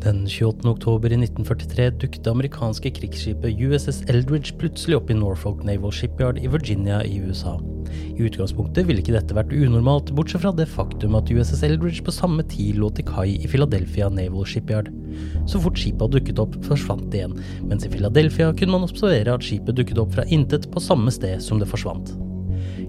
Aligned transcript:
Den 0.00 0.22
28. 0.24 0.64
oktober 0.64 1.12
i 1.12 1.16
1943 1.20 1.90
dukket 2.00 2.22
det 2.24 2.30
amerikanske 2.32 2.90
krigsskipet 2.96 3.58
USS 3.60 3.98
Eldridge 4.08 4.54
plutselig 4.56 4.96
opp 4.96 5.10
i 5.12 5.16
Norfolk 5.18 5.60
Naval 5.68 5.92
Shipyard 5.92 6.40
i 6.40 6.48
Virginia 6.48 7.02
i 7.04 7.18
USA. 7.20 7.58
I 8.14 8.24
utgangspunktet 8.24 8.88
ville 8.88 9.04
ikke 9.04 9.12
dette 9.12 9.36
vært 9.36 9.52
unormalt, 9.52 10.14
bortsett 10.16 10.40
fra 10.40 10.54
det 10.56 10.70
faktum 10.72 11.18
at 11.20 11.28
USS 11.28 11.66
Eldridge 11.68 12.06
på 12.06 12.16
samme 12.16 12.46
tid 12.48 12.80
lå 12.80 12.88
til 12.96 13.04
kai 13.10 13.34
i 13.34 13.50
Philadelphia 13.52 14.08
Naval 14.08 14.48
Shipyard. 14.48 14.88
Så 15.44 15.60
fort 15.60 15.76
skipet 15.76 16.06
hadde 16.06 16.16
dukket 16.16 16.40
opp, 16.46 16.56
forsvant 16.64 17.10
det 17.12 17.20
igjen, 17.20 17.36
mens 17.68 17.84
i 17.84 17.92
Philadelphia 17.92 18.54
kunne 18.56 18.78
man 18.78 18.88
observere 18.88 19.36
at 19.36 19.44
skipet 19.44 19.76
dukket 19.76 20.00
opp 20.00 20.16
fra 20.16 20.24
intet 20.32 20.70
på 20.72 20.80
samme 20.80 21.12
sted 21.12 21.44
som 21.44 21.60
det 21.60 21.68
forsvant. 21.68 22.16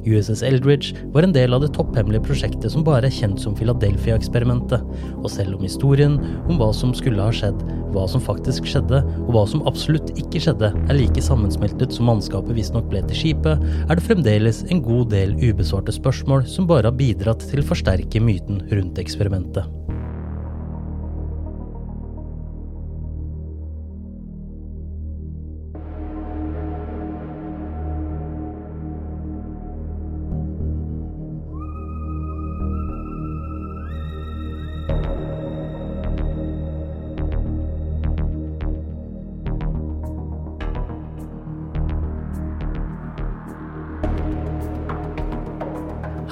USS 0.05 0.43
Eldridge 0.45 0.95
var 1.13 1.25
en 1.25 1.35
del 1.35 1.55
av 1.55 1.63
det 1.63 1.71
topphemmelige 1.75 2.25
prosjektet 2.25 2.73
som 2.73 2.85
bare 2.87 3.09
er 3.09 3.15
kjent 3.15 3.41
som 3.41 3.55
Philadelphia-eksperimentet, 3.57 4.85
og 5.17 5.29
selv 5.31 5.57
om 5.57 5.65
historien 5.65 6.17
om 6.47 6.59
hva 6.59 6.71
som 6.75 6.93
skulle 6.97 7.21
ha 7.21 7.33
skjedd, 7.35 7.61
hva 7.95 8.07
som 8.09 8.23
faktisk 8.23 8.69
skjedde, 8.69 9.01
og 9.25 9.33
hva 9.35 9.45
som 9.49 9.65
absolutt 9.69 10.13
ikke 10.19 10.41
skjedde, 10.45 10.71
er 10.71 10.97
like 10.97 11.23
sammensmeltet 11.25 11.93
som 11.95 12.09
mannskapet 12.09 12.55
visstnok 12.57 12.89
ble 12.91 13.03
til 13.09 13.21
skipet, 13.23 13.67
er 13.87 13.97
det 13.97 14.07
fremdeles 14.07 14.63
en 14.69 14.83
god 14.85 15.11
del 15.13 15.35
ubesvarte 15.41 15.95
spørsmål 15.95 16.47
som 16.49 16.69
bare 16.69 16.91
har 16.91 16.97
bidratt 16.97 17.45
til 17.51 17.63
å 17.63 17.69
forsterke 17.71 18.23
myten 18.23 18.63
rundt 18.71 19.01
eksperimentet. 19.01 19.80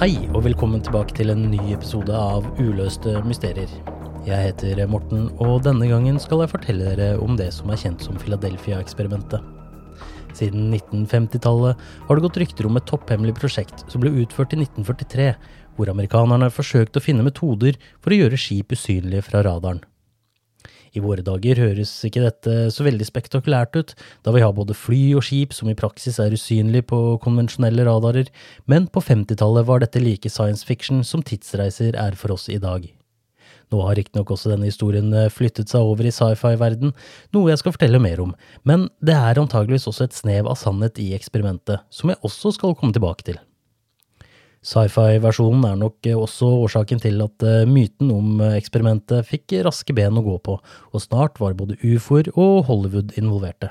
Hei, 0.00 0.14
og 0.32 0.46
velkommen 0.46 0.80
tilbake 0.80 1.12
til 1.12 1.28
en 1.28 1.42
ny 1.52 1.74
episode 1.74 2.14
av 2.16 2.46
Uløste 2.56 3.18
mysterier. 3.28 3.68
Jeg 4.24 4.46
heter 4.46 4.78
Morten, 4.88 5.26
og 5.44 5.58
denne 5.66 5.90
gangen 5.90 6.16
skal 6.16 6.40
jeg 6.40 6.52
fortelle 6.54 6.94
dere 6.94 7.18
om 7.20 7.34
det 7.36 7.50
som 7.52 7.68
er 7.68 7.82
kjent 7.82 8.06
som 8.06 8.16
Philadelphia-eksperimentet. 8.22 9.44
Siden 10.38 10.72
1950-tallet 10.72 11.84
har 12.06 12.16
det 12.16 12.24
gått 12.24 12.40
rykter 12.40 12.70
om 12.70 12.80
et 12.80 12.88
topphemmelig 12.88 13.36
prosjekt 13.42 13.84
som 13.92 14.00
ble 14.00 14.14
utført 14.22 14.56
i 14.56 14.62
1943, 14.62 15.28
hvor 15.76 15.92
amerikanerne 15.92 16.48
forsøkte 16.48 16.96
å 16.96 17.04
finne 17.04 17.28
metoder 17.28 17.76
for 18.00 18.16
å 18.16 18.22
gjøre 18.22 18.40
skip 18.40 18.72
usynlige 18.72 19.28
fra 19.28 19.44
radaren. 19.44 19.84
I 20.96 21.02
våre 21.02 21.22
dager 21.26 21.60
høres 21.62 21.92
ikke 22.06 22.24
dette 22.24 22.54
så 22.74 22.86
veldig 22.86 23.06
spektakulært 23.06 23.76
ut, 23.78 23.92
da 24.26 24.34
vi 24.34 24.42
har 24.42 24.54
både 24.56 24.74
fly 24.74 25.00
og 25.18 25.24
skip 25.26 25.54
som 25.54 25.70
i 25.70 25.76
praksis 25.78 26.18
er 26.22 26.34
usynlige 26.34 26.88
på 26.90 27.00
konvensjonelle 27.22 27.86
radarer, 27.86 28.30
men 28.70 28.88
på 28.90 29.02
50-tallet 29.04 29.68
var 29.68 29.84
dette 29.84 30.02
like 30.02 30.32
science 30.32 30.66
fiction 30.66 31.04
som 31.06 31.22
tidsreiser 31.22 31.98
er 31.98 32.18
for 32.18 32.34
oss 32.34 32.48
i 32.50 32.58
dag. 32.62 32.88
Nå 33.70 33.82
har 33.86 33.94
riktignok 33.94 34.32
også 34.34 34.50
denne 34.50 34.66
historien 34.66 35.12
eh, 35.14 35.30
flyttet 35.30 35.70
seg 35.70 35.86
over 35.86 36.06
i 36.06 36.14
sci-fi-verden, 36.14 36.90
noe 37.36 37.52
jeg 37.52 37.60
skal 37.62 37.76
fortelle 37.76 38.02
mer 38.02 38.22
om, 38.24 38.34
men 38.66 38.88
det 38.98 39.14
er 39.14 39.38
antageligvis 39.38 39.86
også 39.90 40.08
et 40.08 40.16
snev 40.16 40.50
av 40.50 40.58
sannhet 40.58 40.98
i 40.98 41.12
eksperimentet, 41.14 41.86
som 41.94 42.10
jeg 42.10 42.18
også 42.26 42.56
skal 42.58 42.74
komme 42.78 42.96
tilbake 42.96 43.28
til. 43.30 43.38
Sci-fi-versjonen 44.60 45.62
er 45.64 45.76
nok 45.80 46.04
også 46.20 46.48
årsaken 46.66 47.00
til 47.00 47.22
at 47.24 47.44
eh, 47.48 47.62
myten 47.64 48.10
om 48.12 48.42
eh, 48.44 48.58
eksperimentet 48.58 49.24
fikk 49.24 49.54
raske 49.64 49.94
ben 49.96 50.20
å 50.20 50.24
gå 50.26 50.34
på, 50.44 50.58
og 50.60 51.00
snart 51.00 51.40
var 51.40 51.56
både 51.56 51.78
ufoer 51.80 52.28
og 52.34 52.66
Hollywood 52.68 53.14
involverte. 53.16 53.70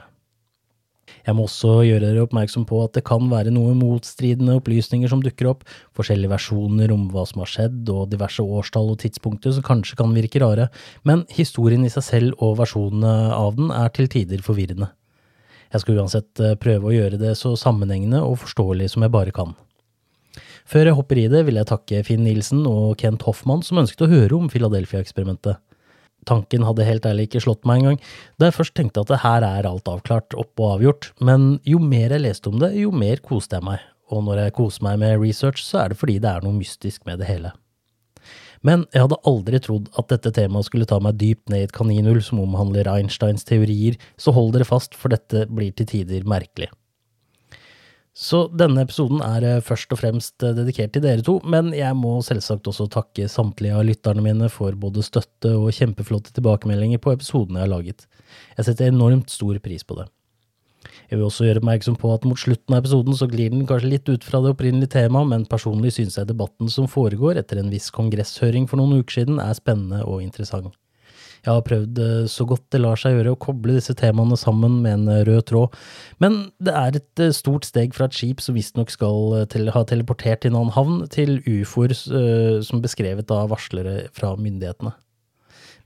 Jeg 1.28 1.38
må 1.38 1.46
også 1.46 1.84
gjøre 1.86 2.08
dere 2.08 2.24
oppmerksom 2.26 2.66
på 2.70 2.80
at 2.82 2.96
det 2.98 3.04
kan 3.06 3.30
være 3.30 3.54
noe 3.54 3.76
motstridende 3.78 4.56
opplysninger 4.58 5.12
som 5.12 5.22
dukker 5.22 5.52
opp, 5.52 5.62
forskjellige 5.98 6.34
versjoner 6.34 6.94
om 6.96 7.06
hva 7.14 7.28
som 7.30 7.44
har 7.44 7.54
skjedd, 7.54 7.84
og 7.94 8.10
diverse 8.10 8.42
årstall 8.42 8.90
og 8.96 9.02
tidspunkter 9.06 9.54
som 9.54 9.70
kanskje 9.70 10.00
kan 10.02 10.18
virke 10.18 10.42
rare, 10.42 10.72
men 11.06 11.28
historien 11.38 11.86
i 11.86 11.94
seg 11.94 12.08
selv 12.08 12.46
og 12.46 12.58
versjonene 12.64 13.36
av 13.38 13.62
den 13.62 13.70
er 13.76 13.94
til 13.94 14.10
tider 14.10 14.42
forvirrende. 14.42 14.90
Jeg 15.70 15.86
skal 15.86 16.02
uansett 16.02 16.42
eh, 16.42 16.58
prøve 16.58 16.90
å 16.90 16.98
gjøre 16.98 17.22
det 17.22 17.38
så 17.38 17.54
sammenhengende 17.54 18.26
og 18.26 18.40
forståelig 18.42 18.96
som 18.96 19.06
jeg 19.06 19.14
bare 19.14 19.36
kan. 19.36 19.54
Før 20.70 20.86
jeg 20.86 20.98
hopper 21.00 21.18
i 21.18 21.30
det, 21.32 21.40
vil 21.48 21.58
jeg 21.58 21.66
takke 21.66 22.04
Finn 22.06 22.22
Nielsen 22.22 22.62
og 22.70 23.00
Kent 23.02 23.24
Hoffmann 23.26 23.64
som 23.66 23.80
ønsket 23.82 24.04
å 24.06 24.12
høre 24.12 24.36
om 24.38 24.50
Philadelphia-eksperimentet. 24.54 25.58
Tanken 26.30 26.66
hadde 26.68 26.86
helt 26.86 27.08
ærlig 27.10 27.26
ikke 27.26 27.42
slått 27.42 27.66
meg 27.66 27.80
engang, 27.80 27.98
da 28.38 28.50
jeg 28.50 28.58
først 28.60 28.76
tenkte 28.78 29.02
at 29.02 29.10
det 29.10 29.22
her 29.24 29.46
er 29.48 29.66
alt 29.66 29.90
avklart, 29.90 30.36
opp 30.38 30.62
og 30.62 30.76
avgjort, 30.76 31.08
men 31.26 31.56
jo 31.66 31.80
mer 31.82 32.14
jeg 32.14 32.22
leste 32.22 32.52
om 32.52 32.60
det, 32.62 32.76
jo 32.78 32.92
mer 32.94 33.24
koste 33.26 33.58
jeg 33.58 33.66
meg, 33.66 33.82
og 34.14 34.22
når 34.28 34.44
jeg 34.44 34.56
koser 34.60 34.86
meg 34.86 35.00
med 35.02 35.16
research, 35.24 35.64
så 35.66 35.86
er 35.86 35.94
det 35.94 35.98
fordi 36.04 36.20
det 36.22 36.30
er 36.36 36.46
noe 36.46 36.60
mystisk 36.60 37.08
med 37.10 37.24
det 37.24 37.32
hele. 37.32 37.54
Men 38.62 38.84
jeg 38.94 39.08
hadde 39.08 39.22
aldri 39.32 39.62
trodd 39.64 39.88
at 39.98 40.12
dette 40.12 40.36
temaet 40.36 40.68
skulle 40.68 40.86
ta 40.86 41.00
meg 41.02 41.18
dypt 41.18 41.50
ned 41.50 41.64
i 41.64 41.70
et 41.70 41.74
kaninhull 41.74 42.22
som 42.22 42.44
omhandler 42.44 42.92
Einsteins 42.92 43.48
teorier, 43.48 43.98
så 44.22 44.36
hold 44.36 44.54
dere 44.54 44.68
fast, 44.68 44.94
for 44.94 45.10
dette 45.16 45.48
blir 45.50 45.74
til 45.74 45.90
tider 45.90 46.30
merkelig. 46.30 46.70
Så 48.20 48.42
denne 48.52 48.84
episoden 48.84 49.22
er 49.24 49.46
eh, 49.48 49.62
først 49.64 49.94
og 49.96 50.02
fremst 50.02 50.44
eh, 50.44 50.52
dedikert 50.58 50.92
til 50.92 51.06
dere 51.06 51.24
to, 51.24 51.38
men 51.48 51.72
jeg 51.72 51.96
må 51.96 52.18
selvsagt 52.26 52.68
også 52.68 52.90
takke 52.92 53.30
samtlige 53.32 53.78
av 53.80 53.86
lytterne 53.88 54.24
mine 54.26 54.50
for 54.52 54.76
både 54.76 55.06
støtte 55.08 55.54
og 55.56 55.72
kjempeflotte 55.78 56.34
tilbakemeldinger 56.36 57.00
på 57.00 57.14
episodene 57.16 57.62
jeg 57.62 57.70
har 57.70 57.72
laget. 57.72 58.04
Jeg 58.58 58.68
setter 58.68 58.92
enormt 58.92 59.32
stor 59.32 59.62
pris 59.64 59.88
på 59.88 60.02
det. 60.02 60.10
Jeg 61.10 61.16
vil 61.16 61.30
også 61.30 61.48
gjøre 61.48 61.64
oppmerksom 61.64 61.96
på 62.02 62.12
at 62.12 62.28
mot 62.28 62.38
slutten 62.38 62.76
av 62.76 62.84
episoden 62.84 63.16
så 63.18 63.30
glir 63.32 63.54
den 63.54 63.64
kanskje 63.70 63.94
litt 63.96 64.12
ut 64.12 64.28
fra 64.28 64.44
det 64.44 64.52
opprinnelige 64.52 64.98
temaet, 64.98 65.32
men 65.32 65.48
personlig 65.50 65.96
synes 65.96 66.20
jeg 66.20 66.28
debatten 66.30 66.70
som 66.70 66.92
foregår 66.92 67.40
etter 67.40 67.64
en 67.64 67.72
viss 67.72 67.88
kongresshøring 67.96 68.68
for 68.68 68.82
noen 68.82 69.00
uker 69.00 69.22
siden 69.22 69.40
er 69.40 69.56
spennende 69.58 70.04
og 70.04 70.20
interessant. 70.28 70.76
Jeg 71.46 71.52
har 71.54 71.66
prøvd 71.66 72.00
eh, 72.04 72.30
så 72.32 72.46
godt 72.50 72.66
det 72.74 72.82
lar 72.84 73.00
seg 73.00 73.18
gjøre 73.18 73.34
å 73.36 73.40
koble 73.40 73.78
disse 73.78 73.96
temaene 73.98 74.38
sammen 74.40 74.80
med 74.84 74.98
en 74.98 75.26
rød 75.28 75.44
tråd, 75.52 75.76
men 76.24 76.40
det 76.64 76.76
er 76.76 77.00
et 77.00 77.24
eh, 77.24 77.36
stort 77.36 77.68
steg 77.68 77.96
fra 77.96 78.10
et 78.10 78.18
skip 78.18 78.44
som 78.44 78.58
visstnok 78.58 78.92
skal 78.94 79.46
til, 79.52 79.70
ha 79.76 79.84
teleportert 79.88 80.44
til 80.46 80.58
en 80.58 80.74
havn, 80.76 81.06
til 81.14 81.38
ufoer 81.48 81.96
som 81.96 82.82
beskrevet 82.84 83.32
av 83.34 83.54
varslere 83.54 84.10
fra 84.16 84.36
myndighetene. 84.40 84.94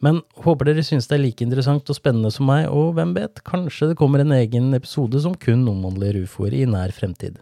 Men 0.03 0.19
håper 0.43 0.67
dere 0.67 0.83
synes 0.83 1.07
det 1.07 1.15
er 1.15 1.23
like 1.23 1.45
interessant 1.45 1.87
og 1.87 1.95
spennende 1.95 2.31
som 2.33 2.49
meg, 2.49 2.67
og 2.67 2.97
hvem 2.97 3.13
vet, 3.15 3.39
kanskje 3.47 3.93
det 3.93 3.99
kommer 3.99 4.23
en 4.23 4.35
egen 4.35 4.73
episode 4.75 5.21
som 5.23 5.37
kun 5.39 5.63
omhandler 5.71 6.19
ufoer 6.25 6.55
i 6.57 6.65
nær 6.67 6.91
fremtid. 6.95 7.39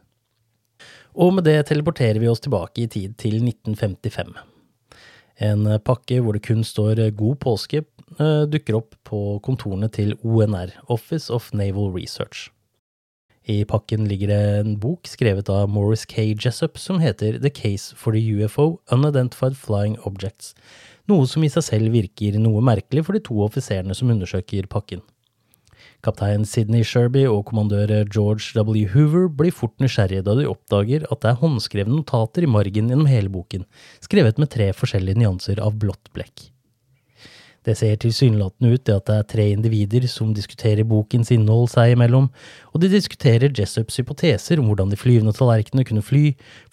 Og 1.18 1.34
med 1.36 1.48
det 1.50 1.58
teleporterer 1.72 2.22
vi 2.22 2.30
oss 2.32 2.44
tilbake 2.44 2.86
i 2.86 2.90
tid 2.92 3.18
til 3.20 3.42
1955. 3.42 4.51
En 5.42 5.66
pakke 5.82 6.20
hvor 6.22 6.38
det 6.38 6.46
kun 6.46 6.64
står 6.64 7.02
'God 7.18 7.40
påske' 7.42 7.82
eh, 8.20 8.44
dukker 8.46 8.78
opp 8.78 8.96
på 9.04 9.40
kontorene 9.42 9.90
til 9.90 10.14
ONR, 10.24 10.74
Office 10.88 11.34
of 11.34 11.50
Naval 11.54 11.92
Research. 11.94 12.50
I 13.50 13.64
pakken 13.66 14.06
ligger 14.06 14.30
det 14.30 14.42
en 14.60 14.76
bok 14.80 15.08
skrevet 15.10 15.50
av 15.50 15.70
Morris 15.70 16.06
K. 16.06 16.36
Jessup 16.38 16.78
som 16.78 17.00
heter 17.02 17.40
The 17.42 17.50
Case 17.50 17.96
for 17.98 18.14
the 18.14 18.22
UFO 18.22 18.80
Unidentified 18.92 19.58
Flying 19.58 19.98
Objects, 20.06 20.54
noe 21.10 21.26
som 21.26 21.44
i 21.44 21.50
seg 21.50 21.66
selv 21.66 21.96
virker 21.96 22.38
noe 22.38 22.62
merkelig 22.62 23.08
for 23.08 23.18
de 23.18 23.24
to 23.26 23.40
offiserene 23.42 23.98
som 23.98 24.14
undersøker 24.14 24.70
pakken. 24.70 25.02
Kaptein 26.02 26.48
Sidney 26.50 26.82
Sherby 26.88 27.28
og 27.30 27.44
kommandør 27.52 27.92
George 28.10 28.56
W. 28.58 28.88
Hoover 28.90 29.28
blir 29.30 29.54
fort 29.54 29.76
nysgjerrige 29.84 30.26
da 30.26 30.34
de 30.40 30.48
oppdager 30.50 31.06
at 31.12 31.22
det 31.22 31.34
er 31.34 31.42
håndskrevne 31.44 31.94
notater 32.00 32.48
i 32.48 32.50
margen 32.50 32.90
gjennom 32.90 33.10
hele 33.10 33.30
boken, 33.30 33.68
skrevet 34.02 34.42
med 34.42 34.50
tre 34.54 34.72
forskjellige 34.74 35.22
nyanser 35.22 35.62
av 35.62 35.78
blått 35.82 36.10
blekk. 36.16 36.48
Det 37.62 37.76
ser 37.78 38.00
tilsynelatende 38.02 38.74
ut 38.74 38.82
til 38.88 38.98
at 38.98 39.06
det 39.06 39.16
er 39.20 39.28
tre 39.30 39.44
individer 39.54 40.08
som 40.10 40.32
diskuterer 40.34 40.88
bokens 40.90 41.30
innhold 41.36 41.70
seg 41.70 41.94
imellom, 41.94 42.32
og 42.74 42.82
de 42.82 42.90
diskuterer 42.90 43.54
Jessups 43.54 44.02
hypoteser 44.02 44.58
om 44.58 44.72
hvordan 44.72 44.90
de 44.90 44.98
flyvende 44.98 45.36
tallerkenene 45.38 45.86
kunne 45.86 46.02
fly, 46.02 46.24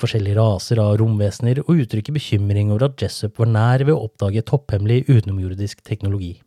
forskjellige 0.00 0.40
raser 0.40 0.80
av 0.80 0.96
romvesener, 1.02 1.60
og 1.66 1.84
uttrykker 1.84 2.16
bekymring 2.16 2.72
over 2.72 2.88
at 2.88 3.04
Jessup 3.04 3.36
var 3.36 3.52
nær 3.52 3.84
ved 3.84 3.92
å 3.92 4.06
oppdage 4.08 4.46
topphemmelig 4.48 5.02
utenomjordisk 5.10 5.84
teknologi. 5.84 6.38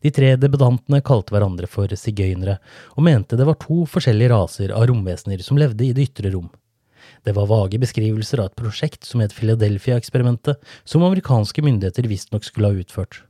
De 0.00 0.10
tre 0.14 0.32
debutantene 0.40 1.02
kalte 1.04 1.34
hverandre 1.34 1.68
for 1.68 1.92
sigøynere, 1.92 2.56
og 2.96 3.04
mente 3.04 3.36
det 3.36 3.46
var 3.48 3.58
to 3.60 3.84
forskjellige 3.90 4.32
raser 4.32 4.72
av 4.72 4.86
romvesener 4.88 5.42
som 5.44 5.60
levde 5.60 5.84
i 5.86 5.92
det 5.96 6.08
ytre 6.08 6.32
rom. 6.32 6.48
Det 7.24 7.34
var 7.36 7.50
vage 7.50 7.80
beskrivelser 7.80 8.40
av 8.40 8.50
et 8.50 8.56
prosjekt 8.56 9.04
som 9.04 9.20
het 9.20 9.34
Philadelphia-eksperimentet, 9.36 10.56
som 10.88 11.04
amerikanske 11.04 11.64
myndigheter 11.64 12.08
visstnok 12.08 12.46
skulle 12.48 12.72
ha 12.72 12.80
utført. 12.80 13.22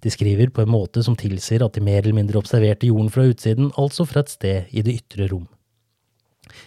De 0.00 0.08
skriver 0.08 0.48
på 0.48 0.64
en 0.64 0.72
måte 0.72 1.02
som 1.04 1.16
tilsier 1.18 1.60
at 1.64 1.76
de 1.76 1.84
mer 1.84 2.00
eller 2.00 2.16
mindre 2.16 2.40
observerte 2.40 2.88
jorden 2.88 3.12
fra 3.12 3.26
utsiden, 3.28 3.72
altså 3.76 4.08
fra 4.08 4.24
et 4.24 4.32
sted 4.32 4.70
i 4.72 4.84
det 4.86 4.96
ytre 5.02 5.28
rom. 5.28 5.48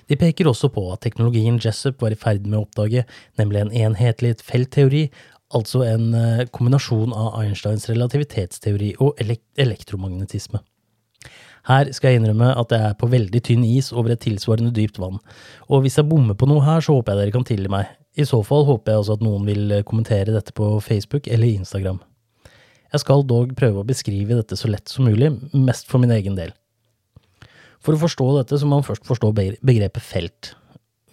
De 0.07 0.15
peker 0.19 0.47
også 0.47 0.69
på 0.71 0.85
at 0.93 1.01
teknologien 1.03 1.57
Jessup 1.61 2.01
var 2.03 2.13
i 2.13 2.19
ferd 2.19 2.45
med 2.45 2.59
å 2.59 2.63
oppdage, 2.67 3.03
nemlig 3.39 3.63
en 3.63 3.73
enhetlig 3.87 4.35
feltteori, 4.45 5.07
altså 5.57 5.83
en 5.87 6.13
eh, 6.17 6.45
kombinasjon 6.53 7.13
av 7.15 7.39
Einsteins 7.41 7.87
relativitetsteori 7.89 8.93
og 9.03 9.19
elektromagnetisme. 9.23 10.61
Her 11.69 11.89
skal 11.95 12.11
jeg 12.11 12.19
innrømme 12.19 12.49
at 12.59 12.73
jeg 12.75 12.89
er 12.89 12.95
på 12.99 13.07
veldig 13.07 13.39
tynn 13.47 13.63
is 13.63 13.93
over 13.95 14.11
et 14.11 14.23
tilsvarende 14.25 14.73
dypt 14.75 14.99
vann, 14.99 15.21
og 15.69 15.85
hvis 15.85 15.95
jeg 15.99 16.09
bommer 16.09 16.35
på 16.35 16.49
noe 16.49 16.63
her, 16.65 16.83
så 16.83 16.97
håper 16.97 17.13
jeg 17.13 17.21
dere 17.21 17.35
kan 17.37 17.47
tilgi 17.47 17.71
meg. 17.71 17.93
I 18.19 18.25
så 18.29 18.41
fall 18.45 18.67
håper 18.67 18.91
jeg 18.93 19.03
også 19.03 19.15
at 19.17 19.23
noen 19.25 19.47
vil 19.47 19.71
eh, 19.71 19.85
kommentere 19.87 20.35
dette 20.35 20.55
på 20.55 20.75
Facebook 20.83 21.29
eller 21.31 21.53
Instagram. 21.53 22.01
Jeg 22.93 23.01
skal 23.01 23.23
dog 23.25 23.55
prøve 23.57 23.81
å 23.81 23.87
beskrive 23.87 24.35
dette 24.37 24.57
så 24.59 24.69
lett 24.69 24.91
som 24.91 25.07
mulig, 25.07 25.31
mest 25.55 25.87
for 25.89 26.03
min 26.03 26.13
egen 26.13 26.35
del. 26.37 26.51
For 27.83 27.95
å 27.95 28.03
forstå 28.03 28.27
dette 28.37 28.59
så 28.59 28.67
må 28.67 28.77
man 28.77 28.85
først 28.85 29.07
forstå 29.07 29.31
begrepet 29.33 30.05
felt. 30.05 30.53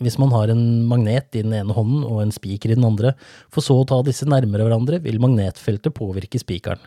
Hvis 0.00 0.17
man 0.20 0.32
har 0.32 0.49
en 0.49 0.87
magnet 0.88 1.37
i 1.37 1.43
den 1.44 1.52
ene 1.52 1.75
hånden 1.76 2.06
og 2.08 2.23
en 2.23 2.32
spiker 2.32 2.73
i 2.73 2.79
den 2.79 2.87
andre, 2.88 3.12
for 3.52 3.64
så 3.64 3.76
å 3.81 3.88
ta 3.88 4.00
disse 4.06 4.29
nærmere 4.29 4.64
hverandre, 4.64 5.02
vil 5.05 5.20
magnetfeltet 5.20 5.93
påvirke 5.97 6.41
spikeren. 6.41 6.81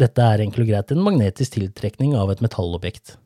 Dette 0.00 0.24
er 0.24 0.40
enkelt 0.40 0.64
og 0.64 0.70
greit 0.70 0.94
en 0.94 1.04
magnetisk 1.04 1.58
tiltrekning 1.58 2.14
av 2.16 2.32
et 2.32 2.40
metallobjekt. 2.40 3.18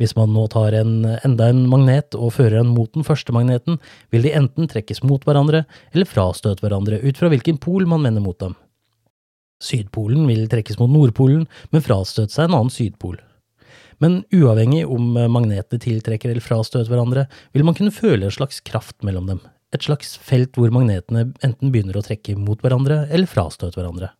Hvis 0.00 0.16
man 0.16 0.32
nå 0.34 0.48
tar 0.50 0.74
en, 0.74 1.04
enda 1.22 1.52
en 1.52 1.62
magnet 1.70 2.16
og 2.18 2.32
fører 2.34 2.58
den 2.58 2.72
mot 2.74 2.90
den 2.96 3.06
første 3.06 3.34
magneten, 3.36 3.78
vil 4.10 4.26
de 4.26 4.34
enten 4.34 4.66
trekkes 4.70 5.04
mot 5.06 5.22
hverandre 5.28 5.62
eller 5.92 6.08
frastøte 6.08 6.64
hverandre 6.64 6.98
ut 7.04 7.20
fra 7.20 7.30
hvilken 7.30 7.60
pol 7.62 7.86
man 7.86 8.02
mener 8.02 8.24
mot 8.24 8.38
dem. 8.42 8.56
Sydpolen 9.62 10.26
vil 10.26 10.48
trekkes 10.50 10.80
mot 10.80 10.90
Nordpolen, 10.90 11.44
men 11.70 11.84
frastøte 11.84 12.34
seg 12.34 12.48
en 12.48 12.56
annen 12.58 12.74
sydpol. 12.74 13.20
Men 14.02 14.22
uavhengig 14.34 14.82
om 14.90 15.12
magnetene 15.14 15.82
tiltrekker 15.82 16.32
eller 16.32 16.42
frastøter 16.42 16.90
hverandre, 16.90 17.28
vil 17.54 17.66
man 17.66 17.76
kunne 17.78 17.94
føle 17.94 18.26
en 18.26 18.34
slags 18.34 18.58
kraft 18.66 18.98
mellom 19.06 19.28
dem, 19.30 19.42
et 19.72 19.86
slags 19.86 20.16
felt 20.20 20.58
hvor 20.58 20.72
magnetene 20.74 21.28
enten 21.46 21.70
begynner 21.72 21.96
å 21.96 22.04
trekke 22.04 22.34
mot 22.36 22.60
hverandre 22.64 23.04
eller 23.08 23.30
frastøte 23.30 23.78
hverandre. 23.78 24.10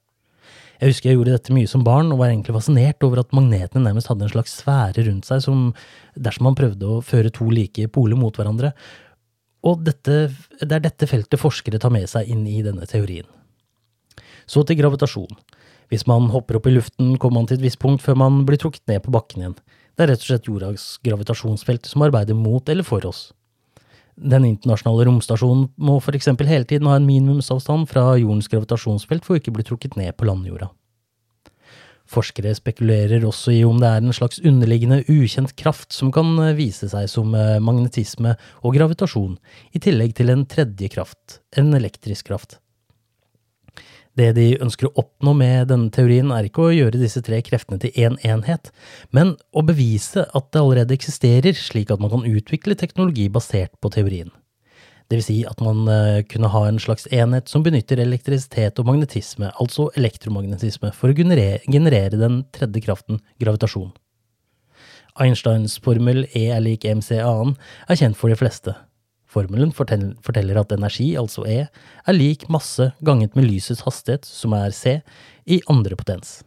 Jeg 0.82 0.90
husker 0.90 1.10
jeg 1.10 1.18
gjorde 1.18 1.34
dette 1.36 1.54
mye 1.54 1.68
som 1.70 1.84
barn, 1.86 2.08
og 2.10 2.18
var 2.18 2.32
egentlig 2.32 2.56
fascinert 2.56 3.04
over 3.06 3.20
at 3.22 3.34
magnetene 3.36 3.84
nærmest 3.84 4.08
hadde 4.10 4.26
en 4.26 4.32
slags 4.32 4.56
sfære 4.58 5.04
rundt 5.06 5.28
seg, 5.28 5.42
som 5.44 5.68
dersom 6.18 6.48
man 6.48 6.56
prøvde 6.58 6.88
å 6.88 7.02
føre 7.06 7.30
to 7.30 7.46
like 7.54 7.86
poler 7.94 8.18
mot 8.18 8.34
hverandre. 8.34 8.72
Og 9.62 9.84
dette, 9.86 10.16
det 10.58 10.74
er 10.74 10.82
dette 10.82 11.06
feltet 11.06 11.38
forskere 11.38 11.78
tar 11.78 11.94
med 11.94 12.10
seg 12.10 12.26
inn 12.34 12.42
i 12.50 12.64
denne 12.66 12.88
teorien. 12.90 13.28
Så 14.50 14.64
til 14.66 14.80
gravitasjon. 14.80 15.30
Hvis 15.92 16.06
man 16.08 16.30
hopper 16.32 16.56
opp 16.56 16.66
i 16.70 16.72
luften, 16.72 17.18
kommer 17.20 17.42
man 17.42 17.46
til 17.50 17.58
et 17.58 17.66
visst 17.66 17.78
punkt 17.82 18.00
før 18.00 18.16
man 18.16 18.46
blir 18.48 18.56
trukket 18.56 18.86
ned 18.88 19.02
på 19.04 19.12
bakken 19.12 19.42
igjen. 19.42 19.56
Det 19.92 20.06
er 20.06 20.08
rett 20.14 20.22
og 20.24 20.28
slett 20.30 20.48
jordas 20.48 20.84
gravitasjonsfelt 21.04 21.84
som 21.84 22.04
arbeider 22.06 22.38
mot 22.38 22.64
eller 22.72 22.86
for 22.86 23.04
oss. 23.04 23.26
Den 24.16 24.46
internasjonale 24.48 25.04
romstasjonen 25.08 25.66
må 25.76 25.98
for 26.00 26.16
eksempel 26.16 26.48
hele 26.48 26.64
tiden 26.68 26.88
ha 26.88 26.96
en 26.96 27.08
minimumsavstand 27.08 27.90
fra 27.90 28.14
jordens 28.16 28.48
gravitasjonsfelt 28.48 29.26
for 29.26 29.36
å 29.36 29.42
ikke 29.42 29.52
bli 29.52 29.66
trukket 29.68 29.98
ned 30.00 30.16
på 30.16 30.28
landjorda. 30.28 30.70
Forskere 32.12 32.54
spekulerer 32.56 33.24
også 33.28 33.52
i 33.52 33.60
om 33.64 33.76
det 33.80 33.92
er 33.92 34.00
en 34.00 34.16
slags 34.16 34.40
underliggende, 34.40 35.02
ukjent 35.12 35.52
kraft 35.60 35.92
som 35.92 36.08
kan 36.12 36.34
vise 36.56 36.88
seg 36.88 37.04
som 37.08 37.36
eh, 37.36 37.60
magnetisme 37.60 38.32
og 38.64 38.76
gravitasjon, 38.76 39.36
i 39.76 39.80
tillegg 39.80 40.16
til 40.16 40.32
en 40.32 40.48
tredje 40.48 40.88
kraft, 40.92 41.40
en 41.56 41.72
elektrisk 41.76 42.32
kraft. 42.32 42.62
Det 44.18 44.28
de 44.36 44.50
ønsker 44.60 44.90
å 44.90 44.94
oppnå 45.00 45.32
med 45.38 45.70
denne 45.70 45.88
teorien, 45.92 46.28
er 46.34 46.44
ikke 46.44 46.66
å 46.66 46.74
gjøre 46.74 47.00
disse 47.00 47.22
tre 47.24 47.38
kreftene 47.44 47.80
til 47.80 47.94
én 47.96 48.18
en 48.20 48.42
enhet, 48.42 48.68
men 49.10 49.34
å 49.56 49.64
bevise 49.64 50.26
at 50.36 50.50
det 50.52 50.60
allerede 50.60 50.96
eksisterer, 50.98 51.56
slik 51.56 51.90
at 51.90 52.02
man 52.02 52.12
kan 52.12 52.26
utvikle 52.28 52.76
teknologi 52.76 53.30
basert 53.32 53.72
på 53.80 53.92
teorien. 53.94 54.28
Vil 55.12 55.24
si 55.24 55.38
at 55.48 55.60
man 55.64 55.82
uh, 55.88 56.20
kunne 56.28 56.52
ha 56.52 56.62
en 56.68 56.80
slags 56.80 57.08
enhet 57.12 57.48
som 57.48 57.64
benytter 57.64 58.00
elektrisitet 58.04 58.78
og 58.80 58.88
magnetisme, 58.88 59.50
altså 59.60 59.88
elektromagnetisme, 59.96 60.92
for 60.96 61.12
å 61.12 61.16
generere 61.16 62.20
den 62.20 62.42
tredje 62.52 62.84
kraften, 62.84 63.20
gravitasjon. 63.40 63.92
Einsteins 65.20 65.76
formel 65.84 66.24
E 66.32 66.46
er 66.52 66.62
lik 66.64 66.86
mc 66.88 67.10
annen 67.20 67.56
er 67.88 68.00
kjent 68.00 68.16
for 68.16 68.32
de 68.32 68.38
fleste, 68.40 68.72
Formelen 69.32 69.72
forteller 69.72 70.60
at 70.60 70.72
energi, 70.74 71.12
altså 71.16 71.46
E, 71.48 71.64
er 71.66 72.16
lik 72.16 72.48
masse 72.52 72.90
ganget 73.04 73.36
med 73.38 73.48
lysets 73.48 73.84
hastighet, 73.86 74.28
som 74.28 74.52
er 74.56 74.74
C, 74.76 74.98
i 75.48 75.62
andre 75.72 75.96
potens. 75.96 76.42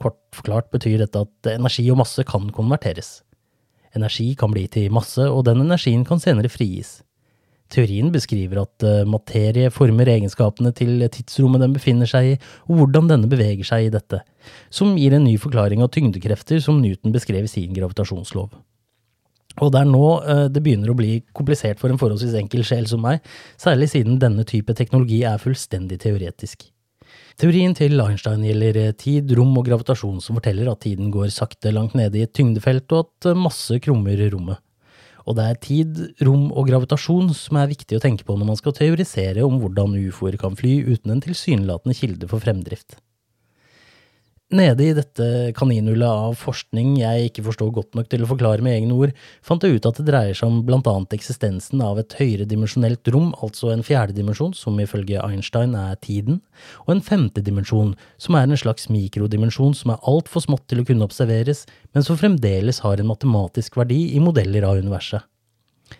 Kort 0.00 0.16
forklart 0.34 0.70
betyr 0.72 1.02
dette 1.04 1.20
at 1.26 1.52
energi 1.52 1.84
og 1.92 2.00
masse 2.00 2.24
kan 2.26 2.48
konverteres. 2.54 3.18
Energi 3.94 4.32
kan 4.38 4.50
bli 4.54 4.64
til 4.72 4.90
masse, 4.92 5.22
og 5.22 5.44
den 5.46 5.62
energien 5.62 6.02
kan 6.08 6.22
senere 6.22 6.50
frigis. 6.50 7.02
Teorien 7.72 8.10
beskriver 8.12 8.60
at 8.64 8.84
eh, 8.86 9.06
materie 9.08 9.70
former 9.72 10.08
egenskapene 10.10 10.72
til 10.76 11.00
tidsrommet 11.12 11.62
den 11.64 11.74
befinner 11.76 12.08
seg 12.08 12.34
i, 12.34 12.36
og 12.68 12.80
hvordan 12.80 13.08
denne 13.10 13.30
beveger 13.30 13.66
seg 13.66 13.86
i 13.86 13.94
dette, 13.94 14.20
som 14.72 14.96
gir 14.98 15.16
en 15.16 15.24
ny 15.26 15.36
forklaring 15.40 15.82
av 15.84 15.92
tyngdekrefter 15.94 16.60
som 16.62 16.80
Newton 16.82 17.14
beskrev 17.14 17.48
i 17.48 17.50
sin 17.50 17.74
gravitasjonslov. 17.76 18.52
Og 19.62 19.70
det 19.70 19.84
er 19.84 19.90
nå 19.90 20.04
uh, 20.26 20.46
det 20.50 20.62
begynner 20.64 20.90
å 20.90 20.98
bli 20.98 21.20
komplisert 21.36 21.78
for 21.78 21.92
en 21.92 22.00
forholdsvis 22.00 22.34
enkel 22.40 22.64
sjel 22.66 22.88
som 22.90 23.04
meg, 23.04 23.22
særlig 23.60 23.92
siden 23.92 24.18
denne 24.22 24.46
type 24.48 24.74
teknologi 24.74 25.22
er 25.28 25.42
fullstendig 25.42 26.00
teoretisk. 26.02 26.66
Teorien 27.38 27.74
til 27.74 27.98
Einstein 27.98 28.44
gjelder 28.46 28.76
eh, 28.78 28.92
tid, 28.94 29.32
rom 29.34 29.56
og 29.58 29.66
gravitasjon, 29.66 30.20
som 30.22 30.38
forteller 30.38 30.68
at 30.70 30.84
tiden 30.84 31.10
går 31.14 31.32
sakte 31.34 31.72
langt 31.74 31.96
nede 31.98 32.20
i 32.20 32.22
et 32.26 32.34
tyngdefelt, 32.34 32.86
og 32.94 33.08
at 33.08 33.30
eh, 33.32 33.38
masse 33.38 33.78
krummer 33.82 34.22
rommet. 34.30 34.62
Og 35.24 35.38
det 35.38 35.46
er 35.48 35.58
tid, 35.62 36.02
rom 36.26 36.50
og 36.52 36.68
gravitasjon 36.68 37.32
som 37.34 37.58
er 37.58 37.70
viktig 37.70 37.98
å 37.98 38.02
tenke 38.04 38.26
på 38.28 38.36
når 38.36 38.50
man 38.52 38.60
skal 38.60 38.76
teorisere 38.76 39.42
om 39.46 39.56
hvordan 39.62 39.96
ufoer 40.04 40.36
kan 40.38 40.54
fly 40.58 40.76
uten 40.84 41.14
en 41.14 41.24
tilsynelatende 41.24 41.96
kilde 41.96 42.28
for 42.30 42.44
fremdrift. 42.44 42.98
Nede 44.54 44.84
i 44.86 44.92
dette 44.94 45.24
kaninhullet 45.58 46.06
av 46.06 46.36
forskning 46.38 46.92
jeg 47.00 47.26
ikke 47.26 47.42
forstår 47.48 47.72
godt 47.74 47.96
nok 47.98 48.06
til 48.12 48.22
å 48.22 48.28
forklare 48.30 48.62
med 48.62 48.76
egne 48.76 48.94
ord, 48.94 49.14
fant 49.42 49.64
jeg 49.66 49.80
ut 49.80 49.88
at 49.88 49.98
det 49.98 50.04
dreier 50.06 50.38
seg 50.38 50.46
om 50.46 50.60
blant 50.68 50.86
annet 50.86 51.16
eksistensen 51.16 51.82
av 51.82 51.98
et 51.98 52.14
høyredimensjonelt 52.20 53.10
rom, 53.10 53.32
altså 53.42 53.72
en 53.72 53.82
fjerde 53.82 54.14
dimensjon, 54.14 54.54
som 54.54 54.78
ifølge 54.78 55.18
Einstein 55.24 55.74
er 55.80 55.98
tiden, 55.98 56.38
og 56.84 56.94
en 56.94 57.02
femte 57.02 57.42
dimensjon, 57.42 57.96
som 58.14 58.38
er 58.38 58.46
en 58.46 58.62
slags 58.62 58.86
mikrodimensjon 58.94 59.74
som 59.74 59.96
er 59.96 60.08
altfor 60.12 60.46
smått 60.46 60.68
til 60.70 60.84
å 60.84 60.86
kunne 60.86 61.10
observeres, 61.10 61.66
men 61.90 62.06
som 62.06 62.20
fremdeles 62.20 62.84
har 62.86 63.02
en 63.02 63.10
matematisk 63.10 63.82
verdi 63.82 64.12
i 64.14 64.22
modeller 64.22 64.70
av 64.70 64.78
universet. 64.78 65.26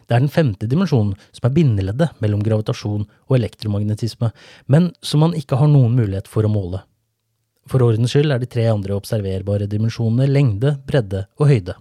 Det 0.06 0.14
er 0.14 0.22
den 0.22 0.30
femte 0.30 0.70
dimensjonen 0.70 1.16
som 1.34 1.50
er 1.50 1.58
bindeleddet 1.58 2.22
mellom 2.22 2.46
gravitasjon 2.46 3.02
og 3.02 3.38
elektromagnetisme, 3.42 4.30
men 4.70 4.92
som 5.02 5.26
man 5.26 5.34
ikke 5.34 5.58
har 5.58 5.74
noen 5.74 5.98
mulighet 5.98 6.30
for 6.30 6.46
å 6.46 6.54
måle. 6.54 6.86
For 7.70 7.84
ordens 7.84 8.12
skyld 8.12 8.34
er 8.34 8.42
de 8.42 8.48
tre 8.50 8.66
andre 8.68 8.96
observerbare 8.96 9.68
dimensjonene 9.70 10.28
lengde, 10.28 10.76
bredde 10.86 11.24
og 11.40 11.48
høyde. 11.48 11.78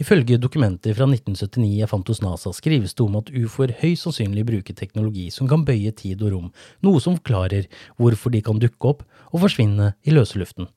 Ifølge 0.00 0.38
dokumenter 0.40 0.96
fra 0.96 1.06
1979 1.06 1.78
jeg 1.78 1.88
fant 1.90 2.08
hos 2.10 2.22
NASA, 2.24 2.50
skrives 2.56 2.96
det 2.96 3.04
om 3.04 3.18
at 3.20 3.30
ufoer 3.38 3.74
høyst 3.82 4.06
sannsynlig 4.08 4.44
bruker 4.48 4.76
teknologi 4.76 5.28
som 5.30 5.48
kan 5.50 5.66
bøye 5.68 5.92
tid 5.94 6.24
og 6.24 6.32
rom, 6.34 6.48
noe 6.82 7.00
som 7.00 7.18
forklarer 7.20 7.68
hvorfor 8.00 8.32
de 8.34 8.40
kan 8.44 8.60
dukke 8.60 8.94
opp 8.94 9.04
og 9.30 9.44
forsvinne 9.44 9.92
i 10.02 10.14
løse 10.16 10.40
luften. 10.40 10.68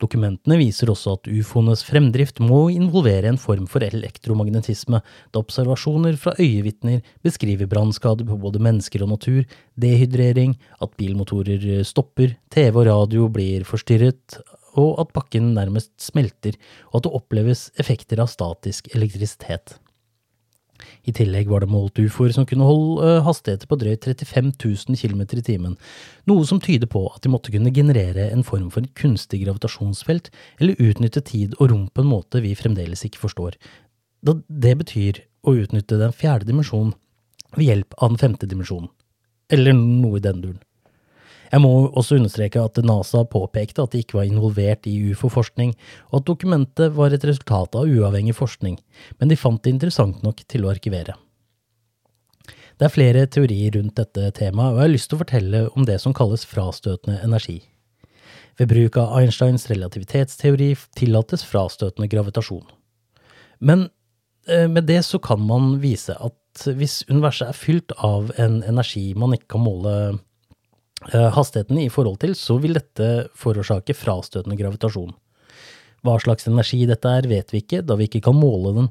Dokumentene 0.00 0.56
viser 0.60 0.92
også 0.92 1.16
at 1.18 1.28
ufoenes 1.30 1.82
fremdrift 1.86 2.40
må 2.42 2.64
involvere 2.72 3.28
en 3.30 3.40
form 3.40 3.66
for 3.70 3.84
elektromagnetisme, 3.84 5.02
da 5.02 5.42
observasjoner 5.42 6.16
fra 6.20 6.34
øyevitner 6.38 7.02
beskriver 7.24 7.68
brannskader 7.70 8.28
på 8.28 8.38
både 8.40 8.62
mennesker 8.62 9.04
og 9.04 9.12
natur, 9.16 9.44
dehydrering, 9.76 10.56
at 10.80 10.96
bilmotorer 10.96 11.84
stopper, 11.86 12.36
TV 12.52 12.82
og 12.82 12.88
radio 12.88 13.28
blir 13.32 13.68
forstyrret, 13.68 14.40
og 14.78 15.00
at 15.02 15.12
bakken 15.12 15.52
nærmest 15.56 15.92
smelter, 16.00 16.56
og 16.92 17.00
at 17.02 17.06
det 17.06 17.16
oppleves 17.18 17.68
effekter 17.80 18.22
av 18.22 18.30
statisk 18.32 18.88
elektrisitet. 18.96 19.76
I 21.08 21.14
tillegg 21.16 21.50
var 21.50 21.64
det 21.64 21.70
målt 21.72 21.98
ufoer 21.98 22.34
som 22.34 22.46
kunne 22.48 22.66
holde 22.68 23.06
eh, 23.06 23.22
hastigheter 23.26 23.70
på 23.70 23.78
drøyt 23.80 24.08
35 24.08 24.52
000 24.62 24.98
km 24.98 25.22
i 25.24 25.44
timen, 25.46 25.76
noe 26.30 26.46
som 26.48 26.60
tyder 26.62 26.90
på 26.90 27.04
at 27.10 27.22
de 27.24 27.32
måtte 27.32 27.54
kunne 27.54 27.74
generere 27.74 28.28
en 28.30 28.46
form 28.46 28.70
for 28.74 28.86
kunstig 28.98 29.42
gravitasjonsfelt, 29.44 30.32
eller 30.60 30.80
utnytte 30.82 31.24
tid 31.26 31.56
og 31.58 31.70
rom 31.72 31.86
på 31.92 32.04
en 32.04 32.12
måte 32.12 32.42
vi 32.44 32.56
fremdeles 32.58 33.06
ikke 33.08 33.22
forstår. 33.24 33.58
Da 34.22 34.38
det 34.46 34.76
betyr 34.84 35.22
å 35.42 35.56
utnytte 35.58 35.98
den 35.98 36.14
fjerde 36.14 36.46
dimensjonen 36.48 36.94
ved 37.56 37.68
hjelp 37.68 37.96
av 37.98 38.12
den 38.12 38.22
femte 38.22 38.48
dimensjonen. 38.48 38.90
Eller 39.52 39.74
noe 39.76 40.20
i 40.20 40.24
den 40.24 40.44
duren. 40.44 40.60
Jeg 41.52 41.60
må 41.60 41.70
også 41.90 42.16
understreke 42.16 42.62
at 42.64 42.78
NASA 42.80 43.26
påpekte 43.28 43.84
at 43.84 43.92
de 43.92 44.00
ikke 44.00 44.16
var 44.16 44.28
involvert 44.28 44.86
i 44.88 44.94
ufo-forskning, 45.12 45.74
og 46.08 46.22
at 46.22 46.30
dokumentet 46.30 46.94
var 46.96 47.12
et 47.12 47.26
resultat 47.28 47.76
av 47.76 47.90
uavhengig 47.90 48.34
forskning, 48.38 48.78
men 49.20 49.28
de 49.28 49.36
fant 49.36 49.60
det 49.60 49.74
interessant 49.74 50.24
nok 50.24 50.40
til 50.48 50.64
å 50.64 50.72
arkivere. 50.72 51.18
Det 52.80 52.88
er 52.88 52.94
flere 52.94 53.26
teorier 53.28 53.76
rundt 53.76 54.00
dette 54.00 54.32
temaet, 54.38 54.72
og 54.72 54.80
jeg 54.80 54.86
har 54.86 54.94
lyst 54.94 55.10
til 55.12 55.18
å 55.18 55.22
fortelle 55.22 55.62
om 55.76 55.84
det 55.86 55.98
som 56.00 56.16
kalles 56.16 56.46
frastøtende 56.48 57.20
energi. 57.22 57.60
Ved 58.58 58.72
bruk 58.72 58.96
av 59.00 59.12
Einsteins 59.20 59.68
relativitetsteori 59.68 60.72
tillates 60.96 61.44
frastøtende 61.46 62.08
gravitasjon. 62.10 62.64
Men 63.60 63.86
eh, 64.48 64.68
med 64.72 64.88
det 64.88 65.02
så 65.04 65.20
kan 65.22 65.44
man 65.44 65.76
vise 65.84 66.16
at 66.16 66.64
hvis 66.64 67.02
universet 67.12 67.52
er 67.52 67.56
fylt 67.56 67.94
av 68.00 68.32
en 68.40 68.60
energi 68.68 69.12
man 69.16 69.36
ikke 69.36 69.54
kan 69.54 69.64
måle 69.68 69.94
hastigheten 71.10 71.80
i 71.82 71.90
forhold 71.90 72.20
til, 72.22 72.36
så 72.38 72.56
vil 72.62 72.76
dette 72.78 73.08
forårsake 73.38 73.96
frastøtende 73.98 74.56
gravitasjon. 74.56 75.12
Hva 76.02 76.18
slags 76.18 76.48
energi 76.50 76.82
dette 76.90 77.06
er, 77.06 77.28
vet 77.30 77.52
vi 77.54 77.62
ikke, 77.62 77.82
da 77.86 77.94
vi 77.98 78.08
ikke 78.08 78.24
kan 78.26 78.34
måle 78.34 78.74
den. 78.78 78.88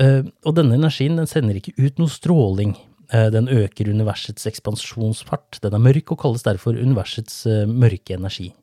Eh, 0.00 0.22
og 0.48 0.56
denne 0.56 0.78
energien 0.78 1.18
den 1.20 1.28
sender 1.28 1.58
ikke 1.58 1.76
ut 1.76 2.00
noe 2.00 2.12
stråling. 2.12 2.72
Eh, 3.12 3.28
den 3.32 3.50
øker 3.52 3.90
universets 3.92 4.48
ekspansjonsfart. 4.48 5.60
Den 5.64 5.76
er 5.76 5.84
mørk 5.84 6.14
og 6.14 6.22
kalles 6.24 6.46
derfor 6.46 6.78
universets 6.80 7.44
mørke 7.68 8.16
energi. 8.16 8.54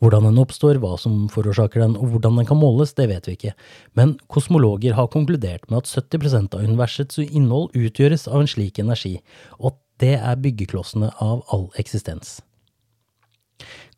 Hvordan 0.00 0.30
den 0.30 0.40
oppstår, 0.40 0.78
hva 0.80 0.94
som 0.96 1.26
forårsaker 1.28 1.82
den, 1.82 1.98
og 2.00 2.14
hvordan 2.14 2.38
den 2.40 2.48
kan 2.48 2.56
måles, 2.56 2.94
det 2.96 3.10
vet 3.10 3.26
vi 3.28 3.36
ikke, 3.36 3.52
men 4.00 4.14
kosmologer 4.32 4.96
har 4.96 5.10
konkludert 5.12 5.66
med 5.68 5.82
at 5.82 5.90
70% 5.92 6.56
av 6.56 6.64
universets 6.64 7.20
innhold 7.20 7.76
utgjøres 7.76 8.24
av 8.24 8.40
en 8.40 8.48
slik 8.48 8.80
energi, 8.80 9.18
og 9.58 9.74
at 9.74 9.78
det 10.00 10.16
er 10.18 10.40
byggeklossene 10.40 11.12
av 11.20 11.42
all 11.52 11.68
eksistens. 11.80 12.38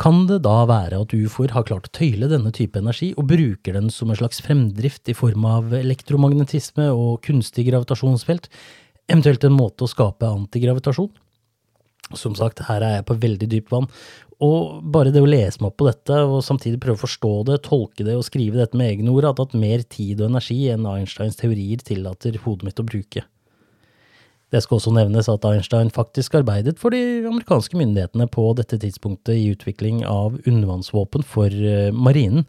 Kan 0.02 0.24
det 0.26 0.40
da 0.42 0.64
være 0.66 0.98
at 1.04 1.12
ufoer 1.14 1.52
har 1.54 1.66
klart 1.68 1.86
å 1.86 1.94
tøyle 1.94 2.26
denne 2.30 2.50
type 2.54 2.80
energi 2.80 3.12
og 3.14 3.28
bruker 3.30 3.76
den 3.76 3.90
som 3.94 4.10
en 4.10 4.18
slags 4.18 4.42
fremdrift 4.42 5.10
i 5.12 5.14
form 5.14 5.46
av 5.46 5.74
elektromagnetisme 5.78 6.88
og 6.90 7.20
kunstig 7.26 7.68
gravitasjonsfelt, 7.68 8.48
eventuelt 9.06 9.46
en 9.46 9.54
måte 9.54 9.86
å 9.86 9.90
skape 9.90 10.26
antigravitasjon? 10.26 11.12
Som 12.18 12.34
sagt, 12.36 12.64
her 12.66 12.82
er 12.82 12.98
jeg 12.98 13.08
på 13.08 13.16
veldig 13.22 13.48
dypt 13.52 13.70
vann, 13.72 13.86
og 14.42 14.80
bare 14.94 15.12
det 15.14 15.22
å 15.22 15.28
lese 15.28 15.62
meg 15.62 15.70
opp 15.70 15.78
på 15.78 15.86
dette, 15.86 16.16
og 16.26 16.42
samtidig 16.42 16.80
prøve 16.82 16.98
å 16.98 17.04
forstå 17.04 17.32
det, 17.46 17.60
tolke 17.68 18.06
det 18.06 18.16
og 18.18 18.26
skrive 18.26 18.58
dette 18.58 18.78
med 18.78 18.90
egne 18.90 19.12
ord, 19.14 19.28
har 19.28 19.36
tatt 19.38 19.54
mer 19.54 19.84
tid 19.86 20.20
og 20.20 20.32
energi 20.32 20.58
enn 20.72 20.88
Einsteins 20.90 21.38
teorier 21.38 21.84
tillater 21.86 22.40
hodet 22.42 22.66
mitt 22.66 22.82
å 22.82 22.88
bruke. 22.88 23.22
Det 24.52 24.60
skal 24.60 24.76
også 24.76 24.92
nevnes 24.92 25.30
at 25.32 25.44
Einstein 25.48 25.90
faktisk 25.92 26.34
arbeidet 26.36 26.76
for 26.80 26.92
de 26.92 27.24
amerikanske 27.24 27.78
myndighetene 27.80 28.28
på 28.28 28.50
dette 28.58 28.76
tidspunktet 28.82 29.38
i 29.38 29.50
utvikling 29.54 30.02
av 30.04 30.36
undervannsvåpen 30.44 31.24
for 31.24 31.48
eh, 31.48 31.88
marinen, 31.92 32.44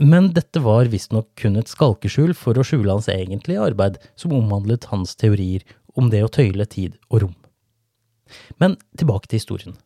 men 0.00 0.30
dette 0.36 0.60
var 0.60 0.90
visstnok 0.92 1.28
kun 1.40 1.56
et 1.56 1.70
skalkeskjul 1.72 2.34
for 2.36 2.56
å 2.56 2.64
skjule 2.66 2.92
hans 2.92 3.08
egentlige 3.12 3.62
arbeid, 3.64 3.96
som 4.16 4.34
omhandlet 4.36 4.88
hans 4.90 5.16
teorier 5.16 5.64
om 5.96 6.10
det 6.12 6.20
å 6.24 6.32
tøyle 6.32 6.66
tid 6.68 6.96
og 7.08 7.24
rom. 7.24 7.34
Men 8.60 8.76
tilbake 8.98 9.30
til 9.30 9.40
historien. 9.40 9.76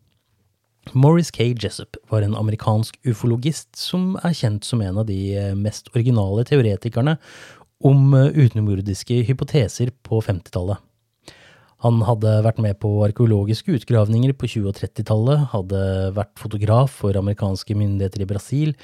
Morris 0.96 1.30
K. 1.30 1.52
Jessup 1.60 1.98
var 2.10 2.24
en 2.24 2.34
amerikansk 2.34 2.96
ufologist 3.06 3.68
som 3.78 4.14
er 4.24 4.34
kjent 4.34 4.66
som 4.66 4.80
en 4.82 5.02
av 5.02 5.06
de 5.10 5.18
eh, 5.36 5.54
mest 5.54 5.90
originale 5.94 6.46
teoretikerne 6.48 7.18
om 7.86 8.14
eh, 8.16 8.30
utenomjordiske 8.34 9.20
hypoteser 9.28 9.92
på 10.06 10.22
50-tallet. 10.24 10.80
Han 11.80 12.02
hadde 12.04 12.32
vært 12.44 12.60
med 12.60 12.76
på 12.82 12.90
arkeologiske 13.06 13.72
utgravninger 13.78 14.34
på 14.36 14.48
20- 14.52 14.68
og 14.68 14.76
30-tallet, 14.76 15.46
hadde 15.54 15.82
vært 16.16 16.34
fotograf 16.40 16.98
for 17.02 17.16
amerikanske 17.16 17.76
myndigheter 17.76 18.24
i 18.24 18.28
Brasil, 18.28 18.74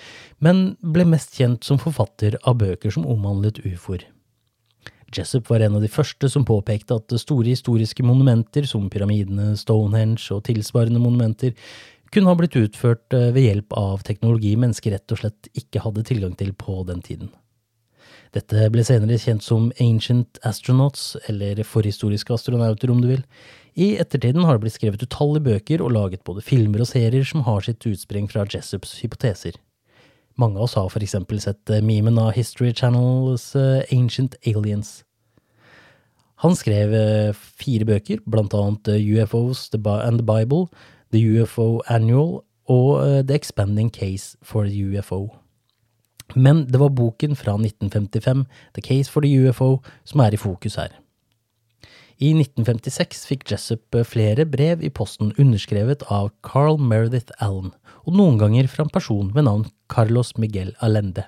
men 0.41 0.71
ble 0.81 1.05
mest 1.09 1.37
kjent 1.37 1.67
som 1.67 1.81
forfatter 1.83 2.39
av 2.43 2.57
bøker 2.63 2.95
som 2.95 3.05
omhandlet 3.05 3.61
ufoer. 3.69 4.07
Jessup 5.15 5.51
var 5.53 5.63
en 5.63 5.77
av 5.79 5.85
de 5.85 5.91
første 5.93 6.29
som 6.33 6.45
påpekte 6.45 6.97
at 6.99 7.13
store 7.21 7.53
historiske 7.53 8.05
monumenter 8.05 8.67
som 8.69 8.89
pyramidene, 8.91 9.53
Stonehenge 9.61 10.25
og 10.35 10.43
tilsvarende 10.49 11.01
monumenter 11.03 11.55
kunne 12.13 12.33
ha 12.33 12.39
blitt 12.39 12.57
utført 12.59 13.15
eh, 13.15 13.31
ved 13.35 13.49
hjelp 13.49 13.77
av 13.77 14.05
teknologi 14.07 14.55
mennesker 14.59 14.97
rett 14.97 15.13
og 15.13 15.21
slett 15.21 15.51
ikke 15.59 15.83
hadde 15.85 16.07
tilgang 16.07 16.37
til 16.39 16.53
på 16.57 16.81
den 16.89 17.03
tiden. 17.05 17.31
Dette 18.37 18.67
ble 18.69 18.83
senere 18.85 19.17
kjent 19.17 19.45
som 19.45 19.71
Ancient 19.81 20.41
Astronauts, 20.45 21.15
eller 21.31 21.63
forhistoriske 21.65 22.35
astronauter 22.35 22.91
om 22.93 22.99
du 23.01 23.09
vil. 23.15 23.23
I 23.77 23.95
ettertiden 24.01 24.45
har 24.45 24.57
det 24.57 24.67
blitt 24.67 24.77
skrevet 24.77 25.05
utallige 25.05 25.47
bøker 25.47 25.85
og 25.85 25.95
laget 25.97 26.25
både 26.25 26.45
filmer 26.45 26.85
og 26.85 26.91
serier 26.91 27.25
som 27.25 27.47
har 27.49 27.65
sitt 27.65 27.87
utspring 27.89 28.29
fra 28.29 28.45
Jessups 28.45 28.99
hypoteser. 29.01 29.57
Mange 30.37 30.61
av 30.61 30.67
oss 30.67 30.77
har 30.77 30.91
for 30.93 31.05
eksempel 31.05 31.41
sett 31.41 31.73
eh, 31.73 31.85
memen 31.85 32.19
av 32.21 32.35
History 32.37 32.75
Channels 32.77 33.55
eh, 33.57 33.85
Ancient 33.93 34.37
Aliens. 34.45 34.99
Han 36.45 36.57
skrev 36.57 36.93
eh, 36.93 37.33
fire 37.33 37.89
bøker, 37.89 38.21
blant 38.29 38.53
annet 38.57 38.93
UFOs 39.01 39.71
and 39.73 40.21
the 40.21 40.27
Bible, 40.27 40.69
The 41.13 41.25
UFO 41.41 41.81
Annual 41.89 42.43
og 42.69 43.27
The 43.29 43.35
Expanding 43.35 43.89
Case 43.89 44.37
for 44.43 44.69
the 44.69 44.77
UFO. 44.85 45.31
Men 46.37 46.67
det 46.69 46.79
var 46.83 46.93
boken 46.93 47.33
fra 47.39 47.57
1955, 47.57 48.45
The 48.77 48.85
Case 48.85 49.11
for 49.11 49.25
the 49.25 49.33
UFO, 49.33 49.81
som 50.05 50.21
er 50.21 50.37
i 50.37 50.41
fokus 50.41 50.77
her. 50.77 50.93
I 52.17 52.31
1956 52.33 53.27
fikk 53.29 53.43
Jessup 53.51 53.97
flere 54.09 54.47
brev 54.49 54.85
i 54.85 54.93
posten 54.93 55.35
underskrevet 55.37 56.05
av 56.13 56.31
Carl 56.45 56.79
Meredith 56.81 57.33
Allen, 57.45 57.75
og 58.09 58.17
noen 58.17 58.39
ganger 58.41 58.69
fra 58.73 58.87
en 58.87 58.93
person 58.93 59.33
ved 59.35 59.49
navn 59.49 59.67
Carlos 59.93 60.33
Miguel 60.41 60.73
Allende. 60.85 61.27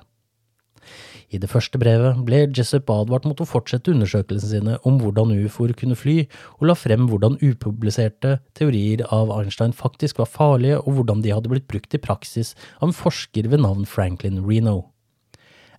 I 1.28 1.36
det 1.36 1.50
første 1.52 1.76
brevet 1.76 2.22
ble 2.24 2.46
Jessup 2.56 2.88
advart 2.88 3.26
mot 3.28 3.40
å 3.44 3.48
fortsette 3.48 3.92
undersøkelsene 3.92 4.48
sine 4.48 4.76
om 4.88 4.96
hvordan 5.02 5.34
ufoer 5.44 5.74
kunne 5.76 5.96
fly, 5.98 6.22
og 6.56 6.70
la 6.70 6.76
frem 6.78 7.04
hvordan 7.10 7.36
upubliserte 7.42 8.38
teorier 8.56 9.04
av 9.12 9.32
Einstein 9.36 9.76
faktisk 9.76 10.22
var 10.22 10.32
farlige, 10.32 10.80
og 10.80 10.96
hvordan 10.96 11.20
de 11.24 11.34
hadde 11.36 11.52
blitt 11.52 11.68
brukt 11.68 11.92
i 11.92 12.00
praksis 12.00 12.54
av 12.80 12.88
en 12.88 12.96
forsker 12.96 13.52
ved 13.52 13.60
navn 13.60 13.84
Franklin 13.84 14.40
Reno. 14.48 14.86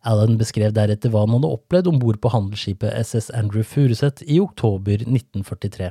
Allen 0.07 0.37
beskrev 0.39 0.71
deretter 0.75 1.11
hva 1.11 1.25
han 1.25 1.33
hadde 1.35 1.51
opplevd 1.57 1.89
om 1.91 1.97
bord 1.99 2.19
på 2.23 2.31
handelsskipet 2.31 2.93
SS 3.03 3.29
Andrew 3.35 3.65
Furuseth 3.67 4.23
i 4.23 4.39
oktober 4.39 5.01
1943. 5.03 5.89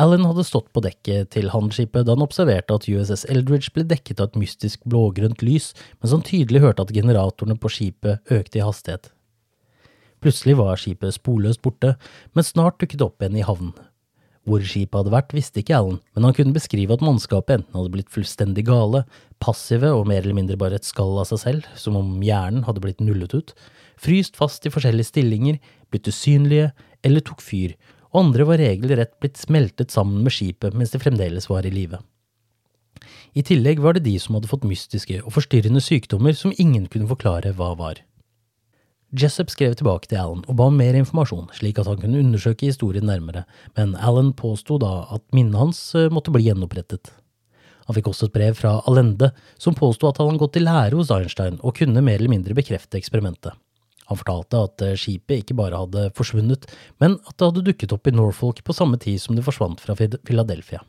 Allen 0.00 0.24
hadde 0.26 0.42
stått 0.46 0.72
på 0.74 0.82
dekket 0.82 1.30
til 1.36 1.52
handelsskipet 1.52 2.06
da 2.06 2.16
han 2.16 2.24
observerte 2.24 2.74
at 2.74 2.88
USS 2.90 3.26
Eldridge 3.30 3.70
ble 3.76 3.84
dekket 3.86 4.22
av 4.22 4.32
et 4.32 4.40
mystisk 4.42 4.82
blågrønt 4.90 5.44
lys, 5.44 5.70
mens 6.00 6.14
han 6.16 6.24
tydelig 6.26 6.64
hørte 6.64 6.86
at 6.86 6.94
generatorene 6.96 7.58
på 7.60 7.70
skipet 7.70 8.34
økte 8.34 8.58
i 8.58 8.64
hastighet. 8.64 9.12
Plutselig 10.24 10.56
var 10.58 10.80
skipet 10.80 11.14
sporløst 11.14 11.62
borte, 11.62 11.94
men 12.34 12.46
snart 12.46 12.80
dukket 12.80 12.98
det 12.98 13.06
opp 13.06 13.22
igjen 13.22 13.38
i 13.38 13.46
havn. 13.46 13.74
Hvor 14.44 14.60
skipet 14.60 14.98
hadde 14.98 15.12
vært, 15.14 15.32
visste 15.32 15.62
ikke 15.62 15.76
Allen, 15.78 16.00
men 16.12 16.26
han 16.26 16.34
kunne 16.36 16.52
beskrive 16.52 16.92
at 16.92 17.04
mannskapet 17.04 17.62
enten 17.62 17.78
hadde 17.78 17.92
blitt 17.94 18.12
fullstendig 18.12 18.66
gale, 18.68 19.06
passive 19.40 19.88
og 19.96 20.04
mer 20.10 20.20
eller 20.20 20.36
mindre 20.36 20.58
bare 20.60 20.76
et 20.76 20.84
skall 20.88 21.16
av 21.22 21.30
seg 21.30 21.40
selv, 21.40 21.68
som 21.80 21.96
om 21.96 22.18
hjernen 22.24 22.66
hadde 22.68 22.82
blitt 22.84 23.00
nullet 23.00 23.32
ut, 23.32 23.54
fryst 24.00 24.36
fast 24.36 24.66
i 24.68 24.72
forskjellige 24.74 25.08
stillinger, 25.08 25.60
blitt 25.88 26.10
usynlige 26.12 26.72
eller 27.04 27.24
tok 27.24 27.40
fyr, 27.44 27.72
og 28.12 28.20
andre 28.26 28.46
var 28.48 28.60
regelrett 28.60 29.16
blitt 29.22 29.40
smeltet 29.40 29.94
sammen 29.94 30.20
med 30.26 30.34
skipet 30.36 30.76
mens 30.76 30.92
de 30.92 31.00
fremdeles 31.00 31.48
var 31.50 31.64
i 31.64 31.72
live. 31.72 31.98
I 33.34 33.42
tillegg 33.42 33.80
var 33.82 33.96
det 33.96 34.04
de 34.04 34.14
som 34.22 34.36
hadde 34.36 34.50
fått 34.50 34.66
mystiske 34.68 35.18
og 35.24 35.32
forstyrrende 35.34 35.82
sykdommer 35.82 36.36
som 36.38 36.54
ingen 36.60 36.86
kunne 36.86 37.08
forklare 37.10 37.56
hva 37.56 37.72
var. 37.80 38.04
Jessup 39.14 39.50
skrev 39.52 39.76
tilbake 39.78 40.08
til 40.10 40.18
Alan 40.18 40.42
og 40.48 40.56
ba 40.58 40.66
om 40.66 40.78
mer 40.78 40.96
informasjon, 40.98 41.46
slik 41.54 41.78
at 41.78 41.86
han 41.86 42.00
kunne 42.00 42.18
undersøke 42.18 42.66
historien 42.66 43.06
nærmere, 43.06 43.44
men 43.76 43.92
Alan 43.94 44.32
påsto 44.34 44.74
da 44.82 45.04
at 45.14 45.22
minnet 45.36 45.60
hans 45.60 45.82
eh, 45.94 46.10
måtte 46.10 46.32
bli 46.34 46.48
gjenopprettet. 46.48 47.12
Han 47.86 47.94
fikk 47.94 48.08
også 48.10 48.26
et 48.26 48.34
brev 48.34 48.56
fra 48.58 48.78
Allende, 48.88 49.28
som 49.60 49.76
påsto 49.76 50.08
at 50.08 50.18
han 50.18 50.32
hadde 50.32 50.40
gått 50.42 50.58
i 50.58 50.64
lære 50.64 50.98
hos 50.98 51.12
Einstein 51.14 51.60
og 51.60 51.76
kunne 51.78 52.02
mer 52.02 52.18
eller 52.18 52.32
mindre 52.32 52.56
bekrefte 52.58 52.98
eksperimentet. 52.98 53.54
Han 54.10 54.18
fortalte 54.18 54.62
at 54.66 54.82
eh, 54.82 54.96
skipet 54.98 55.44
ikke 55.44 55.58
bare 55.60 55.78
hadde 55.84 56.08
forsvunnet, 56.16 56.66
men 57.02 57.14
at 57.22 57.36
det 57.36 57.50
hadde 57.50 57.66
dukket 57.68 57.94
opp 57.94 58.10
i 58.10 58.14
Norfolk 58.16 58.64
på 58.66 58.74
samme 58.74 58.98
tid 58.98 59.22
som 59.22 59.38
det 59.38 59.44
forsvant 59.46 59.84
fra 59.84 59.94
Philadelphia. 59.94 60.82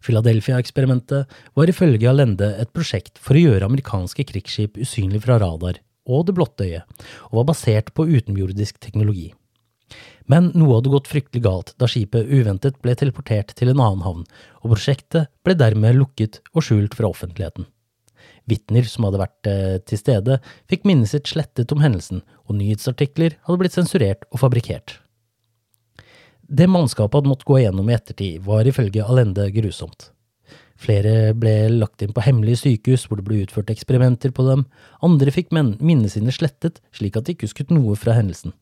Philadelphia-eksperimentet 0.00 1.38
var 1.54 1.70
ifølge 1.70 2.10
Allende 2.10 2.50
et 2.58 2.72
prosjekt 2.74 3.20
for 3.22 3.36
å 3.36 3.44
gjøre 3.44 3.70
amerikanske 3.70 4.24
krigsskip 4.32 4.80
usynlige 4.80 5.28
fra 5.28 5.38
radar 5.38 5.78
og 6.10 6.26
det 6.28 6.36
blotte 6.36 6.66
øyet, 6.66 7.04
og 7.30 7.40
var 7.40 7.52
basert 7.52 7.92
på 7.94 8.08
utenjordisk 8.10 8.80
teknologi. 8.82 9.30
Men 10.30 10.52
noe 10.54 10.76
hadde 10.76 10.92
gått 10.92 11.10
fryktelig 11.10 11.42
galt 11.42 11.72
da 11.80 11.88
skipet 11.90 12.28
uventet 12.30 12.78
ble 12.84 12.94
teleportert 12.98 13.54
til 13.58 13.72
en 13.72 13.82
annen 13.82 14.04
havn, 14.06 14.24
og 14.62 14.74
prosjektet 14.74 15.30
ble 15.46 15.56
dermed 15.58 15.98
lukket 15.98 16.38
og 16.54 16.66
skjult 16.66 16.94
fra 16.98 17.10
offentligheten. 17.10 17.66
Vitner 18.50 18.86
som 18.88 19.06
hadde 19.06 19.20
vært 19.20 19.50
eh, 19.50 19.76
til 19.86 20.00
stede, 20.00 20.38
fikk 20.70 20.86
minnet 20.88 21.10
sitt 21.10 21.30
slettet 21.30 21.72
om 21.74 21.82
hendelsen, 21.82 22.22
og 22.46 22.58
nyhetsartikler 22.58 23.36
hadde 23.46 23.62
blitt 23.62 23.76
sensurert 23.76 24.26
og 24.30 24.42
fabrikkert. 24.44 24.98
Det 26.50 26.66
mannskapet 26.66 27.20
hadde 27.20 27.30
måttet 27.30 27.46
gå 27.46 27.60
igjennom 27.60 27.90
i 27.90 27.94
ettertid, 27.94 28.40
var 28.46 28.66
ifølge 28.66 29.06
Allende 29.06 29.46
grusomt. 29.54 30.10
Flere 30.80 31.34
ble 31.36 31.54
lagt 31.74 32.00
inn 32.00 32.14
på 32.16 32.24
hemmelige 32.24 32.62
sykehus 32.62 33.04
hvor 33.08 33.20
det 33.20 33.26
ble 33.26 33.42
utført 33.44 33.72
eksperimenter 33.72 34.32
på 34.32 34.46
dem, 34.46 34.64
andre 35.04 35.32
fikk 35.34 35.52
minnene 35.52 36.08
sine 36.08 36.32
slettet 36.32 36.80
slik 36.96 37.18
at 37.18 37.26
de 37.26 37.34
ikke 37.34 37.50
husket 37.50 37.74
noe 37.74 37.98
fra 38.00 38.16
hendelsen. 38.16 38.54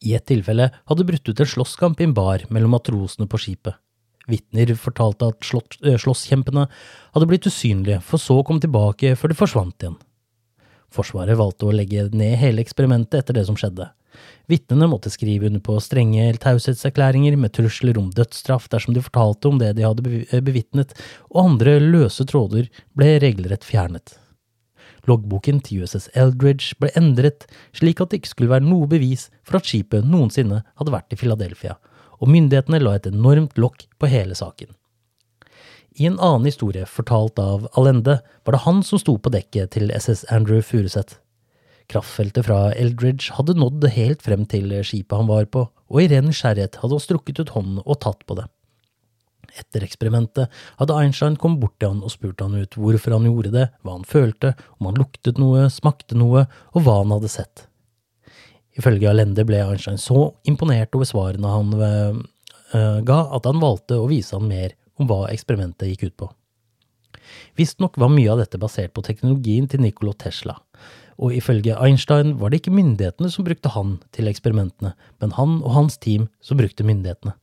I 0.00 0.14
et 0.16 0.24
tilfelle 0.30 0.70
hadde 0.88 1.06
brutt 1.08 1.28
ut 1.28 1.40
en 1.42 1.50
slåsskamp 1.50 2.00
i 2.00 2.08
en 2.08 2.16
bar 2.16 2.46
mellom 2.48 2.76
matrosene 2.76 3.28
på 3.28 3.40
skipet. 3.42 3.76
Vitner 4.30 4.72
fortalte 4.80 5.28
at 5.28 5.44
slåsskjempene 5.44 6.64
hadde 7.12 7.28
blitt 7.28 7.48
usynlige, 7.50 8.00
for 8.00 8.22
så 8.22 8.38
å 8.40 8.46
komme 8.46 8.62
tilbake 8.64 9.12
før 9.20 9.34
de 9.34 9.36
forsvant 9.36 9.84
igjen. 9.84 9.98
Forsvaret 10.94 11.38
valgte 11.38 11.66
å 11.66 11.74
legge 11.74 12.06
ned 12.14 12.38
hele 12.38 12.62
eksperimentet 12.62 13.22
etter 13.22 13.38
det 13.38 13.46
som 13.48 13.58
skjedde. 13.58 13.90
Vitnene 14.50 14.86
måtte 14.86 15.10
skrive 15.10 15.48
under 15.48 15.62
på 15.64 15.76
strenge 15.82 16.26
taushetserklæringer 16.42 17.36
med 17.40 17.54
trusler 17.56 17.96
om 17.98 18.10
dødsstraff 18.14 18.68
dersom 18.70 18.94
de 18.94 19.02
fortalte 19.02 19.50
om 19.50 19.58
det 19.58 19.72
de 19.78 19.86
hadde 19.86 20.04
bevitnet, 20.44 20.92
og 21.32 21.48
andre 21.48 21.78
løse 21.82 22.26
tråder 22.28 22.68
ble 22.94 23.16
regelrett 23.24 23.66
fjernet. 23.66 24.18
Loggboken 25.08 25.58
til 25.64 25.82
USS 25.84 26.08
Eldridge 26.16 26.78
ble 26.80 26.92
endret 26.96 27.48
slik 27.76 28.00
at 28.00 28.12
det 28.12 28.22
ikke 28.22 28.32
skulle 28.32 28.54
være 28.54 28.68
noe 28.68 28.88
bevis 28.88 29.26
for 29.44 29.58
at 29.58 29.68
skipet 29.68 30.06
noensinne 30.08 30.62
hadde 30.64 30.94
vært 30.94 31.12
i 31.12 31.20
Philadelphia, 31.20 31.76
og 32.20 32.30
myndighetene 32.32 32.80
la 32.80 32.96
et 32.96 33.10
enormt 33.10 33.58
lokk 33.60 33.88
på 33.98 34.08
hele 34.12 34.36
saken. 34.38 34.70
I 35.94 36.08
en 36.08 36.16
annen 36.18 36.48
historie, 36.48 36.86
fortalt 36.90 37.38
av 37.38 37.68
Allende, 37.78 38.18
var 38.44 38.56
det 38.56 38.64
han 38.64 38.82
som 38.82 38.98
sto 38.98 39.14
på 39.18 39.30
dekket 39.30 39.76
til 39.76 39.92
SS 39.94 40.24
Andrew 40.34 40.58
Furuseth. 40.58 41.20
Kraftfeltet 41.92 42.48
fra 42.48 42.72
Eldridge 42.74 43.36
hadde 43.36 43.54
nådd 43.54 43.86
helt 43.94 44.24
frem 44.24 44.42
til 44.50 44.72
skipet 44.82 45.14
han 45.14 45.30
var 45.30 45.46
på, 45.46 45.68
og 45.70 46.02
i 46.02 46.08
ren 46.10 46.26
nysgjerrighet 46.26 46.80
hadde 46.82 46.98
han 46.98 47.04
strukket 47.04 47.38
ut 47.44 47.54
hånden 47.54 47.78
og 47.84 48.00
tatt 48.02 48.26
på 48.26 48.38
det. 48.40 48.48
Etter 49.54 49.84
eksperimentet 49.86 50.50
hadde 50.80 50.98
Einstein 50.98 51.38
kommet 51.38 51.62
bort 51.62 51.76
til 51.78 51.92
han 51.92 52.02
og 52.02 52.10
spurt 52.10 52.42
han 52.42 52.56
ut 52.58 52.74
hvorfor 52.74 53.14
han 53.14 53.28
gjorde 53.28 53.54
det, 53.54 53.70
hva 53.86 53.94
han 53.94 54.08
følte, 54.08 54.56
om 54.80 54.90
han 54.90 54.98
luktet 54.98 55.38
noe, 55.38 55.68
smakte 55.70 56.18
noe, 56.18 56.48
og 56.74 56.86
hva 56.86 57.00
han 57.04 57.14
hadde 57.14 57.30
sett. 57.30 57.68
Ifølge 58.74 59.12
Allende 59.12 59.44
ble 59.46 59.62
Einstein 59.62 60.00
så 60.02 60.32
imponert 60.50 60.96
over 60.98 61.06
svarene 61.06 61.52
han 61.52 61.76
uh, 61.78 62.98
ga, 63.06 63.20
at 63.36 63.46
han 63.46 63.62
valgte 63.62 64.00
å 64.00 64.08
vise 64.10 64.34
han 64.34 64.50
mer 64.50 64.74
om 64.98 65.08
hva 65.10 65.26
eksperimentet 65.32 65.90
gikk 65.90 66.08
ut 66.08 66.16
på. 66.24 66.30
Visstnok 67.58 67.96
var 68.00 68.12
mye 68.12 68.32
av 68.32 68.42
dette 68.42 68.60
basert 68.60 68.92
på 68.94 69.04
teknologien 69.06 69.68
til 69.70 69.82
Nikola 69.84 70.12
Tesla, 70.18 70.58
og 71.16 71.34
ifølge 71.36 71.76
Einstein 71.78 72.34
var 72.40 72.50
det 72.50 72.60
ikke 72.62 72.74
myndighetene 72.74 73.30
som 73.30 73.46
brukte 73.46 73.72
han 73.74 73.96
til 74.14 74.28
eksperimentene, 74.30 74.92
men 75.22 75.34
han 75.38 75.60
og 75.62 75.72
hans 75.76 75.98
team 76.02 76.28
som 76.44 76.60
brukte 76.60 76.86
myndighetene. 76.86 77.36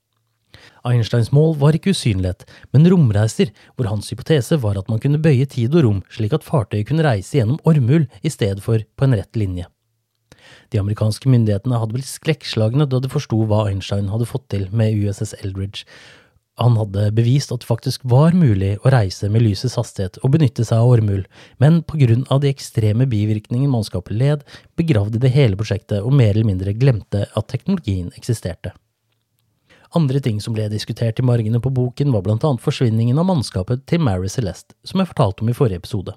Einsteins 0.86 1.32
mål 1.34 1.56
var 1.62 1.76
ikke 1.78 1.94
usynlighet, 1.96 2.44
men 2.74 2.88
romreiser, 2.92 3.52
hvor 3.76 3.90
hans 3.90 4.10
hypotese 4.12 4.58
var 4.62 4.78
at 4.80 4.90
man 4.92 5.00
kunne 5.02 5.22
bøye 5.22 5.48
tid 5.50 5.76
og 5.78 5.86
rom 5.86 6.02
slik 6.12 6.36
at 6.36 6.46
fartøyet 6.46 6.90
kunne 6.90 7.06
reise 7.06 7.38
gjennom 7.38 7.62
ormhull 7.68 8.08
i 8.22 8.34
stedet 8.34 8.64
for 8.66 8.84
på 8.98 9.08
en 9.08 9.16
rett 9.18 9.40
linje. 9.40 9.68
De 10.72 10.80
amerikanske 10.80 11.30
myndighetene 11.32 11.80
hadde 11.80 11.96
blitt 11.96 12.10
skrekkslagne 12.10 12.88
da 12.90 13.00
de 13.04 13.12
forsto 13.12 13.40
hva 13.48 13.66
Einstein 13.70 14.10
hadde 14.12 14.28
fått 14.30 14.50
til 14.54 14.68
med 14.76 14.96
USS 14.98 15.36
Eldridge. 15.42 15.86
Han 16.60 16.76
hadde 16.78 17.08
bevist 17.16 17.54
at 17.54 17.64
det 17.64 17.70
faktisk 17.70 18.04
var 18.12 18.36
mulig 18.38 18.74
å 18.84 18.92
reise 18.92 19.30
med 19.32 19.46
lysets 19.46 19.78
hastighet 19.80 20.20
og 20.22 20.34
benytte 20.36 20.66
seg 20.68 20.84
av 20.84 20.92
ormhull, 20.92 21.24
men 21.64 21.80
på 21.88 21.98
grunn 22.02 22.26
av 22.30 22.44
de 22.44 22.52
ekstreme 22.52 23.08
bivirkningene 23.10 23.72
mannskapet 23.72 24.18
led, 24.20 24.44
begravde 24.76 25.22
det 25.24 25.32
hele 25.34 25.58
prosjektet 25.60 26.04
og 26.04 26.14
mer 26.14 26.36
eller 26.36 26.50
mindre 26.52 26.76
glemte 26.76 27.26
at 27.32 27.50
teknologien 27.52 28.12
eksisterte. 28.20 28.76
Andre 29.96 30.22
ting 30.24 30.38
som 30.44 30.56
ble 30.56 30.70
diskutert 30.72 31.20
i 31.20 31.26
margene 31.28 31.60
på 31.60 31.72
boken, 31.76 32.14
var 32.16 32.24
blant 32.24 32.46
annet 32.48 32.64
forsvinningen 32.64 33.18
av 33.20 33.28
mannskapet 33.28 33.84
til 33.92 34.04
Mary 34.04 34.30
Celeste, 34.32 34.76
som 34.88 35.02
jeg 35.02 35.10
fortalte 35.10 35.44
om 35.44 35.52
i 35.52 35.56
forrige 35.56 35.82
episode. 35.84 36.16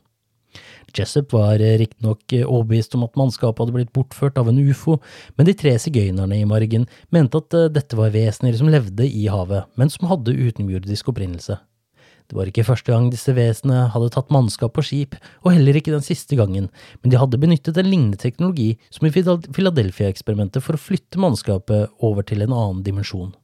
Jessup 0.95 1.33
var 1.33 1.63
eh, 1.63 1.77
riktignok 1.81 2.33
eh, 2.33 2.45
overbevist 2.45 2.95
om 2.99 3.05
at 3.07 3.17
mannskapet 3.19 3.63
hadde 3.63 3.77
blitt 3.77 3.93
bortført 3.97 4.39
av 4.41 4.51
en 4.51 4.61
ufo, 4.61 4.99
men 5.39 5.49
de 5.49 5.55
tre 5.59 5.75
sigøynerne 5.81 6.41
i 6.41 6.49
margen 6.49 6.89
mente 7.15 7.41
at 7.41 7.57
eh, 7.57 7.71
dette 7.73 7.99
var 7.99 8.15
vesener 8.15 8.57
som 8.59 8.71
levde 8.73 9.07
i 9.07 9.29
havet, 9.33 9.71
men 9.81 9.93
som 9.93 10.11
hadde 10.11 10.37
utenjordisk 10.37 11.13
opprinnelse. 11.15 11.59
Det 12.25 12.39
var 12.39 12.49
ikke 12.49 12.65
første 12.65 12.89
gang 12.89 13.11
disse 13.13 13.35
vesenene 13.37 13.91
hadde 13.93 14.11
tatt 14.15 14.33
mannskap 14.33 14.73
på 14.77 14.85
skip, 14.87 15.17
og 15.45 15.53
heller 15.53 15.77
ikke 15.77 15.93
den 15.93 16.05
siste 16.05 16.39
gangen, 16.41 16.71
men 17.03 17.13
de 17.13 17.21
hadde 17.21 17.41
benyttet 17.41 17.77
en 17.81 17.91
lignende 17.91 18.21
teknologi 18.21 18.75
som 18.89 19.05
i 19.09 19.13
Philadelphia-eksperimentet 19.13 20.65
for 20.65 20.77
å 20.79 20.81
flytte 20.81 21.21
mannskapet 21.21 21.93
over 22.05 22.25
til 22.25 22.47
en 22.47 22.55
annen 22.57 22.85
dimensjon. 22.87 23.35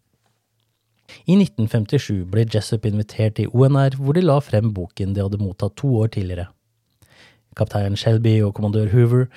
I 1.26 1.36
1957 1.36 2.24
ble 2.30 2.46
Jessup 2.46 2.86
invitert 2.88 3.36
til 3.36 3.50
ONR, 3.52 3.98
hvor 3.98 4.16
de 4.16 4.24
la 4.24 4.38
frem 4.44 4.70
boken 4.72 5.12
de 5.16 5.24
hadde 5.26 5.42
mottatt 5.42 5.76
to 5.80 5.90
år 6.00 6.12
tidligere. 6.14 6.48
Kaptein 7.60 7.98
Shelby 8.00 8.38
og 8.42 8.54
kommandør 8.56 8.90
Hoover 8.94 9.28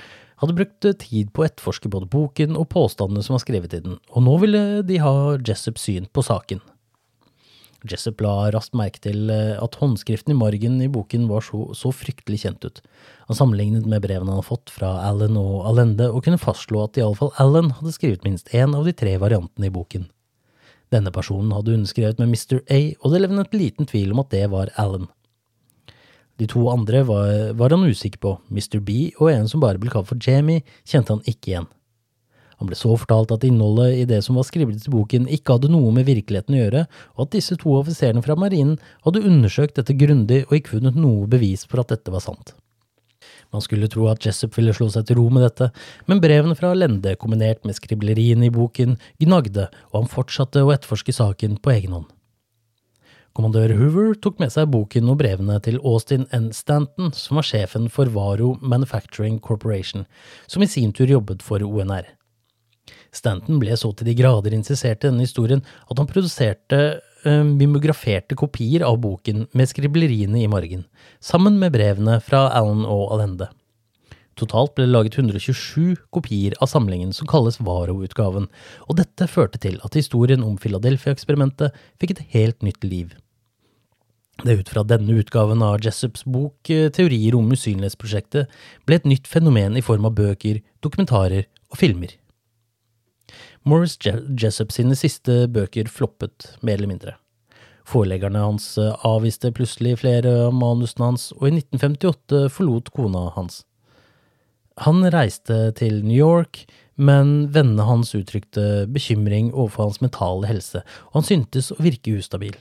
hadde 0.41 0.57
brukt 0.57 0.85
tid 0.99 1.31
på 1.31 1.43
å 1.43 1.47
etterforske 1.47 1.91
både 1.91 2.09
boken 2.11 2.57
og 2.59 2.69
påstandene 2.73 3.23
som 3.23 3.37
var 3.37 3.43
skrevet 3.43 3.75
i 3.75 3.81
den, 3.83 3.99
og 4.11 4.25
nå 4.25 4.37
ville 4.41 4.63
de 4.87 4.99
ha 5.03 5.35
Jessups 5.39 5.85
syn 5.87 6.07
på 6.11 6.23
saken. 6.25 6.63
Jessup 7.83 8.21
la 8.23 8.47
raskt 8.53 8.75
merke 8.79 9.01
til 9.03 9.27
eh, 9.31 9.59
at 9.59 9.75
håndskriften 9.75 10.31
i 10.31 10.37
margen 10.39 10.77
i 10.79 10.87
boken 10.91 11.25
var 11.27 11.43
så, 11.43 11.65
så 11.75 11.91
fryktelig 11.91 12.39
kjent 12.45 12.63
ut. 12.63 12.79
Han 13.27 13.35
sammenlignet 13.39 13.87
med 13.89 14.05
brevene 14.05 14.31
han 14.31 14.39
hadde 14.39 14.47
fått 14.47 14.71
fra 14.71 14.93
Allen 15.03 15.35
og 15.39 15.65
Allende, 15.67 16.07
og 16.07 16.23
kunne 16.23 16.39
fastslå 16.39 16.85
at 16.85 16.99
iallfall 16.99 17.33
Allen 17.43 17.73
hadde 17.79 17.95
skrevet 17.95 18.23
minst 18.23 18.53
én 18.55 18.75
av 18.77 18.87
de 18.87 18.95
tre 18.95 19.17
variantene 19.19 19.67
i 19.67 19.73
boken. 19.73 20.07
Denne 20.95 21.11
personen 21.11 21.51
hadde 21.55 21.75
underskrevet 21.75 22.21
med 22.21 22.31
Mr. 22.31 22.61
A, 22.71 22.79
og 23.01 23.11
det 23.11 23.23
levnet 23.25 23.57
liten 23.57 23.89
tvil 23.89 24.15
om 24.15 24.23
at 24.23 24.31
det 24.31 24.45
var 24.53 24.71
Allen. 24.79 25.09
De 26.43 26.49
to 26.51 26.65
andre 26.67 27.05
var, 27.07 27.53
var, 27.55 27.71
han 27.71 27.87
usikker 27.87 28.19
på, 28.19 28.33
Mr. 28.51 28.81
B 28.83 29.13
og 29.15 29.29
en 29.31 29.47
som 29.47 29.61
bare 29.63 29.79
ble 29.79 29.93
kalt 29.93 30.09
for 30.09 30.19
Jamie, 30.19 30.65
kjente 30.83 31.15
han 31.15 31.23
ikke 31.23 31.53
igjen. 31.53 31.69
Han 32.59 32.67
ble 32.67 32.75
så 32.75 32.91
fortalt 32.99 33.31
at 33.31 33.45
innholdet 33.47 34.01
i 34.01 34.07
det 34.09 34.19
som 34.25 34.35
var 34.39 34.45
skrevet 34.47 34.83
i 34.83 34.91
boken 34.91 35.29
ikke 35.31 35.55
hadde 35.55 35.71
noe 35.71 35.93
med 35.95 36.07
virkeligheten 36.07 36.57
å 36.57 36.59
gjøre, 36.59 36.81
og 37.15 37.23
at 37.25 37.37
disse 37.37 37.55
to 37.59 37.77
offiserene 37.77 38.23
fra 38.25 38.35
marinen 38.39 38.75
hadde 39.07 39.23
undersøkt 39.23 39.79
dette 39.79 39.95
grundig 39.99 40.41
og 40.49 40.57
ikke 40.59 40.77
funnet 40.77 40.99
noe 40.99 41.29
bevis 41.31 41.63
for 41.69 41.83
at 41.83 41.93
dette 41.95 42.11
var 42.11 42.23
sant. 42.25 42.53
Man 43.55 43.63
skulle 43.63 43.87
tro 43.91 44.09
at 44.11 44.25
Jessup 44.25 44.57
ville 44.57 44.73
slå 44.75 44.89
seg 44.91 45.07
til 45.07 45.21
ro 45.21 45.29
med 45.31 45.45
dette, 45.45 45.69
men 46.09 46.19
brevene 46.23 46.57
fra 46.59 46.73
Lende 46.75 47.15
kombinert 47.21 47.63
med 47.63 47.77
skribleriene 47.77 48.49
i 48.49 48.53
boken 48.53 48.97
gnagde, 49.21 49.69
og 49.93 50.01
han 50.01 50.11
fortsatte 50.11 50.65
å 50.65 50.73
etterforske 50.75 51.15
saken 51.15 51.61
på 51.63 51.75
egen 51.77 51.95
hånd. 51.95 52.11
Kommandør 53.33 53.71
Hoover 53.79 54.11
tok 54.21 54.37
med 54.37 54.51
seg 54.53 54.67
boken 54.69 55.07
og 55.09 55.15
brevene 55.17 55.55
til 55.65 55.79
Austin 55.81 56.27
N. 56.37 56.51
Stanton, 56.53 57.09
som 57.17 57.39
var 57.39 57.47
sjefen 57.47 57.87
for 57.89 58.11
Varo 58.13 58.51
Manufacturing 58.61 59.39
Corporation, 59.41 60.05
som 60.45 60.61
i 60.61 60.69
sin 60.69 60.91
tur 60.93 61.09
jobbet 61.09 61.41
for 61.41 61.65
ONR. 61.65 62.11
Stanton 63.13 63.57
ble 63.61 63.73
så 63.79 63.89
til 63.97 64.11
de 64.11 64.15
grader 64.19 64.53
interessert 64.53 65.01
i 65.01 65.09
denne 65.09 65.25
historien 65.25 65.63
at 65.65 65.97
han 65.97 66.09
produserte 66.11 66.79
uh, 67.25 67.41
mimograferte 67.47 68.37
kopier 68.37 68.85
av 68.85 68.99
boken 69.01 69.47
med 69.57 69.71
skribleriene 69.71 70.43
i 70.43 70.51
margen, 70.51 70.85
sammen 71.17 71.57
med 71.61 71.73
brevene 71.73 72.19
fra 72.21 72.45
Alan 72.53 72.85
og 72.85 73.15
Allende. 73.15 73.49
Totalt 74.37 74.75
ble 74.77 74.85
det 74.85 74.93
laget 74.93 75.17
127 75.17 75.97
kopier 76.13 76.53
av 76.61 76.69
samlingen 76.69 77.13
som 77.17 77.29
kalles 77.29 77.57
Varo-utgaven, 77.61 78.45
og 78.85 79.01
dette 79.01 79.29
førte 79.29 79.61
til 79.61 79.81
at 79.85 79.97
historien 79.97 80.45
om 80.45 80.57
Philadelphia-eksperimentet 80.61 81.73
fikk 82.01 82.13
et 82.13 82.25
helt 82.37 82.65
nytt 82.65 82.85
liv. 82.85 83.13
Det 84.41 84.49
er 84.49 84.63
ut 84.63 84.71
fra 84.73 84.81
denne 84.87 85.13
utgaven 85.21 85.61
av 85.61 85.77
Jessups 85.85 86.25
bok 86.25 86.69
eh, 86.73 86.89
Teorier 86.91 87.35
om 87.37 87.51
usynlighetsprosjektet 87.53 88.49
ble 88.87 88.97
et 88.97 89.05
nytt 89.05 89.29
fenomen 89.29 89.77
i 89.77 89.83
form 89.85 90.07
av 90.09 90.15
bøker, 90.17 90.63
dokumentarer 90.81 91.45
og 91.69 91.79
filmer. 91.79 92.15
Morris 93.63 93.95
Jessup 94.01 94.73
sine 94.75 94.97
siste 94.99 95.45
bøker 95.53 95.87
floppet, 95.87 96.49
mer 96.65 96.81
eller 96.81 96.91
mindre. 96.91 97.13
Foreleggerne 97.87 98.41
hans 98.41 98.73
eh, 98.81 98.95
avviste 99.05 99.53
plutselig 99.55 99.99
flere 100.01 100.33
av 100.47 100.57
manusene 100.57 101.11
hans, 101.11 101.29
og 101.37 101.47
i 101.51 101.53
1958 101.59 102.47
forlot 102.57 102.89
kona 102.95 103.27
hans. 103.37 103.61
Han 104.81 105.05
reiste 105.13 105.69
til 105.77 106.01
New 106.01 106.17
York, 106.17 106.65
men 106.97 107.51
vennene 107.53 107.85
hans 107.85 108.15
uttrykte 108.17 108.87
bekymring 108.89 109.51
overfor 109.53 109.91
hans 109.91 110.01
mentale 110.01 110.49
helse, 110.49 110.81
og 111.11 111.21
han 111.21 111.27
syntes 111.29 111.69
å 111.73 111.81
virke 111.85 112.17
ustabil. 112.17 112.57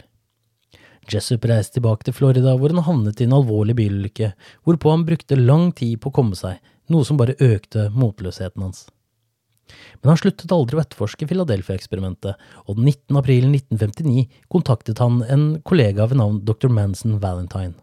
Jessup 1.10 1.44
reiste 1.50 1.78
tilbake 1.78 2.06
til 2.06 2.14
Florida, 2.14 2.54
hvor 2.58 2.72
han 2.72 2.86
havnet 2.86 3.20
i 3.20 3.26
en 3.26 3.36
alvorlig 3.36 3.74
bilulykke, 3.78 4.32
hvorpå 4.62 4.92
han 4.92 5.06
brukte 5.08 5.38
lang 5.38 5.70
tid 5.76 5.98
på 6.00 6.12
å 6.12 6.16
komme 6.20 6.38
seg, 6.38 6.60
noe 6.92 7.06
som 7.06 7.18
bare 7.18 7.38
økte 7.42 7.88
motløsheten 7.96 8.62
hans. 8.62 8.86
Men 10.02 10.12
han 10.12 10.20
sluttet 10.20 10.52
aldri 10.52 10.76
å 10.76 10.82
etterforske 10.82 11.26
Philadelphia-eksperimentet, 11.30 12.38
og 12.66 12.78
den 12.78 12.90
19. 12.90 13.18
april 13.18 13.46
1959 13.48 14.26
kontaktet 14.52 15.00
han 15.02 15.22
en 15.32 15.46
kollega 15.66 16.06
ved 16.10 16.20
navn 16.20 16.42
dr. 16.46 16.70
Manson 16.72 17.18
Valentine. 17.22 17.78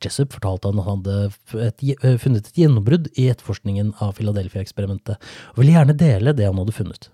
Jessup 0.00 0.32
fortalte 0.32 0.70
han 0.70 0.80
at 0.80 0.86
han 0.86 1.02
hadde 1.02 1.16
eh, 1.60 2.20
funnet 2.20 2.46
et 2.48 2.60
gjennombrudd 2.62 3.10
i 3.20 3.26
etterforskningen 3.32 3.92
av 4.00 4.14
Philadelphia-eksperimentet, 4.16 5.20
og 5.52 5.60
ville 5.60 5.74
gjerne 5.76 5.98
dele 5.98 6.36
det 6.36 6.48
han 6.48 6.60
hadde 6.60 6.76
funnet. 6.76 7.10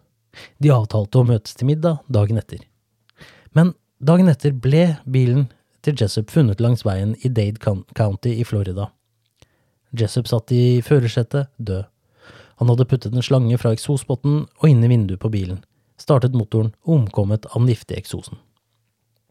De 0.62 0.70
avtalte 0.70 1.18
å 1.18 1.26
møtes 1.26 1.56
til 1.56 1.70
middag 1.70 2.04
dagen 2.12 2.38
etter. 2.38 2.62
Men 3.56 3.72
dagen 4.06 4.30
etter 4.30 4.54
ble 4.54 4.96
bilen 5.10 5.48
til 5.86 5.96
Jessup 5.98 6.30
funnet 6.30 6.60
langs 6.62 6.84
veien 6.86 7.14
i 7.26 7.30
Dade 7.32 7.58
County 7.96 8.34
i 8.38 8.44
Florida. 8.46 8.90
Jessup 9.96 10.28
satt 10.30 10.52
i 10.54 10.80
førersetet, 10.84 11.50
død. 11.58 11.86
Han 12.60 12.70
hadde 12.72 12.86
puttet 12.88 13.14
en 13.14 13.24
slange 13.24 13.58
fra 13.60 13.72
eksospotten 13.74 14.44
og 14.46 14.66
inn 14.68 14.84
i 14.84 14.90
vinduet 14.90 15.20
på 15.22 15.30
bilen, 15.32 15.62
startet 16.00 16.36
motoren 16.36 16.72
og 16.86 17.00
omkommet 17.00 17.48
av 17.52 17.60
den 17.60 17.72
giftige 17.72 18.00
eksosen. 18.00 18.38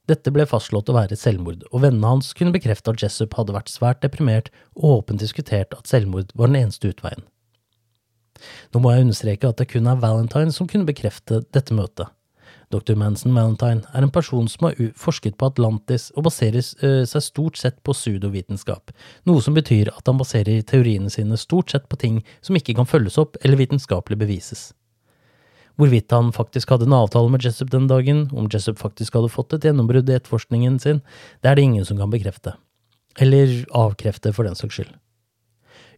Dette 0.06 0.30
ble 0.30 0.46
fastslått 0.46 0.92
å 0.92 0.98
være 0.98 1.18
selvmord, 1.18 1.64
og 1.72 1.82
vennene 1.82 2.12
hans 2.12 2.34
kunne 2.38 2.54
bekrefte 2.54 2.94
at 2.94 3.02
Jessup 3.02 3.34
hadde 3.40 3.56
vært 3.56 3.72
svært 3.74 4.04
deprimert 4.06 4.52
og 4.76 5.00
åpent 5.00 5.24
diskutert 5.24 5.74
at 5.74 5.90
selvmord 5.90 6.30
var 6.38 6.52
den 6.52 6.60
eneste 6.62 6.92
utveien. 6.94 7.26
Nå 8.76 8.84
må 8.84 8.92
jeg 8.94 9.08
understreke 9.08 9.50
at 9.50 9.58
det 9.62 9.72
kun 9.72 9.90
er 9.90 10.04
Valentine 10.04 10.54
som 10.54 10.70
kunne 10.70 10.86
bekrefte 10.86 11.42
dette 11.56 11.74
møtet. 11.74 12.12
Dr. 12.76 12.98
Manson 13.00 13.36
Valentine 13.36 13.86
er 13.96 14.04
en 14.04 14.14
person 14.14 14.48
som 14.52 14.68
har 14.68 14.80
forsket 15.00 15.38
på 15.40 15.50
Atlantis 15.50 16.10
og 16.16 16.28
baserer 16.28 16.60
uh, 16.84 17.04
seg 17.08 17.24
stort 17.24 17.60
sett 17.62 17.82
på 17.86 17.96
pseudovitenskap, 17.96 18.92
noe 19.30 19.44
som 19.44 19.56
betyr 19.56 19.94
at 19.94 20.06
han 20.06 20.20
baserer 20.20 20.66
teoriene 20.68 21.12
sine 21.14 21.40
stort 21.40 21.72
sett 21.72 21.88
på 21.90 22.00
ting 22.02 22.24
som 22.46 22.58
ikke 22.60 22.76
kan 22.78 22.90
følges 22.90 23.20
opp 23.22 23.40
eller 23.44 23.62
vitenskapelig 23.62 24.20
bevises. 24.22 24.74
Hvorvidt 25.76 26.14
han 26.16 26.32
faktisk 26.36 26.72
hadde 26.72 26.88
en 26.88 26.96
avtale 26.96 27.32
med 27.32 27.44
Jessup 27.44 27.72
den 27.72 27.90
dagen, 27.92 28.30
om 28.32 28.48
Jessup 28.52 28.80
faktisk 28.80 29.18
hadde 29.18 29.32
fått 29.32 29.58
et 29.58 29.66
gjennombrudd 29.68 30.08
i 30.08 30.16
etterforskningen 30.16 30.80
sin, 30.80 31.02
det 31.44 31.52
er 31.52 31.60
det 31.60 31.66
ingen 31.68 31.88
som 31.88 32.00
kan 32.00 32.14
bekrefte. 32.14 32.56
Eller 33.20 33.66
avkrefte, 33.76 34.32
for 34.36 34.48
den 34.48 34.56
saks 34.56 34.80
skyld. 34.80 34.94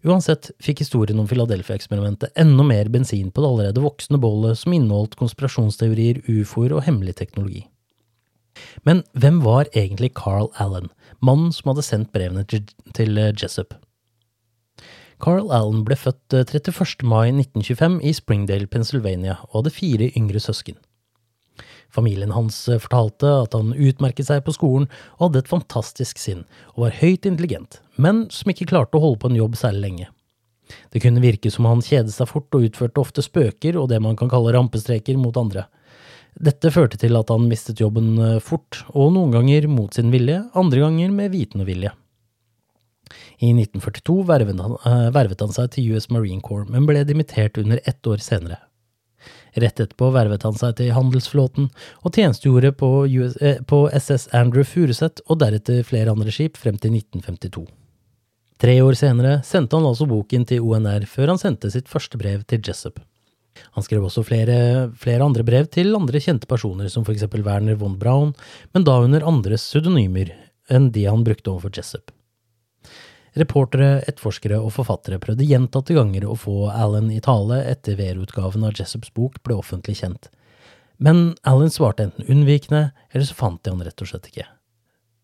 Uansett 0.05 0.51
fikk 0.61 0.83
historien 0.83 1.19
om 1.19 1.27
Philadelphia-eksperimentet 1.29 2.35
enda 2.37 2.65
mer 2.67 2.89
bensin 2.93 3.31
på 3.31 3.41
det 3.41 3.49
allerede 3.49 3.83
voksne 3.83 4.19
bollet 4.21 4.59
som 4.59 4.75
inneholdt 4.75 5.17
konspirasjonsteorier, 5.17 6.21
ufoer 6.27 6.75
og 6.77 6.85
hemmelig 6.85 7.17
teknologi. 7.21 7.65
Men 8.85 9.03
hvem 9.13 9.41
var 9.45 9.69
egentlig 9.73 10.13
Carl 10.17 10.49
Allen, 10.61 10.89
mannen 11.21 11.51
som 11.53 11.71
hadde 11.71 11.85
sendt 11.85 12.13
brevene 12.13 12.45
til 12.47 13.21
Jessup? 13.37 13.75
Carl 15.21 15.49
Allen 15.53 15.81
ble 15.85 15.97
født 15.97 16.33
31. 16.33 17.01
Eh, 17.01 17.07
mai 17.09 17.31
1925 17.33 18.01
i 18.05 18.13
Springdale, 18.13 18.69
Pennsylvania, 18.69 19.39
og 19.49 19.61
hadde 19.61 19.73
fire 19.73 20.11
yngre 20.13 20.41
søsken. 20.41 20.77
Familien 21.93 22.33
hans 22.35 22.59
eh, 22.69 22.81
fortalte 22.81 23.29
at 23.43 23.55
han 23.57 23.73
utmerket 23.73 24.29
seg 24.29 24.43
på 24.45 24.55
skolen 24.55 24.87
og 25.17 25.27
hadde 25.27 25.43
et 25.43 25.51
fantastisk 25.51 26.21
sinn, 26.21 26.45
og 26.75 26.87
var 26.87 26.99
høyt 26.99 27.27
intelligent, 27.29 27.81
men 27.95 28.25
som 28.33 28.53
ikke 28.53 28.69
klarte 28.73 28.99
å 28.99 29.03
holde 29.03 29.21
på 29.23 29.31
en 29.31 29.39
jobb 29.39 29.57
særlig 29.59 29.83
lenge. 29.85 30.09
Det 30.91 30.99
kunne 31.03 31.23
virke 31.23 31.51
som 31.53 31.67
han 31.69 31.83
kjedet 31.85 32.11
seg 32.11 32.27
fort 32.29 32.53
og 32.55 32.67
utførte 32.67 32.99
ofte 32.99 33.23
spøker 33.23 33.77
og 33.79 33.87
det 33.91 34.01
man 34.03 34.17
kan 34.19 34.31
kalle 34.31 34.51
rampestreker 34.55 35.19
mot 35.19 35.37
andre. 35.39 35.67
Dette 36.37 36.69
førte 36.73 36.99
til 37.01 37.17
at 37.17 37.31
han 37.33 37.47
mistet 37.49 37.79
jobben 37.81 38.17
eh, 38.21 38.41
fort, 38.43 38.83
og 38.93 39.13
noen 39.15 39.33
ganger 39.33 39.69
mot 39.71 39.95
sin 39.95 40.11
vilje, 40.13 40.43
andre 40.59 40.83
ganger 40.83 41.15
med 41.15 41.33
viten 41.33 41.63
og 41.63 41.71
vilje. 41.71 41.93
I 43.37 43.53
1942 43.53 44.23
vervet 44.27 44.59
han, 44.61 44.77
uh, 44.83 45.09
vervet 45.13 45.41
han 45.43 45.53
seg 45.53 45.69
til 45.73 45.93
US 45.95 46.09
Marine 46.13 46.43
Corps, 46.43 46.67
men 46.69 46.87
ble 46.89 47.03
dimittert 47.07 47.59
under 47.61 47.79
ett 47.85 48.09
år 48.09 48.21
senere. 48.23 48.59
Rett 49.57 49.79
etterpå 49.81 50.11
vervet 50.13 50.45
han 50.45 50.57
seg 50.57 50.75
til 50.77 50.93
handelsflåten, 50.93 51.71
og 52.05 52.13
tjenestegjorde 52.13 52.71
på, 52.77 52.91
US, 53.09 53.37
eh, 53.41 53.57
på 53.65 53.87
SS 53.89 54.27
Andrew 54.37 54.65
Furuseth 54.67 55.25
og 55.25 55.41
deretter 55.41 55.81
flere 55.87 56.13
andre 56.13 56.33
skip 56.33 56.59
frem 56.61 56.77
til 56.77 56.93
1952. 56.93 57.65
Tre 58.61 58.73
år 58.81 58.97
senere 58.97 59.39
sendte 59.45 59.77
han 59.77 59.85
altså 59.85 60.07
boken 60.09 60.45
til 60.49 60.65
ONR 60.65 61.05
før 61.09 61.33
han 61.33 61.41
sendte 61.41 61.69
sitt 61.73 61.89
første 61.89 62.17
brev 62.21 62.45
til 62.49 62.61
Jessup. 62.65 63.01
Han 63.73 63.85
skrev 63.85 64.05
også 64.05 64.23
flere, 64.25 64.57
flere 64.97 65.25
andre 65.25 65.45
brev 65.45 65.69
til 65.73 65.95
andre 65.97 66.21
kjente 66.21 66.49
personer, 66.49 66.89
som 66.93 67.05
for 67.05 67.15
eksempel 67.15 67.45
Werner 67.45 67.77
von 67.81 67.97
Braun, 67.97 68.35
men 68.73 68.85
da 68.85 68.99
under 69.01 69.25
andres 69.25 69.65
pseudonymer 69.65 70.33
enn 70.69 70.91
de 70.93 71.07
han 71.09 71.25
brukte 71.25 71.53
overfor 71.53 71.73
Jessup. 71.73 72.13
Reportere, 73.37 74.01
etterforskere 74.09 74.57
og 74.57 74.71
forfattere 74.73 75.19
prøvde 75.21 75.45
gjentatte 75.45 75.93
ganger 75.93 76.25
å 76.25 76.35
få 76.39 76.71
Allen 76.73 77.11
i 77.13 77.19
tale 77.23 77.59
etter 77.69 77.97
VR-utgaven 77.99 78.65
av 78.65 78.77
Jessups 78.77 79.11
bok 79.13 79.37
ble 79.45 79.57
offentlig 79.59 79.99
kjent. 79.99 80.31
Men 80.97 81.35
Allen 81.45 81.69
svarte 81.69 82.07
enten 82.07 82.25
unnvikende, 82.25 82.91
eller 83.11 83.27
så 83.27 83.37
fant 83.37 83.61
de 83.61 83.73
han 83.73 83.83
rett 83.85 84.01
og 84.01 84.09
slett 84.09 84.31
ikke. 84.31 84.47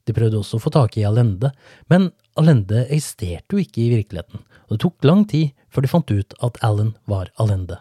De 0.06 0.14
prøvde 0.14 0.42
også 0.42 0.60
å 0.60 0.64
få 0.66 0.74
tak 0.76 0.98
i 1.00 1.06
Allende, 1.08 1.54
men 1.90 2.12
Allende 2.38 2.84
eksisterte 2.86 3.56
jo 3.56 3.64
ikke 3.64 3.82
i 3.86 3.92
virkeligheten, 3.96 4.44
og 4.68 4.76
det 4.76 4.82
tok 4.84 5.08
lang 5.08 5.26
tid 5.30 5.56
før 5.74 5.86
de 5.86 5.92
fant 5.96 6.14
ut 6.14 6.38
at 6.46 6.60
Allen 6.66 6.94
var 7.10 7.32
Allende. 7.42 7.80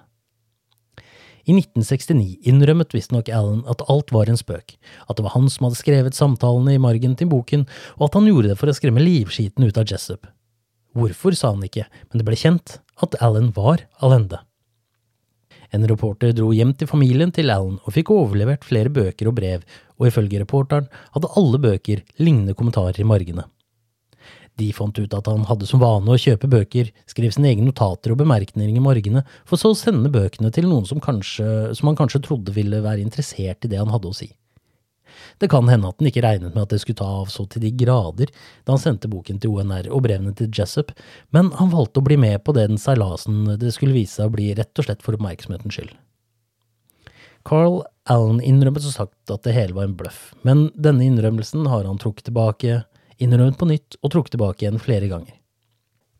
I 1.42 1.56
1969 1.56 2.46
innrømmet 2.46 2.94
visstnok 2.94 3.30
Allen 3.34 3.64
at 3.70 3.82
alt 3.90 4.12
var 4.14 4.30
en 4.30 4.38
spøk, 4.38 4.76
at 5.08 5.18
det 5.18 5.24
var 5.26 5.34
han 5.34 5.48
som 5.50 5.66
hadde 5.66 5.80
skrevet 5.80 6.18
samtalene 6.18 6.76
i 6.76 6.82
margen 6.82 7.16
til 7.18 7.30
boken, 7.32 7.66
og 7.98 8.06
at 8.06 8.18
han 8.18 8.28
gjorde 8.30 8.52
det 8.52 8.58
for 8.60 8.70
å 8.70 8.76
skremme 8.76 9.02
livskiten 9.02 9.66
ut 9.66 9.80
av 9.80 9.88
Jessup. 9.90 10.28
Hvorfor, 10.94 11.34
sa 11.34 11.50
han 11.54 11.64
ikke, 11.66 11.88
men 12.10 12.20
det 12.20 12.26
ble 12.28 12.38
kjent 12.38 12.78
at 13.02 13.16
Allen 13.24 13.50
var 13.56 13.86
Allende. 14.04 14.42
En 15.72 15.86
reporter 15.88 16.34
dro 16.36 16.50
hjem 16.52 16.74
til 16.76 16.90
familien 16.90 17.32
til 17.32 17.50
Allen 17.50 17.78
og 17.80 17.94
fikk 17.96 18.12
overlevert 18.12 18.66
flere 18.68 18.92
bøker 18.92 19.30
og 19.30 19.38
brev, 19.38 19.64
og 19.98 20.10
ifølge 20.10 20.42
reporteren 20.42 20.90
hadde 21.14 21.32
alle 21.40 21.60
bøker 21.62 22.04
lignende 22.20 22.54
kommentarer 22.58 23.00
i 23.00 23.08
margene. 23.08 23.46
De 24.62 24.68
fant 24.76 24.98
ut 24.98 25.16
at 25.18 25.30
han 25.30 25.46
hadde 25.48 25.66
som 25.66 25.82
vane 25.82 26.12
å 26.14 26.20
kjøpe 26.20 26.50
bøker, 26.50 26.92
skrev 27.10 27.34
sine 27.34 27.50
egne 27.50 27.66
notater 27.66 28.14
og 28.14 28.20
bemerkninger 28.22 28.78
i 28.78 28.84
margene, 28.84 29.24
for 29.48 29.58
så 29.58 29.72
å 29.72 29.78
sende 29.78 30.12
bøkene 30.12 30.52
til 30.54 30.68
noen 30.70 30.86
som, 30.86 31.02
kanskje, 31.02 31.72
som 31.74 31.90
han 31.90 31.98
kanskje 31.98 32.22
trodde 32.28 32.54
ville 32.54 32.82
være 32.84 33.02
interessert 33.02 33.66
i 33.66 33.72
det 33.72 33.80
han 33.80 33.90
hadde 33.90 34.12
å 34.12 34.16
si. 34.16 34.30
Det 35.42 35.48
kan 35.50 35.68
hende 35.68 35.90
at 35.90 35.98
han 36.00 36.08
ikke 36.08 36.22
regnet 36.24 36.54
med 36.54 36.62
at 36.64 36.72
det 36.72 36.80
skulle 36.82 37.00
ta 37.00 37.08
av 37.22 37.30
så 37.32 37.44
til 37.50 37.64
de 37.64 37.72
grader 37.82 38.30
da 38.30 38.74
han 38.74 38.82
sendte 38.82 39.10
boken 39.10 39.40
til 39.42 39.56
ONR 39.56 39.88
og 39.92 40.04
brevene 40.06 40.34
til 40.38 40.50
Jessup, 40.54 40.92
men 41.34 41.50
han 41.58 41.72
valgte 41.72 42.00
å 42.00 42.06
bli 42.06 42.18
med 42.20 42.44
på 42.46 42.54
den 42.56 42.78
seilasen 42.80 43.56
det 43.60 43.74
skulle 43.74 43.96
vise 43.96 44.20
seg 44.20 44.30
å 44.30 44.36
bli 44.36 44.52
rett 44.58 44.78
og 44.78 44.88
slett 44.88 45.04
for 45.04 45.18
oppmerksomhetens 45.18 45.78
skyld. 45.78 45.92
Carl 47.48 47.82
Allen 48.10 48.38
innrømmet 48.42 48.84
så 48.84 48.92
sagt 48.94 49.30
at 49.34 49.44
det 49.46 49.54
hele 49.56 49.74
var 49.76 49.88
en 49.88 49.98
bløff, 49.98 50.32
men 50.46 50.68
denne 50.74 51.06
innrømmelsen 51.06 51.66
har 51.70 51.86
han 51.86 52.00
trukket 52.02 52.28
tilbake 52.30 52.82
innrømmet 53.22 53.58
på 53.60 53.68
nytt 53.70 53.96
og 54.02 54.12
trukket 54.12 54.36
tilbake 54.36 54.66
igjen 54.66 54.82
flere 54.82 55.08
ganger. 55.10 55.38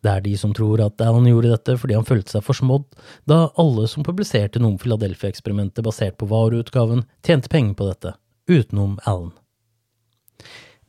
Det 0.02 0.10
er 0.10 0.24
de 0.24 0.32
som 0.38 0.50
tror 0.54 0.80
at 0.82 1.00
Alan 1.04 1.28
gjorde 1.30 1.52
dette 1.52 1.76
fordi 1.78 1.94
han 1.94 2.06
følte 2.06 2.34
seg 2.34 2.44
forsmådd, 2.46 2.88
da 3.30 3.52
alle 3.60 3.86
som 3.90 4.06
publiserte 4.06 4.58
noe 4.58 4.74
om 4.74 4.80
Philadelphia-eksperimentet 4.82 5.86
basert 5.86 6.18
på 6.18 6.26
vareutgaven, 6.30 7.04
tjente 7.22 7.50
penger 7.52 7.76
på 7.78 7.86
dette, 7.86 8.14
utenom 8.50 8.96
Alan. 9.06 9.30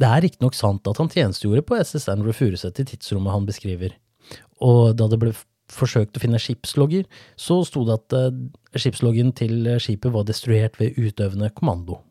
Det 0.01 0.09
er 0.09 0.23
riktignok 0.25 0.57
sant 0.57 0.89
at 0.89 0.97
han 0.97 1.11
tjenestegjorde 1.13 1.65
på 1.69 1.77
SS 1.77 2.09
Andrew 2.09 2.33
Furuset 2.33 2.81
i 2.81 2.87
tidsrommet 2.89 3.35
han 3.35 3.45
beskriver, 3.45 3.93
og 4.65 4.95
da 4.97 5.07
det 5.11 5.21
ble 5.21 5.35
forsøkt 5.73 6.17
å 6.17 6.23
finne 6.23 6.41
skipslogger, 6.41 7.05
så 7.39 7.61
sto 7.67 7.85
det 7.87 7.99
at 7.99 8.17
uh, 8.17 8.33
skipsloggen 8.75 9.29
til 9.37 9.69
skipet 9.81 10.11
var 10.13 10.25
destruert 10.27 10.81
ved 10.81 10.97
utøvende 10.97 11.53
kommando. 11.53 12.01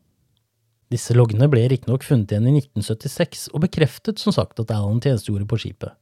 Disse 0.93 1.15
loggene 1.17 1.47
ble 1.49 1.63
riktignok 1.71 2.03
funnet 2.05 2.29
igjen 2.29 2.51
i 2.51 2.59
1976 2.59 3.47
og 3.55 3.63
bekreftet 3.63 4.19
som 4.21 4.35
sagt 4.35 4.59
at 4.61 4.69
Allen 4.75 4.99
tjenestegjorde 5.01 5.47
på 5.49 5.57
skipet. 5.63 5.95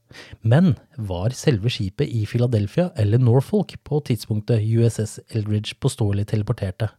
Men 0.43 0.73
var 0.97 1.31
selve 1.37 1.71
skipet 1.71 2.11
i 2.11 2.25
Philadelphia 2.27 2.89
eller 2.99 3.21
Norfolk 3.21 3.77
på 3.87 4.01
tidspunktet 4.09 4.65
USS 4.65 5.21
Eldridge 5.31 5.77
påståelig 5.79 6.27
teleporterte? 6.33 6.89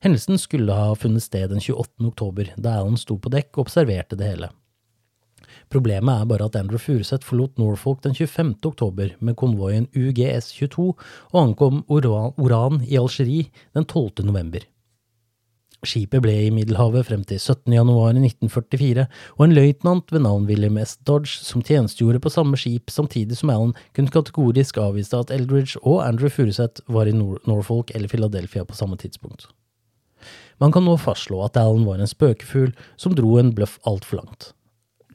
Hendelsen 0.00 0.38
skulle 0.38 0.76
ha 0.78 0.94
funnet 0.94 1.26
sted 1.26 1.50
den 1.50 1.60
28. 1.60 2.06
oktober, 2.06 2.54
da 2.56 2.78
Allen 2.78 2.96
sto 3.00 3.18
på 3.18 3.32
dekk 3.34 3.50
og 3.56 3.66
observerte 3.66 4.16
det 4.16 4.30
hele. 4.30 4.54
Problemet 5.74 6.22
er 6.22 6.28
bare 6.30 6.46
at 6.46 6.56
Andrew 6.60 6.78
Furuseth 6.78 7.26
forlot 7.26 7.58
Norfolk 7.58 8.04
den 8.06 8.14
25. 8.14 8.60
oktober 8.70 9.16
med 9.18 9.36
konvoien 9.38 9.90
UGS-22 9.90 10.92
og 10.92 11.40
ankom 11.42 11.82
Oran 11.90 12.84
i 12.86 12.98
Algerie 13.00 13.50
den 13.74 13.84
12. 13.84 14.22
november. 14.30 14.62
Skipet 15.80 16.20
ble 16.20 16.34
i 16.44 16.50
Middelhavet 16.52 17.06
frem 17.08 17.22
til 17.24 17.38
17. 17.40 17.72
januar 17.72 18.12
1944, 18.12 19.06
og 19.38 19.44
en 19.46 19.54
løytnant 19.56 20.12
ved 20.12 20.20
navn 20.26 20.44
William 20.48 20.76
S. 20.82 20.98
Dodge, 21.08 21.38
som 21.40 21.64
tjenestegjorde 21.64 22.20
på 22.20 22.32
samme 22.32 22.58
skip 22.60 22.92
samtidig 22.92 23.38
som 23.38 23.52
Allen, 23.54 23.72
kunne 23.96 24.12
kategorisk 24.12 24.76
avvise 24.82 25.16
at 25.16 25.32
Eldridge 25.32 25.80
og 25.80 26.02
Andrew 26.04 26.28
Furuseth 26.28 26.84
var 26.92 27.08
i 27.08 27.14
Nor 27.16 27.40
Norfolk 27.48 27.94
eller 27.96 28.12
Philadelphia 28.12 28.66
på 28.68 28.76
samme 28.76 28.98
tidspunkt. 29.00 29.48
Man 30.60 30.74
kan 30.74 30.84
nå 30.84 30.98
fastslå 31.00 31.40
at 31.46 31.56
Allen 31.56 31.86
var 31.88 32.02
en 32.02 32.10
spøkefugl 32.10 32.74
som 33.00 33.16
dro 33.16 33.38
en 33.40 33.54
bløff 33.56 33.78
altfor 33.88 34.20
langt. 34.20 34.50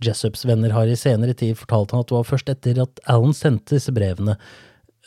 Jessups 0.01 0.47
venner 0.49 0.73
har 0.73 0.89
i 0.89 0.97
senere 0.97 1.37
tid 1.37 1.53
fortalt 1.59 1.93
han 1.93 2.01
at 2.01 2.09
det 2.09 2.17
var 2.17 2.25
først 2.31 2.49
etter 2.49 2.81
at 2.81 3.03
Allen 3.05 3.37
sendte 3.37 3.77
disse 3.77 3.93
brevene, 3.93 4.39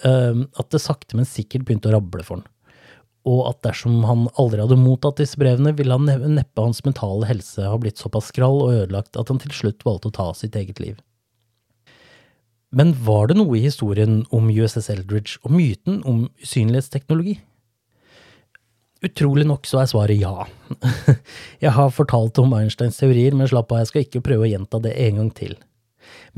at 0.06 0.70
det 0.70 0.78
sakte, 0.78 1.18
men 1.18 1.26
sikkert 1.26 1.66
begynte 1.66 1.90
å 1.90 1.96
rable 1.96 2.22
for 2.22 2.38
han 2.38 2.46
og 3.28 3.42
at 3.50 3.60
dersom 3.66 4.00
han 4.08 4.26
aldri 4.40 4.62
hadde 4.62 4.78
mottatt 4.80 5.20
disse 5.20 5.38
brevene, 5.40 5.74
ville 5.76 5.96
han 5.98 6.08
neppe 6.34 6.64
hans 6.64 6.80
mentale 6.86 7.28
helse 7.28 7.66
ha 7.66 7.76
blitt 7.80 8.00
såpass 8.00 8.30
skrall 8.32 8.62
og 8.62 8.72
ødelagt 8.72 9.18
at 9.20 9.30
han 9.32 9.40
til 9.42 9.52
slutt 9.54 9.84
valgte 9.86 10.10
å 10.10 10.16
ta 10.18 10.30
sitt 10.36 10.56
eget 10.58 10.80
liv. 10.82 10.96
Men 12.74 12.92
var 13.04 13.30
det 13.30 13.38
noe 13.38 13.56
i 13.56 13.64
historien 13.64 14.22
om 14.34 14.50
USS 14.52 14.90
Eldridge 14.92 15.38
og 15.44 15.54
myten 15.56 16.02
om 16.08 16.26
usynlighetsteknologi? 16.42 17.38
Utrolig 19.06 19.46
nok 19.46 19.64
så 19.68 19.80
er 19.80 19.88
svaret 19.92 20.18
ja. 20.18 20.44
Jeg 21.64 21.72
har 21.76 21.94
fortalt 21.94 22.38
om 22.42 22.52
Einsteins 22.58 22.98
teorier, 22.98 23.36
men 23.36 23.48
slapp 23.48 23.72
av, 23.72 23.84
jeg 23.84 23.90
skal 23.92 24.04
ikke 24.04 24.24
prøve 24.26 24.44
å 24.48 24.50
gjenta 24.50 24.80
det 24.82 24.96
en 25.06 25.20
gang 25.22 25.32
til. 25.38 25.54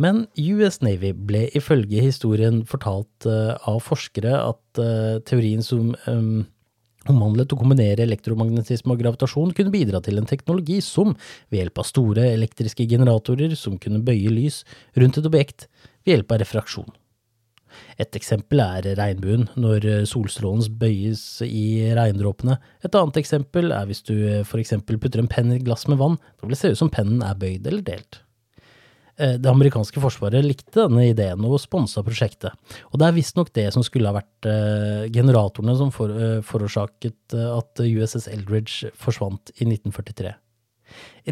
Men 0.01 0.25
US 0.37 0.81
Navy 0.85 1.13
ble 1.17 1.47
ifølge 1.57 2.05
historien 2.05 2.63
fortalt 2.69 3.27
uh, 3.27 3.57
av 3.69 3.81
forskere 3.85 4.35
at 4.53 4.81
uh, 4.83 5.19
teorien 5.27 5.65
som 5.65 5.95
um, 6.07 6.45
omhandlet 7.09 7.53
å 7.55 7.59
kombinere 7.61 8.05
elektromagnetisme 8.05 8.93
og 8.93 9.01
gravitasjon 9.01 9.55
kunne 9.57 9.73
bidra 9.73 10.03
til 10.05 10.21
en 10.21 10.29
teknologi 10.29 10.81
som, 10.85 11.15
ved 11.49 11.63
hjelp 11.63 11.81
av 11.81 11.89
store 11.89 12.27
elektriske 12.35 12.87
generatorer 12.91 13.57
som 13.59 13.79
kunne 13.81 14.03
bøye 14.05 14.33
lys 14.33 14.63
rundt 15.01 15.21
et 15.21 15.29
objekt 15.31 15.69
ved 16.05 16.17
hjelp 16.17 16.35
av 16.35 16.43
refraksjon. 16.45 16.91
Et 18.03 18.17
eksempel 18.19 18.63
er 18.65 18.89
regnbuen, 18.99 19.47
når 19.61 19.87
solstrålen 20.09 20.65
bøyes 20.81 21.23
i 21.47 21.93
regndråpene. 21.97 22.57
Et 22.85 22.97
annet 22.99 23.21
eksempel 23.21 23.71
er 23.77 23.87
hvis 23.89 24.03
du 24.09 24.17
for 24.49 24.63
eksempel 24.63 24.99
putter 25.01 25.23
en 25.23 25.31
penn 25.31 25.53
i 25.53 25.61
et 25.61 25.67
glass 25.67 25.87
med 25.89 26.01
vann, 26.01 26.19
da 26.37 26.47
vil 26.47 26.57
det 26.57 26.61
se 26.63 26.73
ut 26.75 26.81
som 26.81 26.93
pennen 26.93 27.23
er 27.25 27.39
bøyd 27.39 27.69
eller 27.71 27.87
delt. 27.87 28.23
Eh, 29.21 29.37
det 29.37 29.51
amerikanske 29.51 30.01
forsvaret 30.01 30.45
likte 30.47 30.87
denne 30.87 31.11
ideen 31.11 31.45
og 31.45 31.61
sponsa 31.61 32.03
prosjektet. 32.07 32.57
Og 32.91 33.01
det 33.01 33.09
er 33.09 33.17
visstnok 33.17 33.53
det 33.57 33.67
som 33.75 33.85
skulle 33.85 34.09
ha 34.09 34.17
vært 34.17 34.49
eh, 34.49 35.09
generatorene 35.13 35.77
som 35.77 35.91
eh, 36.09 36.39
forårsaket 36.47 37.37
at 37.37 37.83
USS 37.85 38.31
Eldridge 38.33 38.95
forsvant 38.97 39.53
i 39.59 39.67
1943. 39.69 40.37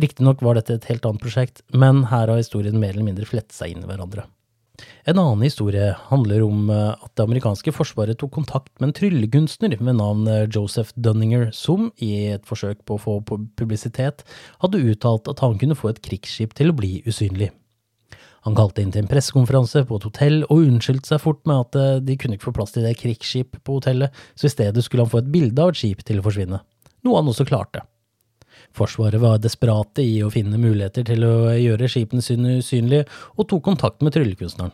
Riktignok 0.05 0.43
var 0.45 0.59
dette 0.59 0.77
et 0.77 0.89
helt 0.91 1.07
annet 1.09 1.23
prosjekt, 1.23 1.63
men 1.73 2.05
her 2.13 2.29
har 2.29 2.37
historien 2.39 2.77
mer 2.79 2.93
eller 2.93 3.09
mindre 3.09 3.27
flettet 3.27 3.57
seg 3.57 3.73
inn 3.73 3.87
i 3.87 3.89
hverandre. 3.89 4.29
En 5.11 5.19
annen 5.19 5.41
historie 5.43 5.89
handler 6.07 6.45
om 6.45 6.69
at 6.71 7.11
det 7.19 7.25
amerikanske 7.25 7.73
forsvaret 7.75 8.21
tok 8.21 8.31
kontakt 8.37 8.71
med 8.79 8.91
en 8.91 8.95
tryllekunstner 8.95 9.75
ved 9.81 9.97
navn 9.99 10.29
Joseph 10.55 10.93
Dunninger, 10.95 11.49
som, 11.57 11.89
i 11.99 12.29
et 12.37 12.47
forsøk 12.47 12.85
på 12.87 12.95
å 12.95 13.03
få 13.03 13.17
publisitet, 13.59 14.23
hadde 14.63 14.85
uttalt 14.93 15.33
at 15.33 15.43
han 15.43 15.59
kunne 15.59 15.79
få 15.79 15.91
et 15.91 16.05
krigsskip 16.05 16.55
til 16.55 16.71
å 16.71 16.79
bli 16.79 17.01
usynlig. 17.09 17.51
Han 18.49 18.57
kalte 18.57 18.81
inn 18.81 18.95
til 18.95 19.03
en 19.03 19.11
pressekonferanse 19.11 19.83
på 19.85 19.99
et 19.99 20.05
hotell 20.09 20.39
og 20.47 20.63
unnskyldte 20.63 21.11
seg 21.11 21.21
fort 21.21 21.43
med 21.49 21.67
at 21.67 21.77
eh, 21.77 22.01
de 22.01 22.15
kunne 22.17 22.39
ikke 22.39 22.49
få 22.49 22.55
plass 22.57 22.73
til 22.73 22.87
det 22.87 22.95
krigsskip 22.97 23.59
på 23.61 23.77
hotellet, 23.77 24.15
så 24.33 24.49
i 24.49 24.53
stedet 24.55 24.85
skulle 24.85 25.05
han 25.05 25.13
få 25.13 25.21
et 25.21 25.29
bilde 25.35 25.61
av 25.61 25.75
et 25.75 25.81
skip 25.83 26.01
til 26.09 26.23
å 26.23 26.25
forsvinne, 26.25 26.63
noe 27.05 27.21
han 27.21 27.29
også 27.29 27.45
klarte. 27.49 27.85
Forsvaret 28.77 29.21
var 29.21 29.37
desperate 29.43 30.01
i 30.01 30.23
å 30.25 30.31
finne 30.33 30.57
muligheter 30.61 31.05
til 31.11 31.27
å 31.29 31.35
gjøre 31.61 31.91
skipene 31.93 32.25
sine 32.25 32.57
usynlige, 32.63 33.05
og 33.37 33.51
tok 33.53 33.67
kontakt 33.69 34.01
med 34.05 34.17
tryllekunstneren. 34.17 34.73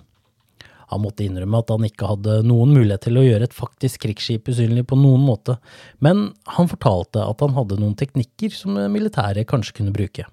Han 0.93 1.03
måtte 1.03 1.27
innrømme 1.27 1.59
at 1.59 1.75
han 1.75 1.89
ikke 1.89 2.13
hadde 2.13 2.39
noen 2.47 2.77
mulighet 2.77 3.09
til 3.09 3.19
å 3.19 3.27
gjøre 3.27 3.49
et 3.49 3.59
faktisk 3.59 4.05
krigsskip 4.05 4.53
usynlig 4.55 4.87
på 4.87 5.01
noen 5.01 5.27
måte, 5.27 5.59
men 6.05 6.29
han 6.55 6.71
fortalte 6.71 7.27
at 7.27 7.43
han 7.43 7.59
hadde 7.59 7.81
noen 7.83 7.99
teknikker 7.99 8.55
som 8.55 8.79
militæret 8.95 9.51
kanskje 9.51 9.81
kunne 9.81 9.97
bruke. 9.97 10.29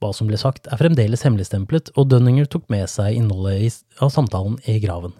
Hva 0.00 0.12
som 0.16 0.28
ble 0.28 0.38
sagt, 0.40 0.68
er 0.68 0.80
fremdeles 0.80 1.24
hemmeligstemplet, 1.26 1.92
og 1.96 2.10
Dunninger 2.10 2.48
tok 2.50 2.66
med 2.72 2.88
seg 2.90 3.16
innholdet 3.16 3.82
av 4.02 4.12
samtalen 4.14 4.58
i 4.68 4.78
graven. 4.82 5.14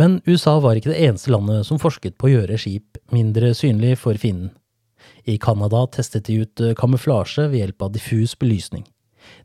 Men 0.00 0.20
USA 0.26 0.56
var 0.62 0.78
ikke 0.78 0.92
det 0.92 1.02
eneste 1.04 1.32
landet 1.32 1.66
som 1.68 1.80
forsket 1.80 2.16
på 2.18 2.28
å 2.28 2.32
gjøre 2.32 2.58
skip 2.60 2.98
mindre 3.12 3.52
synlig 3.56 3.98
for 4.00 4.18
fienden. 4.20 4.54
I 5.28 5.36
Canada 5.38 5.84
testet 5.92 6.26
de 6.26 6.40
ut 6.42 6.60
eh, 6.62 6.74
kamuflasje 6.78 7.48
ved 7.50 7.60
hjelp 7.60 7.84
av 7.84 7.92
diffus 7.94 8.34
belysning. 8.38 8.84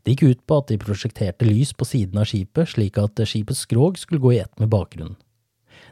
Det 0.02 0.14
gikk 0.14 0.24
ut 0.24 0.40
på 0.46 0.58
at 0.58 0.70
de 0.70 0.78
prosjekterte 0.80 1.46
lys 1.46 1.72
på 1.76 1.86
siden 1.86 2.18
av 2.18 2.26
skipet, 2.30 2.70
slik 2.72 2.98
at 2.98 3.20
skipets 3.28 3.62
skrog 3.66 3.98
skulle 3.98 4.22
gå 4.22 4.34
i 4.34 4.40
ett 4.42 4.54
med 4.58 4.70
bakgrunnen. 4.72 5.18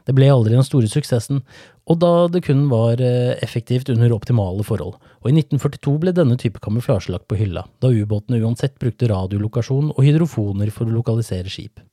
Det 0.07 0.15
ble 0.15 0.29
aldri 0.31 0.55
den 0.55 0.63
store 0.63 0.87
suksessen, 0.87 1.41
og 1.87 1.99
da 1.99 2.11
det 2.31 2.45
kun 2.47 2.65
var 2.71 3.01
eh, 3.03 3.35
effektivt 3.43 3.91
under 3.91 4.13
optimale 4.15 4.63
forhold, 4.63 4.95
og 4.95 5.27
i 5.27 5.35
1942 5.35 5.97
ble 6.03 6.13
denne 6.15 6.37
type 6.39 6.61
kamuflasje 6.63 7.11
lagt 7.11 7.27
på 7.27 7.39
hylla, 7.39 7.65
da 7.83 7.91
ubåtene 7.91 8.39
uansett 8.39 8.77
brukte 8.79 9.09
radiolokasjon 9.11 9.91
og 9.91 10.01
hydrofoner 10.03 10.71
for 10.71 10.87
å 10.87 10.95
lokalisere 10.95 11.51
skip. 11.51 11.83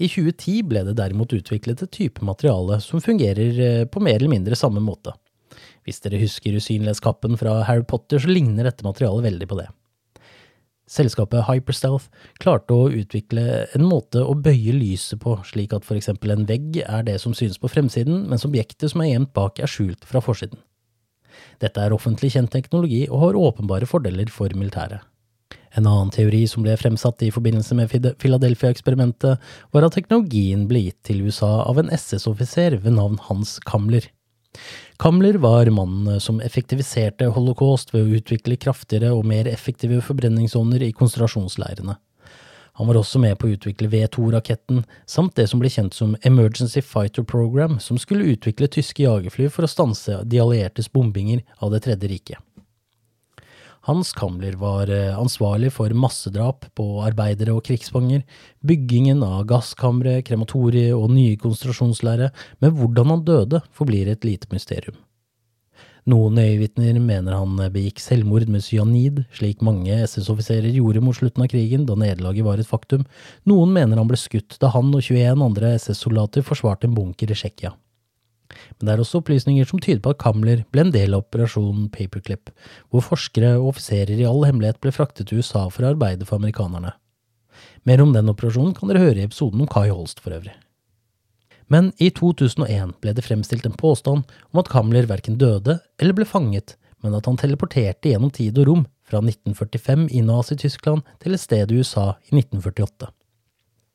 I 0.00 0.08
2010 0.08 0.64
ble 0.70 0.82
det 0.88 0.96
derimot 0.98 1.34
utviklet 1.36 1.84
et 1.84 1.92
type 1.92 2.24
materiale 2.24 2.80
som 2.82 3.04
fungerer 3.04 3.60
eh, 3.60 3.84
på 3.84 4.00
mer 4.00 4.16
eller 4.16 4.32
mindre 4.32 4.58
samme 4.58 4.80
måte. 4.80 5.12
Hvis 5.84 6.00
dere 6.00 6.20
husker 6.22 6.56
usynlighetskappen 6.56 7.36
fra 7.40 7.60
Harry 7.68 7.84
Potter, 7.84 8.22
så 8.22 8.30
ligner 8.30 8.68
dette 8.68 8.86
materialet 8.86 9.28
veldig 9.28 9.48
på 9.50 9.60
det. 9.60 9.68
Selskapet 10.90 11.46
Hyperstealth 11.46 12.08
klarte 12.42 12.74
å 12.74 12.90
utvikle 12.90 13.66
en 13.76 13.84
måte 13.86 14.20
å 14.24 14.34
bøye 14.34 14.74
lyset 14.74 15.20
på, 15.22 15.36
slik 15.46 15.72
at 15.76 15.86
eksempel 15.94 16.34
en 16.34 16.48
vegg 16.48 16.82
er 16.82 17.06
det 17.06 17.20
som 17.22 17.34
synes 17.34 17.60
på 17.62 17.70
fremsiden, 17.70 18.26
mens 18.28 18.44
objektet 18.44 18.90
som 18.92 19.04
er 19.04 19.12
gjemt 19.12 19.32
bak 19.36 19.62
er 19.62 19.70
skjult 19.70 20.04
fra 20.08 20.20
forsiden. 20.24 20.58
Dette 21.62 21.80
er 21.80 21.94
offentlig 21.94 22.32
kjent 22.34 22.52
teknologi 22.52 23.06
og 23.08 23.22
har 23.26 23.38
åpenbare 23.38 23.88
fordeler 23.88 24.30
for 24.32 24.52
militæret. 24.58 25.00
En 25.72 25.86
annen 25.88 26.10
teori 26.12 26.42
som 26.50 26.64
ble 26.64 26.74
fremsatt 26.76 27.22
i 27.24 27.30
forbindelse 27.32 27.76
med 27.78 27.92
Philadelphia-eksperimentet, 28.20 29.40
var 29.72 29.86
at 29.86 29.94
teknologien 29.96 30.66
ble 30.68 30.88
gitt 30.88 30.98
til 31.08 31.22
USA 31.24 31.62
av 31.64 31.80
en 31.80 31.88
SS-offiser 31.94 32.76
ved 32.82 32.98
navn 32.98 33.16
Hans 33.30 33.56
Kamler. 33.64 34.10
Kamler 35.02 35.38
var 35.42 35.70
mannen 35.74 36.20
som 36.20 36.40
effektiviserte 36.44 37.30
holocaust 37.34 37.94
ved 37.94 38.04
å 38.04 38.20
utvikle 38.20 38.58
kraftigere 38.60 39.12
og 39.16 39.26
mer 39.26 39.48
effektive 39.50 40.02
forbrenningsovner 40.04 40.84
i 40.86 40.92
konsentrasjonsleirene. 40.96 41.96
Han 42.80 42.88
var 42.88 42.96
også 42.96 43.20
med 43.20 43.36
på 43.36 43.48
å 43.48 43.52
utvikle 43.52 43.90
V2-raketten, 43.92 44.84
samt 45.04 45.36
det 45.36 45.44
som 45.50 45.60
ble 45.60 45.68
kjent 45.72 45.96
som 45.96 46.14
Emergency 46.24 46.80
Fighter 46.80 47.24
Program, 47.28 47.76
som 47.80 47.98
skulle 48.00 48.30
utvikle 48.32 48.70
tyske 48.72 49.04
jagerfly 49.04 49.50
for 49.52 49.66
å 49.66 49.70
stanse 49.70 50.22
de 50.24 50.40
alliertes 50.40 50.88
bombinger 50.92 51.42
av 51.58 51.74
Det 51.74 51.82
tredje 51.84 52.08
riket. 52.08 52.38
Hans 53.88 54.12
Kamler 54.14 54.54
var 54.60 54.90
eh, 54.94 55.18
ansvarlig 55.18 55.72
for 55.74 55.90
massedrap 55.90 56.68
på 56.78 56.84
arbeidere 57.02 57.54
og 57.56 57.64
krigsfanger, 57.66 58.22
byggingen 58.62 59.24
av 59.26 59.46
gasskamre, 59.50 60.20
krematoriet 60.22 60.94
og 60.94 61.10
nye 61.10 61.38
konsentrasjonsleirer, 61.40 62.30
men 62.62 62.76
hvordan 62.78 63.10
han 63.16 63.24
døde 63.26 63.62
forblir 63.74 64.12
et 64.12 64.26
lite 64.28 64.46
mysterium. 64.54 65.00
Noen 66.06 66.38
øyevitner 66.38 66.96
mener 66.98 67.36
han 67.38 67.58
begikk 67.74 68.00
selvmord 68.02 68.48
med 68.50 68.64
cyanid, 68.66 69.20
slik 69.34 69.60
mange 69.62 70.00
SS-offiserer 70.02 70.74
gjorde 70.74 71.02
mot 71.02 71.14
slutten 71.14 71.44
av 71.44 71.50
krigen, 71.50 71.84
da 71.86 71.94
nederlaget 71.98 72.46
var 72.46 72.62
et 72.62 72.70
faktum. 72.70 73.04
Noen 73.46 73.70
mener 73.74 73.98
han 73.98 74.10
ble 74.10 74.18
skutt 74.18 74.58
da 74.62 74.72
han 74.74 74.90
og 74.90 75.02
21 75.02 75.42
andre 75.46 75.76
SS-soldater 75.78 76.46
forsvarte 76.46 76.90
en 76.90 76.98
bunker 76.98 77.30
i 77.30 77.38
Tsjekkia. 77.38 77.74
Men 78.78 78.88
det 78.88 78.94
er 78.94 79.02
også 79.02 79.20
opplysninger 79.22 79.68
som 79.68 79.80
tyder 79.82 80.02
på 80.04 80.14
at 80.14 80.20
Kamler 80.22 80.64
ble 80.74 80.86
en 80.86 80.94
del 80.94 81.16
av 81.16 81.24
operasjonen 81.24 81.90
Paperclip, 81.94 82.52
hvor 82.90 83.04
forskere 83.06 83.54
og 83.60 83.74
offiserer 83.74 84.18
i 84.18 84.26
all 84.28 84.44
hemmelighet 84.48 84.80
ble 84.82 84.94
fraktet 84.94 85.30
til 85.30 85.42
USA 85.42 85.68
for 85.72 85.84
å 85.84 85.92
arbeide 85.92 86.28
for 86.28 86.40
amerikanerne. 86.40 86.94
Mer 87.88 88.02
om 88.02 88.12
den 88.14 88.30
operasjonen 88.30 88.74
kan 88.76 88.90
dere 88.90 89.02
høre 89.02 89.22
i 89.22 89.26
episoden 89.26 89.62
om 89.62 89.70
Kai 89.70 89.88
Holst 89.90 90.22
for 90.22 90.34
øvrig. 90.36 90.54
Men 91.72 91.90
i 92.02 92.10
2001 92.12 92.96
ble 93.00 93.14
det 93.16 93.24
fremstilt 93.24 93.66
en 93.66 93.78
påstand 93.78 94.28
om 94.52 94.60
at 94.60 94.70
Kamler 94.72 95.08
verken 95.08 95.38
døde 95.40 95.78
eller 95.98 96.16
ble 96.16 96.28
fanget, 96.28 96.76
men 97.02 97.16
at 97.18 97.26
han 97.26 97.38
teleporterte 97.40 98.12
gjennom 98.12 98.30
tid 98.34 98.58
og 98.60 98.68
rom 98.68 98.84
fra 99.08 99.22
1945 99.22 100.06
i 100.12 100.22
Nazi-Tyskland 100.26 101.02
til 101.22 101.34
et 101.34 101.42
sted 101.42 101.72
i 101.72 101.80
USA 101.80 102.12
i 102.28 102.36
1948. 102.38 103.08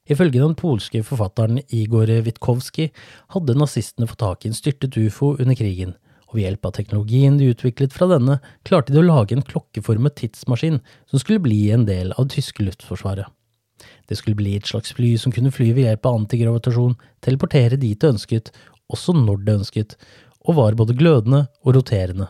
Ifølge 0.08 0.40
den 0.40 0.56
polske 0.56 1.04
forfatteren 1.04 1.62
Igor 1.68 2.10
Witkowski 2.26 2.90
hadde 3.36 3.58
nazistene 3.60 4.08
fått 4.08 4.24
tak 4.24 4.46
i 4.46 4.52
en 4.52 4.58
styrtet 4.58 4.96
ufo 4.96 5.34
under 5.36 5.58
krigen, 5.60 5.96
og 6.28 6.38
ved 6.38 6.46
hjelp 6.46 6.68
av 6.70 6.76
teknologien 6.78 7.40
de 7.40 7.50
utviklet 7.52 7.96
fra 7.96 8.08
denne, 8.12 8.40
klarte 8.68 8.94
de 8.96 9.02
å 9.02 9.08
lage 9.08 9.36
en 9.36 9.46
klokkeformet 9.48 10.16
tidsmaskin 10.20 10.80
som 11.12 11.24
skulle 11.24 11.44
bli 11.44 11.68
en 11.76 11.86
del 11.88 12.14
av 12.16 12.28
det 12.28 12.40
tyske 12.40 12.64
luftforsvaret. 12.64 13.28
Det 14.08 14.18
skulle 14.18 14.40
bli 14.40 14.56
et 14.58 14.68
slags 14.68 14.96
fly 14.96 15.14
som 15.20 15.34
kunne 15.36 15.52
fly 15.54 15.74
ved 15.76 15.90
hjelp 15.90 16.08
av 16.08 16.22
antigravitasjon, 16.22 16.96
teleportere 17.24 17.80
dit 17.80 18.00
det 18.00 18.14
ønsket, 18.16 18.52
også 18.88 19.14
når 19.18 19.44
det 19.44 19.60
ønsket, 19.62 19.98
og 20.48 20.58
var 20.62 20.80
både 20.80 20.96
glødende 20.96 21.46
og 21.66 21.76
roterende. 21.76 22.30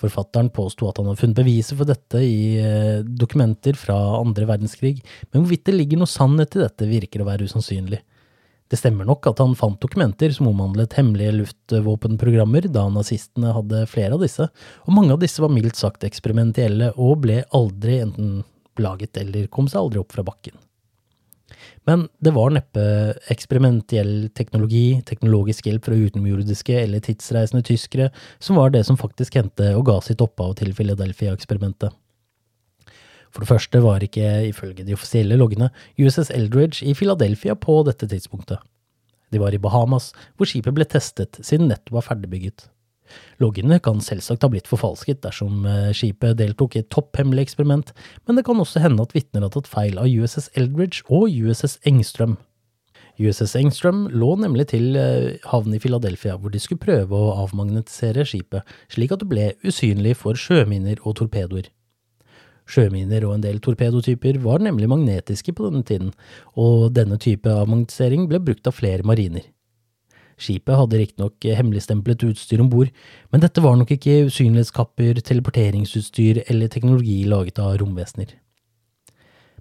Forfatteren 0.00 0.50
påsto 0.52 0.88
at 0.90 0.98
han 1.00 1.08
hadde 1.08 1.22
funnet 1.22 1.38
beviser 1.38 1.78
for 1.78 1.88
dette 1.88 2.20
i 2.20 2.58
eh, 2.60 3.00
dokumenter 3.06 3.78
fra 3.80 3.96
andre 4.18 4.48
verdenskrig, 4.48 4.98
men 5.30 5.42
hvorvidt 5.42 5.64
det 5.68 5.76
ligger 5.76 6.02
noe 6.02 6.10
sannhet 6.10 6.58
i 6.58 6.62
dette, 6.64 6.90
virker 6.90 7.24
å 7.24 7.28
være 7.30 7.48
usannsynlig. 7.48 8.02
Det 8.66 8.80
stemmer 8.80 9.06
nok 9.06 9.28
at 9.30 9.38
han 9.38 9.54
fant 9.54 9.78
dokumenter 9.80 10.32
som 10.34 10.48
omhandlet 10.50 10.96
hemmelige 10.98 11.36
luftvåpenprogrammer, 11.36 12.66
da 12.74 12.88
nazistene 12.90 13.54
hadde 13.54 13.84
flere 13.88 14.18
av 14.18 14.24
disse, 14.26 14.48
og 14.84 14.96
mange 14.96 15.14
av 15.14 15.22
disse 15.22 15.42
var 15.42 15.54
mildt 15.54 15.78
sagt 15.78 16.04
eksperimentelle 16.06 16.90
og 16.96 17.22
ble 17.24 17.44
aldri 17.54 18.00
enten 18.02 18.40
laget 18.82 19.16
eller 19.22 19.46
kom 19.52 19.70
seg 19.70 19.84
aldri 19.84 20.02
opp 20.02 20.12
fra 20.12 20.26
bakken. 20.26 20.58
Men 21.86 22.06
det 22.22 22.32
var 22.36 22.54
neppe 22.54 22.82
eksperimentell 23.32 24.28
teknologi, 24.36 25.00
teknologisk 25.06 25.68
hjelp 25.68 25.86
fra 25.86 25.98
utenomjordiske 25.98 26.76
eller 26.82 27.04
tidsreisende 27.04 27.64
tyskere 27.66 28.10
som 28.38 28.58
var 28.60 28.74
det 28.74 28.84
som 28.88 28.98
faktisk 29.00 29.38
hendte 29.38 29.72
og 29.76 29.86
ga 29.90 30.00
sitt 30.04 30.22
opphav 30.24 30.56
til 30.60 30.74
Philadelphia-eksperimentet. 30.76 31.94
For 33.34 33.44
det 33.44 33.50
første 33.50 33.82
var 33.84 34.04
ikke, 34.04 34.48
ifølge 34.48 34.86
de 34.86 34.94
offisielle 34.96 35.36
loggene, 35.36 35.68
USS 36.00 36.30
Eldridge 36.32 36.86
i 36.86 36.94
Philadelphia 36.96 37.54
på 37.58 37.82
dette 37.84 38.08
tidspunktet. 38.08 38.62
De 39.32 39.42
var 39.42 39.52
i 39.52 39.60
Bahamas, 39.60 40.12
hvor 40.38 40.48
skipet 40.48 40.74
ble 40.74 40.86
testet 40.88 41.36
siden 41.44 41.68
nettopp 41.68 41.98
var 41.98 42.06
ferdigbygget. 42.06 42.68
Loggene 43.42 43.78
kan 43.82 44.02
selvsagt 44.04 44.44
ha 44.46 44.50
blitt 44.52 44.70
forfalsket 44.70 45.22
dersom 45.26 45.66
eh, 45.68 45.92
skipet 45.96 46.38
deltok 46.40 46.76
i 46.76 46.82
et 46.82 46.90
topphemmelig 46.92 47.46
eksperiment, 47.46 47.92
men 48.26 48.38
det 48.38 48.46
kan 48.48 48.60
også 48.62 48.82
hende 48.84 49.06
at 49.06 49.14
vitner 49.16 49.46
har 49.46 49.54
tatt 49.54 49.70
feil 49.70 50.00
av 50.02 50.10
USS 50.10 50.50
Eldridge 50.58 51.06
og 51.08 51.30
USS 51.30 51.78
Engstrøm. 51.88 52.36
USS 53.16 53.54
Engstrøm 53.56 54.04
lå 54.12 54.34
nemlig 54.42 54.68
til 54.74 54.96
eh, 55.00 55.38
havnen 55.48 55.78
i 55.78 55.80
Philadelphia, 55.80 56.36
hvor 56.36 56.52
de 56.52 56.60
skulle 56.60 56.82
prøve 56.82 57.16
å 57.16 57.32
avmagnetisere 57.46 58.26
skipet, 58.28 58.76
slik 58.92 59.14
at 59.14 59.24
det 59.24 59.30
ble 59.30 59.48
usynlig 59.64 60.18
for 60.20 60.36
sjøminer 60.36 61.00
og 61.02 61.16
torpedoer. 61.22 61.70
Sjøminer 62.66 63.24
og 63.28 63.36
en 63.36 63.44
del 63.44 63.60
torpedotyper 63.62 64.40
var 64.42 64.64
nemlig 64.64 64.90
magnetiske 64.90 65.54
på 65.54 65.68
denne 65.70 65.86
tiden, 65.86 66.12
og 66.58 66.90
denne 66.96 67.18
type 67.22 67.48
avmagnetisering 67.48 68.26
ble 68.30 68.42
brukt 68.42 68.66
av 68.66 68.76
flere 68.76 69.06
mariner. 69.06 69.46
Skipet 70.36 70.76
hadde 70.76 70.98
riktignok 71.00 71.46
hemmeligstemplet 71.58 72.26
utstyr 72.28 72.60
om 72.60 72.68
bord, 72.72 72.90
men 73.32 73.40
dette 73.40 73.62
var 73.64 73.78
nok 73.80 73.94
ikke 73.96 74.26
usynlighetskapper, 74.28 75.22
teleporteringsutstyr 75.24 76.42
eller 76.46 76.72
teknologi 76.72 77.22
laget 77.28 77.60
av 77.62 77.78
romvesener. 77.80 78.34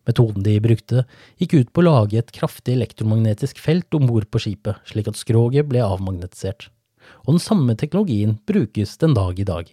Metoden 0.06 0.44
de 0.46 0.58
brukte, 0.62 1.06
gikk 1.42 1.56
ut 1.56 1.72
på 1.74 1.82
å 1.82 1.88
lage 1.88 2.20
et 2.20 2.34
kraftig 2.36 2.76
elektromagnetisk 2.76 3.58
felt 3.62 3.96
om 3.98 4.06
bord 4.10 4.28
på 4.30 4.44
skipet, 4.44 4.84
slik 4.86 5.10
at 5.10 5.18
skroget 5.18 5.66
ble 5.70 5.82
avmagnetisert. 5.82 6.68
Og 7.26 7.36
den 7.36 7.42
samme 7.42 7.74
teknologien 7.80 8.38
brukes 8.46 8.98
den 9.02 9.16
dag 9.18 9.40
i 9.40 9.48
dag. 9.48 9.72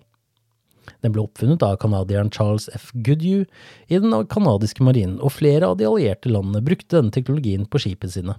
Den 1.03 1.13
ble 1.15 1.25
oppfunnet 1.27 1.63
av 1.67 1.77
canadieren 1.83 2.31
Charles 2.33 2.69
F. 2.75 2.91
Goodyew 2.95 3.45
i 3.89 4.01
den 4.01 4.15
canadiske 4.31 4.85
marinen, 4.87 5.19
og 5.21 5.35
flere 5.37 5.69
av 5.69 5.77
de 5.79 5.87
allierte 5.89 6.33
landene 6.33 6.65
brukte 6.65 6.99
denne 6.99 7.15
teknologien 7.15 7.67
på 7.67 7.83
skipene 7.83 8.15
sine. 8.15 8.39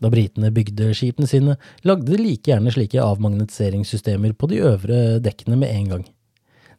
Da 0.00 0.08
britene 0.12 0.48
bygde 0.54 0.94
skipene 0.96 1.28
sine, 1.28 1.58
lagde 1.84 2.08
de 2.08 2.20
like 2.20 2.48
gjerne 2.48 2.72
slike 2.72 3.02
avmagnetiseringssystemer 3.04 4.32
på 4.38 4.48
de 4.50 4.62
øvre 4.64 5.20
dekkene 5.22 5.58
med 5.60 5.74
en 5.74 5.92
gang. 5.94 6.06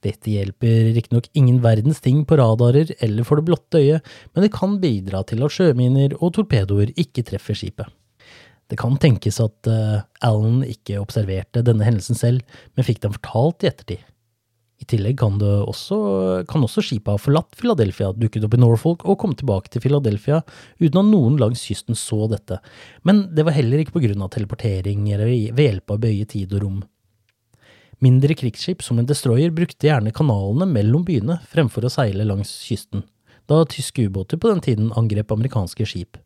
Dette 0.02 0.32
hjelper 0.34 0.92
riktignok 0.96 1.28
ingen 1.38 1.60
verdens 1.62 2.02
ting 2.02 2.24
på 2.26 2.40
radarer 2.40 2.90
eller 3.06 3.26
for 3.28 3.38
det 3.38 3.46
blotte 3.46 3.78
øyet, 3.78 4.08
men 4.34 4.46
det 4.46 4.54
kan 4.56 4.80
bidra 4.82 5.22
til 5.30 5.46
at 5.46 5.54
sjøminer 5.54 6.16
og 6.18 6.34
torpedoer 6.40 6.90
ikke 6.98 7.26
treffer 7.28 7.58
skipet. 7.58 7.86
Det 8.72 8.80
kan 8.80 8.96
tenkes 9.04 9.38
at 9.44 9.68
uh, 9.68 10.02
Allen 10.24 10.62
ikke 10.64 11.02
observerte 11.02 11.62
denne 11.68 11.86
hendelsen 11.86 12.18
selv, 12.18 12.42
men 12.74 12.88
fikk 12.88 13.04
den 13.04 13.14
fortalt 13.18 13.66
i 13.66 13.70
ettertid. 13.70 14.06
I 14.82 14.88
tillegg 14.89 15.20
kan, 15.22 15.36
også, 15.41 15.98
kan 16.50 16.63
også 16.65 16.82
skipet 16.82 17.13
ha 17.13 17.22
forlatt 17.22 17.54
Philadelphia, 17.60 18.10
dukket 18.17 18.48
opp 18.48 18.56
i 18.58 18.62
Norfolk 18.62 19.06
og 19.06 19.20
kommet 19.22 19.38
tilbake 19.44 19.70
til 19.70 19.84
Philadelphia 19.84 20.39
uten 20.82 20.98
at 21.04 21.12
noen 21.12 21.38
langs 21.41 21.62
kysten 21.70 21.98
så 21.98 22.26
dette, 22.32 22.58
men 23.06 23.28
det 23.36 23.46
var 23.46 23.56
heller 23.58 23.84
ikke 23.84 24.00
på 24.00 24.02
grunn 24.08 24.26
av 24.26 24.32
teleportering 24.34 25.06
eller 25.13 25.30
ved 25.54 25.62
hjelp 25.67 25.94
av 25.94 26.00
å 26.00 26.04
bøye 26.08 26.26
tid 26.34 26.58
og 26.58 26.65
rom. 26.65 26.82
Mindre 28.02 28.34
krigsskip 28.34 28.82
som 28.82 28.98
en 28.98 29.06
destroyer 29.06 29.54
brukte 29.54 29.86
gjerne 29.86 30.13
kanalene 30.17 30.65
mellom 30.65 31.06
byene 31.06 31.38
fremfor 31.52 31.86
å 31.86 31.94
seile 31.94 32.26
langs 32.26 32.56
kysten, 32.65 33.06
da 33.46 33.62
tyske 33.70 34.08
ubåter 34.10 34.41
på 34.41 34.50
den 34.50 34.65
tiden 34.65 34.89
angrep 34.98 35.30
amerikanske 35.36 35.86
skip. 35.86 36.17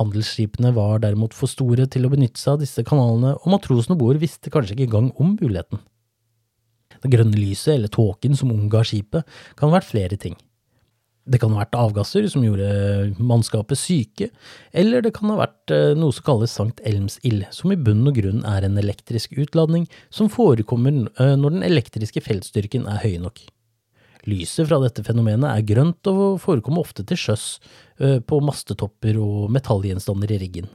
Handelsskipene 0.00 0.72
var 0.72 1.02
derimot 1.04 1.36
for 1.36 1.52
store 1.52 1.84
til 1.92 2.08
å 2.08 2.14
benytte 2.14 2.40
seg 2.40 2.54
av 2.54 2.62
disse 2.64 2.80
kanalene, 2.88 3.34
og 3.36 3.52
matrosen 3.52 3.92
om 3.92 4.00
bord 4.00 4.16
visste 4.22 4.48
kanskje 4.48 4.78
ikke 4.78 4.88
engang 4.88 5.12
om 5.20 5.34
muligheten. 5.36 5.82
Det 7.02 7.10
grønne 7.12 7.38
lyset 7.38 7.76
eller 7.76 7.92
tåken 7.92 8.38
som 8.38 8.54
omga 8.54 8.84
skipet, 8.86 9.28
kan 9.58 9.70
ha 9.70 9.78
vært 9.78 9.90
flere 9.90 10.18
ting. 10.20 10.38
Det 11.22 11.38
kan 11.38 11.52
ha 11.54 11.60
vært 11.60 11.76
avgasser 11.78 12.26
som 12.30 12.42
gjorde 12.42 12.66
mannskapet 13.22 13.78
syke, 13.78 14.28
eller 14.74 15.04
det 15.04 15.12
kan 15.14 15.30
ha 15.30 15.38
vært 15.44 15.70
eh, 15.74 15.92
noe 15.94 16.14
som 16.14 16.26
kalles 16.26 16.54
Sankt 16.58 16.82
Elms-ild, 16.88 17.46
som 17.54 17.70
i 17.70 17.78
bunn 17.78 18.02
og 18.10 18.18
grunn 18.18 18.42
er 18.48 18.66
en 18.66 18.80
elektrisk 18.80 19.36
utladning 19.38 19.86
som 20.10 20.30
forekommer 20.32 21.04
eh, 21.22 21.34
når 21.38 21.58
den 21.58 21.66
elektriske 21.68 22.24
feltstyrken 22.26 22.88
er 22.90 23.04
høy 23.04 23.20
nok. 23.22 23.44
Lyset 24.26 24.66
fra 24.66 24.78
dette 24.82 25.02
fenomenet 25.06 25.46
er 25.50 25.66
grønt 25.66 26.10
og 26.10 26.40
forekommer 26.42 26.82
ofte 26.82 27.06
til 27.06 27.18
sjøs, 27.18 27.46
eh, 28.02 28.18
på 28.18 28.42
mastetopper 28.42 29.18
og 29.22 29.50
metallgjenstander 29.54 30.34
i 30.34 30.42
riggen. 30.42 30.70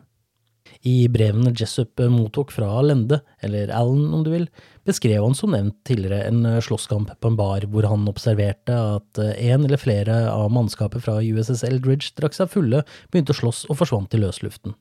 I 0.88 1.08
brevene 1.12 1.54
Jessup 1.58 2.00
mottok 2.12 2.52
fra 2.56 2.70
Lende, 2.86 3.22
eller 3.44 3.72
Allen 3.76 4.14
om 4.14 4.24
du 4.26 4.32
vil, 4.34 4.48
beskrev 4.88 5.24
han 5.24 5.36
som 5.36 5.52
nevnt 5.52 5.76
tidligere 5.88 6.28
en 6.30 6.46
eh, 6.48 6.62
slåsskamp 6.64 7.12
på 7.20 7.32
en 7.32 7.38
bar 7.40 7.68
hvor 7.72 7.88
han 7.90 8.08
observerte 8.10 8.76
at 8.76 9.22
eh, 9.22 9.36
en 9.52 9.66
eller 9.68 9.82
flere 9.82 10.20
av 10.32 10.52
mannskapet 10.54 11.04
fra 11.04 11.20
USS 11.20 11.66
Eldridge 11.68 12.14
drakk 12.20 12.38
seg 12.38 12.52
fulle, 12.54 12.84
begynte 13.12 13.36
å 13.36 13.42
slåss 13.42 13.66
og 13.72 13.82
forsvant 13.82 14.16
i 14.16 14.22
løsluften. 14.22 14.78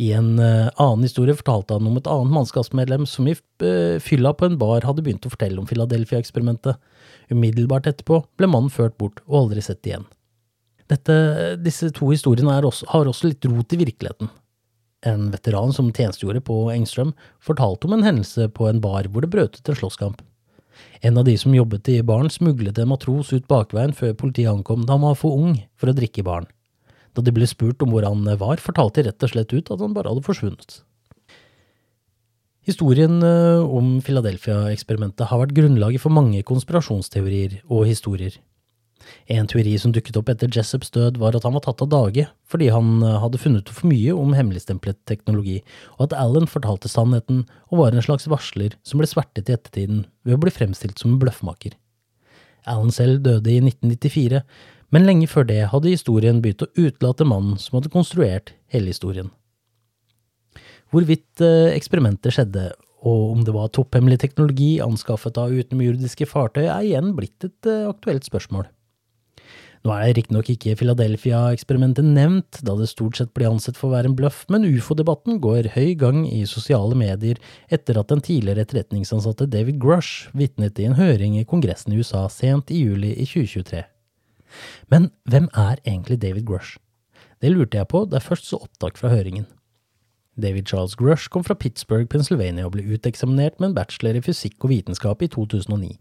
I 0.00 0.14
en 0.16 0.38
uh, 0.40 0.70
annen 0.80 1.02
historie 1.04 1.36
fortalte 1.36 1.76
han 1.76 1.84
om 1.84 1.98
et 1.98 2.06
annet 2.08 2.32
mannskapsmedlem 2.32 3.02
som 3.04 3.26
i 3.28 3.34
fylla 4.00 4.30
på 4.32 4.46
en 4.48 4.56
bar 4.56 4.86
hadde 4.88 5.02
begynt 5.04 5.26
å 5.28 5.32
fortelle 5.34 5.60
om 5.60 5.66
Philadelphia-eksperimentet. 5.68 6.78
Umiddelbart 7.28 7.90
etterpå 7.90 8.22
ble 8.40 8.48
mannen 8.48 8.72
ført 8.72 8.96
bort 8.96 9.20
og 9.26 9.42
aldri 9.42 9.60
sett 9.66 9.84
igjen. 9.84 10.06
Dette, 10.88 11.16
disse 11.60 11.90
to 11.94 12.08
historiene 12.14 12.56
også, 12.64 12.88
har 12.94 13.10
også 13.12 13.28
litt 13.28 13.44
rot 13.44 13.76
i 13.76 13.82
virkeligheten. 13.82 14.32
En 15.06 15.30
veteran 15.32 15.72
som 15.72 15.88
tjenestegjorde 15.92 16.42
på 16.44 16.56
Engstrøm, 16.74 17.14
fortalte 17.40 17.88
om 17.88 17.96
en 17.96 18.04
hendelse 18.04 18.50
på 18.52 18.68
en 18.68 18.82
bar 18.84 19.08
hvor 19.08 19.24
det 19.24 19.32
brøt 19.32 19.56
ut 19.56 19.72
en 19.72 19.78
slåsskamp. 19.78 20.20
En 21.00 21.16
av 21.16 21.24
de 21.24 21.36
som 21.40 21.54
jobbet 21.56 21.88
i 21.88 22.00
baren, 22.04 22.28
smuglet 22.32 22.78
en 22.78 22.90
matros 22.92 23.32
ut 23.32 23.48
bakveien 23.48 23.94
før 23.96 24.12
politiet 24.16 24.50
ankom 24.52 24.84
da 24.84 24.96
han 24.96 25.06
var 25.06 25.16
for 25.16 25.36
ung 25.36 25.56
for 25.80 25.88
å 25.88 25.96
drikke 25.96 26.20
i 26.20 26.26
baren. 26.26 26.48
Da 27.16 27.24
de 27.24 27.32
ble 27.34 27.48
spurt 27.48 27.80
om 27.82 27.94
hvor 27.94 28.04
han 28.06 28.28
var, 28.38 28.60
fortalte 28.62 29.00
de 29.00 29.08
rett 29.08 29.24
og 29.24 29.32
slett 29.32 29.56
ut 29.56 29.72
at 29.72 29.80
han 29.80 29.96
bare 29.96 30.12
hadde 30.12 30.26
forsvunnet. 30.26 30.82
Historien 32.68 33.16
eh, 33.24 33.64
om 33.64 33.96
Philadelphia-eksperimentet 34.04 35.30
har 35.30 35.40
vært 35.40 35.56
grunnlaget 35.56 36.02
for 36.02 36.12
mange 36.12 36.44
konspirasjonsteorier 36.46 37.62
og 37.72 37.88
historier. 37.88 38.36
En 39.30 39.48
teori 39.50 39.76
som 39.80 39.92
dukket 39.94 40.16
opp 40.20 40.30
etter 40.32 40.50
Jessups 40.52 40.92
død, 40.94 41.18
var 41.20 41.36
at 41.36 41.46
han 41.46 41.54
var 41.56 41.64
tatt 41.64 41.82
av 41.84 41.90
dage 41.92 42.26
fordi 42.50 42.70
han 42.74 42.98
eh, 43.06 43.18
hadde 43.22 43.40
funnet 43.40 43.68
ut 43.68 43.74
for 43.74 43.90
mye 43.90 44.14
om 44.16 44.34
hemmeligstemplet 44.36 44.98
teknologi, 45.08 45.60
og 45.98 46.08
at 46.08 46.16
Alan 46.18 46.50
fortalte 46.50 46.90
sannheten 46.90 47.44
og 47.70 47.82
var 47.82 47.94
en 47.94 48.04
slags 48.04 48.28
varsler 48.30 48.76
som 48.86 49.00
ble 49.00 49.08
svertet 49.10 49.48
i 49.48 49.56
ettertiden 49.56 50.04
ved 50.26 50.36
å 50.36 50.42
bli 50.42 50.52
fremstilt 50.54 51.00
som 51.00 51.14
en 51.14 51.22
bløffmaker. 51.22 51.76
Alan 52.68 52.92
selv 52.92 53.22
døde 53.24 53.52
i 53.52 53.60
1994, 53.62 54.42
men 54.90 55.06
lenge 55.06 55.30
før 55.30 55.46
det 55.46 55.62
hadde 55.70 55.92
historien 55.94 56.42
begynt 56.42 56.66
å 56.66 56.72
utelate 56.74 57.26
mannen 57.28 57.60
som 57.62 57.78
hadde 57.78 57.92
konstruert 57.94 58.54
hele 58.74 58.90
historien. 58.90 59.30
Hvorvidt 60.90 61.38
eksperimenter 61.38 61.76
eksperimentet 61.78 62.34
skjedde, 62.34 62.64
og 63.06 63.30
om 63.32 63.44
det 63.46 63.54
var 63.54 63.70
topphemmelig 63.72 64.18
teknologi 64.20 64.74
anskaffet 64.84 65.38
av 65.40 65.54
utenomjordiske 65.54 66.26
fartøy, 66.28 66.66
er 66.66 66.82
igjen 66.84 67.14
blitt 67.16 67.46
et 67.46 67.68
eh, 67.70 67.86
aktuelt 67.88 68.26
spørsmål. 68.26 68.66
Nå 69.80 69.94
er 69.96 70.10
riktignok 70.12 70.50
ikke 70.52 70.74
Philadelphia-eksperimentet 70.76 72.04
nevnt, 72.04 72.58
da 72.66 72.74
det 72.76 72.90
stort 72.90 73.16
sett 73.16 73.30
blir 73.32 73.48
ansett 73.48 73.78
for 73.80 73.88
å 73.88 73.94
være 73.94 74.10
en 74.10 74.16
bløff, 74.18 74.42
men 74.52 74.66
ufo-debatten 74.68 75.38
går 75.40 75.70
høy 75.72 75.94
gang 76.00 76.26
i 76.28 76.42
sosiale 76.48 76.98
medier 76.98 77.40
etter 77.72 77.96
at 77.96 78.10
den 78.12 78.20
tidligere 78.20 78.66
etterretningsansatte 78.66 79.48
David 79.48 79.78
Grush 79.80 80.28
vitnet 80.36 80.76
i 80.82 80.88
en 80.90 80.98
høring 81.00 81.38
i 81.40 81.46
Kongressen 81.48 81.94
i 81.96 82.02
USA 82.02 82.26
sent 82.28 82.68
i 82.68 82.82
juli 82.82 83.14
i 83.14 83.24
2023. 83.24 83.80
Men 84.92 85.08
hvem 85.24 85.48
er 85.56 85.80
egentlig 85.86 86.20
David 86.20 86.44
Grush? 86.50 86.76
Det 87.40 87.48
lurte 87.48 87.80
jeg 87.80 87.88
på 87.88 88.04
da 88.04 88.20
jeg 88.20 88.28
først 88.28 88.50
så 88.50 88.60
opptak 88.60 89.00
fra 89.00 89.14
høringen. 89.14 89.48
David 90.40 90.68
Charles 90.68 90.96
Grush 90.96 91.32
kom 91.32 91.44
fra 91.44 91.56
Pittsburgh, 91.56 92.08
Pennsylvania 92.08 92.68
og 92.68 92.76
ble 92.76 92.84
uteksaminert 92.84 93.56
med 93.56 93.70
en 93.70 93.80
bachelor 93.80 94.20
i 94.20 94.24
fysikk 94.24 94.60
og 94.60 94.74
vitenskap 94.74 95.24
i 95.24 95.32
2009. 95.32 95.96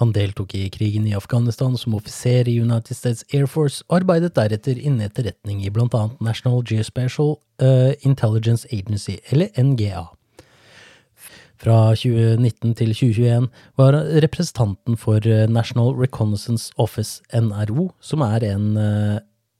Han 0.00 0.14
deltok 0.16 0.54
i 0.56 0.68
krigen 0.72 1.04
i 1.06 1.12
Afghanistan 1.12 1.74
som 1.76 1.94
offiser 1.98 2.48
i 2.48 2.56
United 2.60 2.96
States 2.96 3.24
Air 3.36 3.44
Force, 3.46 3.82
og 3.88 3.98
arbeidet 4.00 4.32
deretter 4.38 4.78
innen 4.80 5.04
etterretning 5.04 5.60
i 5.60 5.68
annet 5.68 6.22
National 6.24 6.62
Geospatial 6.64 7.36
uh, 7.60 7.92
Intelligence 8.00 8.64
Agency, 8.72 9.18
eller 9.28 9.52
NGA. 9.60 10.06
Fra 11.60 11.92
2019 11.92 12.72
til 12.78 12.94
2021 12.96 13.50
var 13.76 13.98
representanten 14.24 14.96
for 14.96 15.20
eh, 15.28 15.44
National 15.44 15.92
Reconnaissance 15.92 16.72
Office, 16.80 17.20
NRO, 17.36 17.90
som 18.00 18.24
er 18.24 18.46
en 18.48 18.70
uh, 18.80 19.18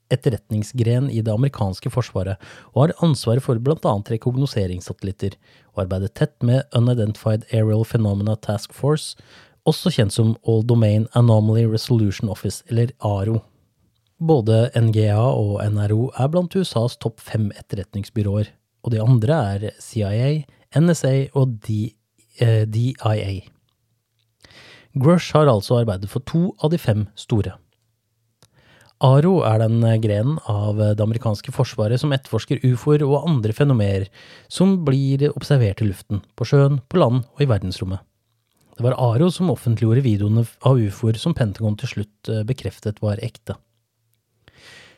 etterretningsgren 0.09 1.11
i 1.13 1.21
det 1.21 1.35
amerikanske 1.35 1.93
forsvaret, 1.93 2.41
og 2.73 2.87
har 2.87 2.97
ansvaret 3.05 3.45
for 3.45 3.61
annet 3.85 4.15
rekognoseringssatellitter, 4.17 5.37
og 5.75 5.85
arbeidet 5.85 6.15
tett 6.17 6.33
med 6.41 6.65
Unidentified 6.73 7.45
Aerial 7.53 7.85
Phenomena 7.85 8.39
Task 8.41 8.73
Force, 8.73 9.21
også 9.69 9.93
kjent 9.95 10.15
som 10.15 10.35
All 10.49 10.65
Domain 10.67 11.07
Anomaly 11.17 11.67
Resolution 11.69 12.31
Office, 12.33 12.65
eller 12.69 12.93
ARO. 13.01 13.41
Både 14.21 14.69
NGA 14.77 15.17
og 15.17 15.61
NRO 15.73 16.11
er 16.19 16.29
blant 16.29 16.57
USAs 16.57 16.99
topp 17.01 17.23
fem 17.25 17.49
etterretningsbyråer, 17.57 18.51
og 18.85 18.93
de 18.93 19.01
andre 19.01 19.39
er 19.55 19.71
CIA, 19.81 20.45
NSA 20.77 21.31
og 21.37 21.57
DIA. 21.65 21.95
Eh, 22.41 23.49
Grush 25.01 25.37
har 25.37 25.47
altså 25.47 25.81
arbeidet 25.81 26.11
for 26.11 26.25
to 26.27 26.51
av 26.63 26.73
de 26.73 26.79
fem 26.81 27.07
store. 27.15 27.55
ARO 29.01 29.39
er 29.49 29.63
den 29.63 29.81
grenen 30.03 30.37
av 30.51 30.77
det 30.77 31.01
amerikanske 31.01 31.55
forsvaret 31.57 32.03
som 32.03 32.13
etterforsker 32.13 32.61
ufoer 32.69 33.05
og 33.07 33.23
andre 33.23 33.55
fenomener 33.57 34.11
som 34.53 34.83
blir 34.85 35.31
observert 35.31 35.81
i 35.81 35.89
luften, 35.89 36.21
på 36.37 36.45
sjøen, 36.45 36.83
på 36.89 37.01
land 37.01 37.23
og 37.25 37.41
i 37.41 37.49
verdensrommet. 37.49 38.05
Det 38.81 38.87
var 38.87 38.95
Aro 38.97 39.27
som 39.29 39.51
offentliggjorde 39.53 40.01
videoene 40.01 40.47
av 40.65 40.79
ufoer 40.81 41.19
som 41.21 41.35
Pentagon 41.37 41.75
til 41.77 41.91
slutt 41.91 42.29
eh, 42.33 42.39
bekreftet 42.49 43.03
var 43.05 43.19
ekte. 43.21 43.59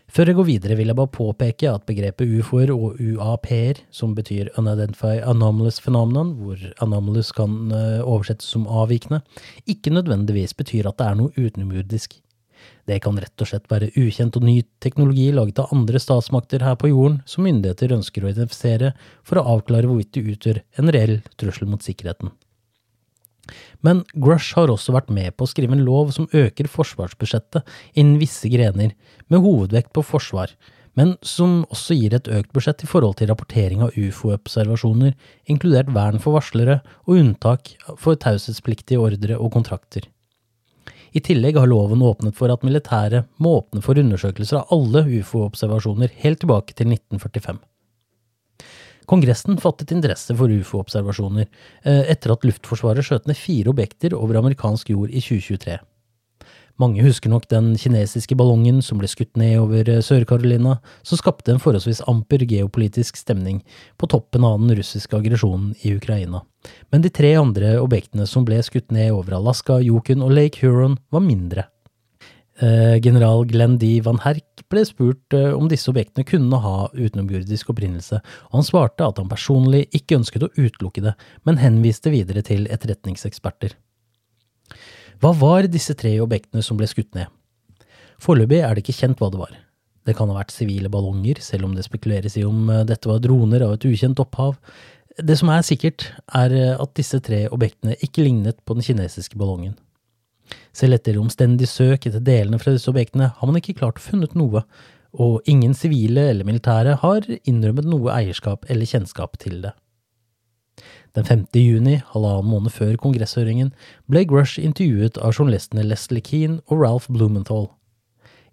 Før 0.06 0.30
jeg 0.30 0.36
går 0.38 0.46
videre, 0.46 0.76
vil 0.78 0.92
jeg 0.92 0.98
bare 1.00 1.10
påpeke 1.10 1.66
at 1.66 1.88
begrepet 1.88 2.30
ufoer 2.38 2.70
og 2.70 3.00
UAP-er, 3.02 3.80
som 3.90 4.12
betyr 4.14 4.52
Unidentified 4.54 5.24
Anomalous 5.26 5.80
Phenomenon, 5.82 6.30
hvor 6.38 6.62
anomalous 6.86 7.32
kan 7.34 7.72
eh, 7.74 8.04
oversettes 8.04 8.52
som 8.54 8.68
avvikende, 8.70 9.18
ikke 9.66 9.96
nødvendigvis 9.96 10.54
betyr 10.62 10.86
at 10.86 11.00
det 11.02 11.08
er 11.08 11.18
noe 11.18 11.34
utenomjordisk. 11.34 12.14
Det 12.86 13.00
kan 13.02 13.18
rett 13.18 13.42
og 13.42 13.50
slett 13.50 13.66
være 13.66 13.90
ukjent 13.98 14.38
og 14.38 14.46
ny 14.46 14.60
teknologi 14.78 15.26
laget 15.34 15.58
av 15.58 15.74
andre 15.74 15.98
statsmakter 16.06 16.62
her 16.62 16.78
på 16.78 16.92
jorden 16.94 17.18
som 17.26 17.42
myndigheter 17.50 17.98
ønsker 17.98 18.22
å 18.22 18.30
identifisere 18.30 18.94
for 19.26 19.42
å 19.42 19.46
avklare 19.56 19.90
hvorvidt 19.90 20.14
det 20.14 20.26
utgjør 20.36 20.62
en 20.78 20.94
reell 20.94 21.18
trussel 21.34 21.66
mot 21.66 21.82
sikkerheten. 21.82 22.30
Men 23.84 24.04
Grush 24.14 24.56
har 24.58 24.72
også 24.72 24.94
vært 24.94 25.10
med 25.14 25.34
på 25.36 25.46
å 25.46 25.50
skrive 25.50 25.76
en 25.76 25.84
lov 25.86 26.12
som 26.16 26.28
øker 26.32 26.70
forsvarsbudsjettet 26.70 27.66
innen 27.94 28.20
visse 28.22 28.50
grener, 28.52 28.94
med 29.28 29.44
hovedvekt 29.44 29.92
på 29.96 30.04
forsvar, 30.04 30.52
men 30.98 31.14
som 31.24 31.62
også 31.72 31.96
gir 31.96 32.14
et 32.16 32.28
økt 32.28 32.52
budsjett 32.52 32.84
i 32.84 32.88
forhold 32.88 33.16
til 33.18 33.30
rapportering 33.30 33.84
av 33.84 33.96
ufo-observasjoner, 33.96 35.14
inkludert 35.48 35.92
vern 35.94 36.20
for 36.20 36.36
varslere 36.36 36.80
og 37.06 37.16
unntak 37.16 37.74
for 37.96 38.18
taushetspliktige 38.20 39.00
ordre 39.00 39.38
og 39.38 39.54
kontrakter. 39.56 40.08
I 41.12 41.20
tillegg 41.20 41.58
har 41.60 41.68
loven 41.68 42.04
åpnet 42.04 42.36
for 42.36 42.52
at 42.52 42.64
militæret 42.64 43.28
må 43.42 43.58
åpne 43.58 43.82
for 43.84 44.00
undersøkelser 44.00 44.62
av 44.62 44.72
alle 44.72 45.04
ufo-observasjoner 45.20 46.12
helt 46.22 46.40
tilbake 46.44 46.76
til 46.76 46.92
1945. 46.94 47.60
Kongressen 49.10 49.58
fattet 49.60 49.92
interesse 49.94 50.34
for 50.38 50.52
ufo-observasjoner 50.52 51.46
eh, 51.48 52.04
etter 52.12 52.34
at 52.34 52.44
Luftforsvaret 52.46 53.06
skjøt 53.06 53.26
ned 53.30 53.38
fire 53.38 53.72
objekter 53.72 54.14
over 54.18 54.38
amerikansk 54.40 54.92
jord 54.94 55.10
i 55.10 55.22
2023. 55.22 55.80
Mange 56.80 57.02
husker 57.04 57.30
nok 57.30 57.44
den 57.52 57.74
kinesiske 57.78 58.36
ballongen 58.38 58.80
som 58.82 58.98
ble 58.98 59.10
skutt 59.10 59.36
ned 59.38 59.58
over 59.60 59.88
eh, 59.90 60.00
Sør-Carolina, 60.04 60.78
som 61.06 61.20
skapte 61.20 61.52
en 61.52 61.60
forholdsvis 61.62 62.04
amper 62.10 62.46
geopolitisk 62.48 63.20
stemning 63.20 63.60
på 64.00 64.08
toppen 64.10 64.46
av 64.48 64.56
den 64.62 64.74
russiske 64.78 65.18
aggresjonen 65.18 65.74
i 65.82 65.94
Ukraina. 65.98 66.42
Men 66.94 67.04
de 67.04 67.10
tre 67.12 67.34
andre 67.36 67.76
objektene 67.82 68.26
som 68.30 68.46
ble 68.48 68.62
skutt 68.64 68.94
ned 68.94 69.12
over 69.12 69.36
Alaska, 69.38 69.80
Yukon 69.82 70.24
og 70.24 70.32
Lake 70.38 70.62
Huron, 70.62 70.96
var 71.12 71.26
mindre. 71.26 71.68
Eh, 72.62 73.00
general 73.02 73.44
Glenn 73.44 73.78
D. 73.78 73.96
Van 74.04 74.20
Herk 74.22 74.62
ble 74.70 74.84
spurt 74.86 75.34
eh, 75.34 75.50
om 75.50 75.66
disse 75.70 75.90
objektene 75.90 76.22
kunne 76.28 76.60
ha 76.62 76.84
utenomjordisk 76.94 77.72
opprinnelse, 77.72 78.20
og 78.22 78.54
han 78.60 78.66
svarte 78.68 79.08
at 79.08 79.18
han 79.18 79.30
personlig 79.30 79.88
ikke 79.90 80.20
ønsket 80.20 80.46
å 80.46 80.52
utelukke 80.54 81.02
det, 81.02 81.16
men 81.48 81.58
henviste 81.58 82.12
videre 82.14 82.44
til 82.46 82.68
etterretningseksperter. 82.70 83.74
Hva 85.18 85.34
var 85.40 85.66
disse 85.70 85.96
tre 85.98 86.14
objektene 86.22 86.62
som 86.62 86.78
ble 86.78 86.86
skutt 86.90 87.10
ned? 87.18 87.26
Foreløpig 88.22 88.62
er 88.62 88.76
det 88.76 88.84
ikke 88.84 89.00
kjent 89.00 89.18
hva 89.18 89.32
det 89.34 89.42
var. 89.42 89.58
Det 90.06 90.14
kan 90.18 90.30
ha 90.30 90.38
vært 90.38 90.54
sivile 90.54 90.90
ballonger, 90.92 91.42
selv 91.42 91.66
om 91.66 91.74
det 91.74 91.88
spekuleres 91.88 92.38
i 92.38 92.46
om 92.46 92.68
eh, 92.70 92.86
dette 92.86 93.10
var 93.10 93.22
droner 93.26 93.66
av 93.66 93.74
et 93.74 93.90
ukjent 93.90 94.22
opphav. 94.22 94.54
Det 95.18 95.34
som 95.40 95.50
er 95.50 95.66
sikkert, 95.66 96.12
er 96.30 96.54
at 96.78 96.94
disse 96.94 97.18
tre 97.26 97.48
objektene 97.50 97.98
ikke 98.06 98.22
lignet 98.22 98.62
på 98.62 98.78
den 98.78 98.86
kinesiske 98.86 99.34
ballongen. 99.34 99.74
Selv 100.72 100.96
etter 100.96 101.20
omstendig 101.20 101.68
søk 101.68 102.06
etter 102.08 102.22
delene 102.24 102.58
fra 102.60 102.72
disse 102.72 102.90
objektene 102.90 103.30
har 103.36 103.48
man 103.48 103.60
ikke 103.60 103.76
klart 103.80 104.00
funnet 104.00 104.34
noe, 104.38 104.64
og 105.12 105.44
ingen 105.48 105.74
sivile 105.76 106.30
eller 106.30 106.48
militære 106.48 106.96
har 107.02 107.28
innrømmet 107.44 107.88
noe 107.88 108.12
eierskap 108.14 108.64
eller 108.72 108.88
kjennskap 108.88 109.36
til 109.42 109.60
det. 109.66 109.74
Den 111.12 111.26
5. 111.28 111.44
juni, 111.60 111.98
halvannen 112.14 112.48
måned 112.48 112.72
før 112.72 112.94
kongresshøringen, 112.96 113.74
ble 114.08 114.24
Grush 114.24 114.56
intervjuet 114.56 115.20
av 115.20 115.34
journalistene 115.36 115.84
Leslie 115.84 116.24
Keane 116.24 116.62
og 116.72 116.80
Ralph 116.80 117.12
Blumenthal. 117.12 117.68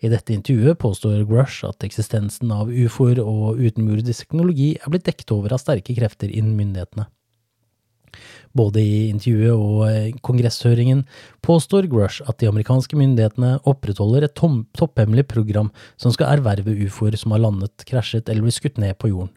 I 0.03 0.11
dette 0.11 0.35
intervjuet 0.35 0.79
påstår 0.79 1.23
Grush 1.27 1.63
at 1.67 1.83
eksistensen 1.87 2.51
av 2.55 2.67
ufoer 2.67 3.21
og 3.23 3.59
utenmurdisk 3.59 4.27
teknologi 4.27 4.73
er 4.75 4.91
blitt 4.91 5.07
dekket 5.07 5.31
over 5.35 5.55
av 5.55 5.63
sterke 5.63 5.95
krefter 5.95 6.31
innen 6.31 6.59
myndighetene. 6.59 7.07
Både 8.57 8.81
i 8.81 9.09
intervjuet 9.11 9.53
og 9.53 9.83
eh, 9.89 10.13
kongresshøringen 10.25 11.03
påstår 11.45 11.89
Grush 11.91 12.23
at 12.29 12.39
de 12.41 12.49
amerikanske 12.49 12.97
myndighetene 12.97 13.57
opprettholder 13.69 14.25
et 14.25 14.37
topphemmelig 14.37 15.27
program 15.29 15.69
som 16.01 16.13
skal 16.15 16.37
erverve 16.37 16.73
ufoer 16.87 17.17
som 17.19 17.35
har 17.35 17.43
landet, 17.45 17.85
krasjet 17.89 18.29
eller 18.29 18.47
blitt 18.47 18.57
skutt 18.57 18.81
ned 18.81 18.97
på 18.97 19.11
jorden. 19.13 19.33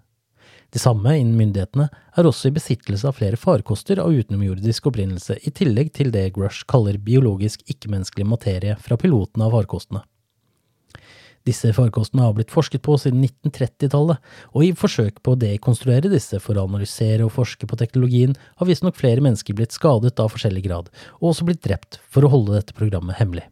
De 0.73 0.81
samme 0.81 1.13
innen 1.19 1.37
myndighetene 1.37 1.91
er 2.17 2.29
også 2.29 2.49
i 2.49 2.55
besittelse 2.57 3.05
av 3.05 3.19
flere 3.19 3.37
farkoster 3.37 4.01
av 4.01 4.15
utenomjordisk 4.17 4.89
opprinnelse, 4.89 5.37
i 5.45 5.53
tillegg 5.53 5.93
til 5.99 6.15
det 6.15 6.31
Grush 6.33 6.65
kaller 6.69 6.97
biologisk 6.97 7.61
ikke-menneskelig 7.69 8.25
materie 8.31 8.79
fra 8.81 8.97
pilotene 8.97 9.45
av 9.45 9.53
farkostene. 9.59 10.01
Disse 11.49 11.73
farkostene 11.75 12.23
har 12.23 12.37
blitt 12.37 12.53
forsket 12.55 12.85
på 12.87 12.95
siden 13.01 13.25
1930-tallet, 13.27 14.21
og 14.55 14.65
i 14.65 14.71
forsøk 14.79 15.19
på 15.25 15.35
å 15.35 15.41
dekonstruere 15.41 16.11
disse 16.13 16.39
for 16.43 16.59
å 16.59 16.67
analysere 16.69 17.27
og 17.27 17.35
forske 17.35 17.67
på 17.67 17.79
teknologien, 17.81 18.37
har 18.61 18.69
visstnok 18.69 18.99
flere 18.99 19.25
mennesker 19.25 19.57
blitt 19.59 19.75
skadet 19.75 20.23
av 20.23 20.31
forskjellig 20.35 20.63
grad, 20.69 20.93
og 21.19 21.33
også 21.33 21.49
blitt 21.49 21.65
drept 21.67 21.99
for 22.07 22.23
å 22.23 22.31
holde 22.31 22.55
dette 22.55 22.77
programmet 22.79 23.19
hemmelig. 23.19 23.49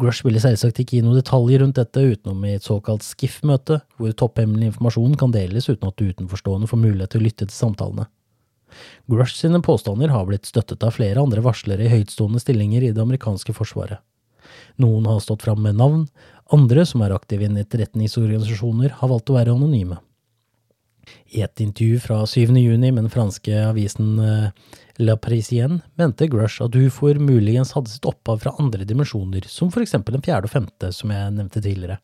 Grush 0.00 0.22
ville 0.26 0.40
selvsagt 0.42 0.80
ikke 0.82 0.98
gi 0.98 1.02
noen 1.04 1.18
detaljer 1.18 1.62
rundt 1.62 1.78
dette 1.78 2.02
utenom 2.02 2.44
i 2.46 2.54
et 2.58 2.66
såkalt 2.66 3.06
SKIF-møte, 3.06 3.80
hvor 3.96 4.14
topphemmelig 4.16 4.72
informasjon 4.72 5.16
kan 5.20 5.32
deles 5.34 5.68
uten 5.70 5.90
at 5.90 6.02
utenforstående 6.02 6.70
får 6.70 6.82
mulighet 6.82 7.14
til 7.14 7.22
å 7.22 7.26
lytte 7.26 7.48
til 7.48 7.56
samtalene. 7.56 8.08
Grush 9.08 9.34
sine 9.38 9.60
påstander 9.64 10.12
har 10.12 10.26
blitt 10.28 10.48
støttet 10.48 10.84
av 10.84 10.94
flere 10.98 11.22
andre 11.22 11.42
varslere 11.44 11.86
i 11.86 11.92
høytstående 11.92 12.42
stillinger 12.42 12.84
i 12.84 12.92
det 12.92 13.02
amerikanske 13.02 13.54
forsvaret. 13.56 14.02
Noen 14.78 15.06
har 15.10 15.22
stått 15.22 15.42
fram 15.42 15.62
med 15.62 15.78
navn, 15.78 16.04
andre 16.54 16.84
som 16.86 17.02
er 17.02 17.14
aktive 17.16 17.46
innen 17.46 17.64
etterretningsorganisasjoner, 17.64 18.94
har 19.00 19.10
valgt 19.10 19.32
å 19.32 19.36
være 19.38 19.54
anonyme. 19.56 19.98
I 21.32 21.42
et 21.44 21.60
intervju 21.60 22.00
fra 22.04 22.22
7. 22.26 22.52
juni 22.56 22.90
med 22.92 23.06
den 23.06 23.12
franske 23.12 23.62
avisen 23.64 24.18
eh, 24.20 24.74
La 25.00 25.16
Parisienne 25.16 25.80
mente 26.00 26.28
Grush 26.28 26.62
at 26.64 26.76
ufoer 26.76 27.20
muligens 27.20 27.72
hadde 27.76 27.92
sitt 27.92 28.08
opphav 28.08 28.42
fra 28.42 28.54
andre 28.60 28.86
dimensjoner, 28.88 29.46
som 29.48 29.72
for 29.72 29.84
eksempel 29.84 30.16
den 30.16 30.24
fjerde 30.24 30.48
og 30.48 30.54
femte, 30.54 30.92
som 30.92 31.12
jeg 31.14 31.34
nevnte 31.36 31.64
tidligere. 31.64 31.98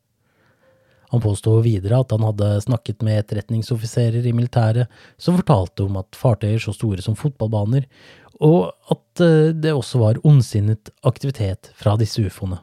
Han 1.15 1.23
påsto 1.23 1.53
videre 1.63 2.01
at 2.03 2.11
han 2.11 2.25
hadde 2.27 2.49
snakket 2.65 3.05
med 3.07 3.21
etterretningsoffiserer 3.21 4.25
i 4.27 4.33
militæret 4.35 4.91
som 5.21 5.37
fortalte 5.39 5.85
om 5.85 6.01
at 6.01 6.19
fartøyer 6.19 6.59
så 6.63 6.75
store 6.75 7.05
som 7.05 7.15
fotballbaner, 7.19 7.85
og 8.43 8.73
at 8.91 9.23
eh, 9.25 9.51
det 9.55 9.75
også 9.75 10.01
var 10.03 10.23
ondsinnet 10.27 10.91
aktivitet 11.07 11.71
fra 11.79 11.97
disse 12.01 12.23
ufoene. 12.25 12.61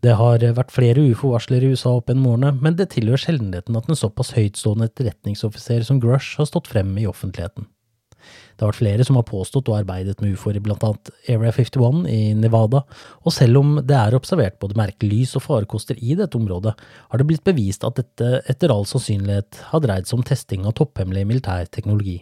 Det 0.00 0.14
har 0.16 0.40
vært 0.56 0.72
flere 0.72 1.02
ufo-varsler 1.12 1.60
i 1.60 1.74
USA 1.74 1.92
opp 1.98 2.08
gjennom 2.08 2.30
årene, 2.30 2.54
men 2.64 2.76
det 2.78 2.88
tilhører 2.94 3.20
sjeldenheten 3.20 3.76
at 3.76 3.88
en 3.90 3.98
såpass 3.98 4.32
høytstående 4.32 4.88
etterretningsoffiser 4.88 5.84
som 5.84 6.00
Grush 6.00 6.40
har 6.40 6.48
stått 6.48 6.70
frem 6.72 6.94
i 6.96 7.04
offentligheten. 7.08 7.68
Det 8.56 8.64
har 8.64 8.72
vært 8.72 8.80
flere 8.80 9.04
som 9.08 9.16
har 9.16 9.26
påstått 9.28 9.68
og 9.70 9.78
arbeidet 9.78 10.20
med 10.20 10.34
ufoer 10.36 10.56
i 10.58 10.62
blant 10.64 10.82
annet 10.84 11.10
Area 11.32 11.52
51 11.52 12.02
i 12.12 12.20
Nevada, 12.36 12.82
og 13.24 13.32
selv 13.32 13.60
om 13.60 13.76
det 13.80 13.96
er 13.96 14.16
observert 14.16 14.58
både 14.60 14.76
merkelig 14.80 15.22
lys 15.22 15.36
og 15.36 15.46
farekoster 15.46 16.00
i 16.00 16.16
dette 16.18 16.36
området, 16.36 16.74
har 17.12 17.20
det 17.20 17.28
blitt 17.28 17.44
bevist 17.44 17.84
at 17.88 18.00
dette 18.00 18.42
etter 18.48 18.72
all 18.72 18.88
sannsynlighet 18.88 19.62
har 19.70 19.84
dreid 19.84 20.08
seg 20.08 20.20
om 20.20 20.26
testing 20.28 20.68
av 20.68 20.76
topphemmelig 20.80 21.24
militær 21.28 21.68
teknologi. 21.72 22.20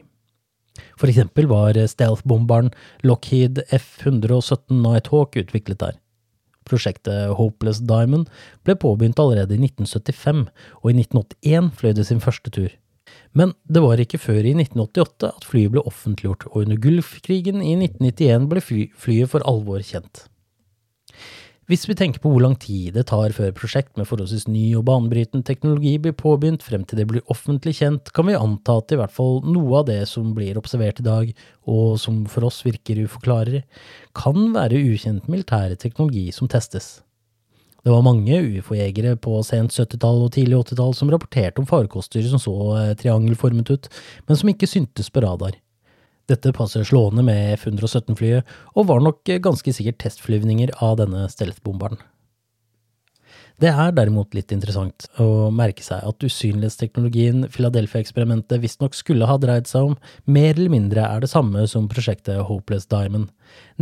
For 0.99 1.11
eksempel 1.11 1.49
var 1.51 1.79
stealth-bomberen 1.91 2.72
Lockheed 3.07 3.62
F-117 3.74 4.83
Nighthawk 4.83 5.39
utviklet 5.41 5.81
der. 5.83 5.97
Prosjektet 6.68 7.33
Hopeless 7.39 7.81
Diamond 7.81 8.29
ble 8.66 8.76
påbegynt 8.76 9.20
allerede 9.22 9.57
i 9.57 9.62
1975, 9.64 10.45
og 10.83 10.91
i 10.91 10.99
1981 11.01 11.72
fløy 11.81 11.97
det 11.97 12.07
sin 12.11 12.22
første 12.24 12.53
tur. 12.53 12.70
Men 13.33 13.55
det 13.68 13.83
var 13.85 14.01
ikke 14.01 14.20
før 14.20 14.43
i 14.45 14.55
1988 14.57 15.31
at 15.31 15.47
flyet 15.49 15.72
ble 15.74 15.85
offentliggjort, 15.89 16.49
og 16.51 16.64
under 16.64 16.81
Gulfkrigen 16.81 17.62
i 17.62 17.74
1991 17.76 18.49
ble 18.51 18.64
flyet 18.64 19.33
for 19.33 19.45
alvor 19.49 19.85
kjent. 19.85 20.26
Hvis 21.69 21.83
vi 21.85 21.93
tenker 21.93 22.23
på 22.25 22.31
hvor 22.33 22.41
lang 22.41 22.55
tid 22.57 22.95
det 22.97 23.03
tar 23.11 23.35
før 23.37 23.51
prosjekt 23.53 23.99
med 24.01 24.07
forholdsvis 24.09 24.47
ny 24.49 24.71
og 24.79 24.87
banebrytende 24.89 25.45
teknologi 25.45 25.99
blir 26.01 26.14
påbegynt 26.16 26.62
frem 26.64 26.87
til 26.89 26.97
det 26.97 27.05
blir 27.11 27.27
offentlig 27.29 27.75
kjent, 27.77 28.09
kan 28.16 28.25
vi 28.25 28.39
anta 28.39 28.79
at 28.81 28.95
i 28.95 28.97
hvert 28.97 29.12
fall 29.12 29.43
noe 29.45 29.83
av 29.83 29.91
det 29.91 29.99
som 30.09 30.31
blir 30.33 30.57
observert 30.57 31.03
i 31.03 31.05
dag, 31.05 31.35
og 31.69 32.01
som 32.01 32.23
for 32.33 32.49
oss 32.49 32.62
virker 32.64 33.03
uforklarlig, 33.05 33.66
kan 34.16 34.49
være 34.57 34.81
ukjent 34.95 35.29
militære 35.29 35.77
teknologi 35.77 36.31
som 36.33 36.49
testes. 36.49 37.03
Det 37.85 37.93
var 37.93 38.01
mange 38.07 38.41
ufo-jegere 38.57 39.19
på 39.21 39.37
sent 39.45 39.77
70-tall 39.77 40.25
og 40.25 40.33
tidlig 40.39 40.62
80-tall 40.62 40.97
som 40.97 41.12
rapporterte 41.12 41.61
om 41.61 41.69
farkoster 41.69 42.25
som 42.33 42.41
så 42.41 42.57
eh, 42.81 42.95
triangelformet 42.97 43.77
ut, 43.77 43.93
men 44.25 44.41
som 44.41 44.49
ikke 44.57 44.73
syntes 44.73 45.12
på 45.12 45.21
radar. 45.21 45.61
Dette 46.29 46.53
passer 46.53 46.85
slående 46.85 47.24
med 47.24 47.55
F-117-flyet, 47.57 48.47
og 48.76 48.91
var 48.91 49.01
nok 49.05 49.24
ganske 49.45 49.72
sikkert 49.72 50.03
testflyvninger 50.05 50.74
av 50.85 50.99
denne 51.01 51.24
stealth-bomberen. 51.33 52.01
Det 53.59 53.72
er 53.72 53.91
derimot 53.91 54.37
litt 54.37 54.53
interessant 54.55 55.09
å 55.18 55.49
merke 55.51 55.83
seg 55.83 56.05
at 56.07 56.22
usynlighetsteknologien 56.22 57.49
Philadelphia-eksperimentet 57.51 58.62
visstnok 58.62 58.95
skulle 58.95 59.26
ha 59.26 59.35
dreid 59.43 59.66
seg 59.66 59.89
om, 59.89 59.97
mer 60.31 60.53
eller 60.53 60.70
mindre 60.70 61.03
er 61.03 61.24
det 61.24 61.33
samme 61.33 61.64
som 61.66 61.89
prosjektet 61.91 62.45
Hopeless 62.47 62.87
Diamond, 62.87 63.33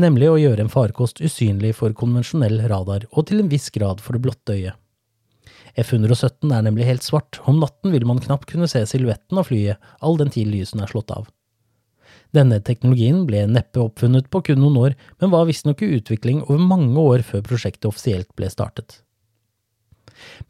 nemlig 0.01 0.31
å 0.33 0.39
gjøre 0.41 0.65
en 0.65 0.73
farkost 0.73 1.21
usynlig 1.21 1.75
for 1.77 1.93
konvensjonell 1.93 2.63
radar, 2.73 3.05
og 3.13 3.29
til 3.29 3.45
en 3.45 3.53
viss 3.53 3.69
grad 3.75 4.01
for 4.01 4.17
det 4.17 4.25
blotte 4.25 4.57
øyet. 4.57 4.81
F-117 5.77 6.49
er 6.57 6.65
nemlig 6.65 6.89
helt 6.89 7.05
svart, 7.05 7.43
om 7.45 7.61
natten 7.61 7.93
vil 7.93 8.09
man 8.09 8.23
knapt 8.25 8.49
kunne 8.49 8.71
se 8.73 8.81
silhuetten 8.89 9.43
av 9.43 9.51
flyet, 9.51 9.77
all 10.01 10.17
den 10.17 10.33
tid 10.33 10.49
lysene 10.49 10.87
er 10.87 10.95
slått 10.95 11.13
av. 11.13 11.29
Denne 12.35 12.59
teknologien 12.65 13.25
ble 13.29 13.45
neppe 13.51 13.83
oppfunnet 13.85 14.31
på 14.33 14.43
kun 14.49 14.63
noen 14.63 14.79
år, 14.81 15.01
men 15.21 15.33
var 15.35 15.49
visstnok 15.49 15.83
i 15.83 15.95
utvikling 16.01 16.43
over 16.47 16.63
mange 16.63 16.99
år 17.01 17.27
før 17.27 17.45
prosjektet 17.47 17.89
offisielt 17.91 18.31
ble 18.39 18.51
startet. 18.53 19.03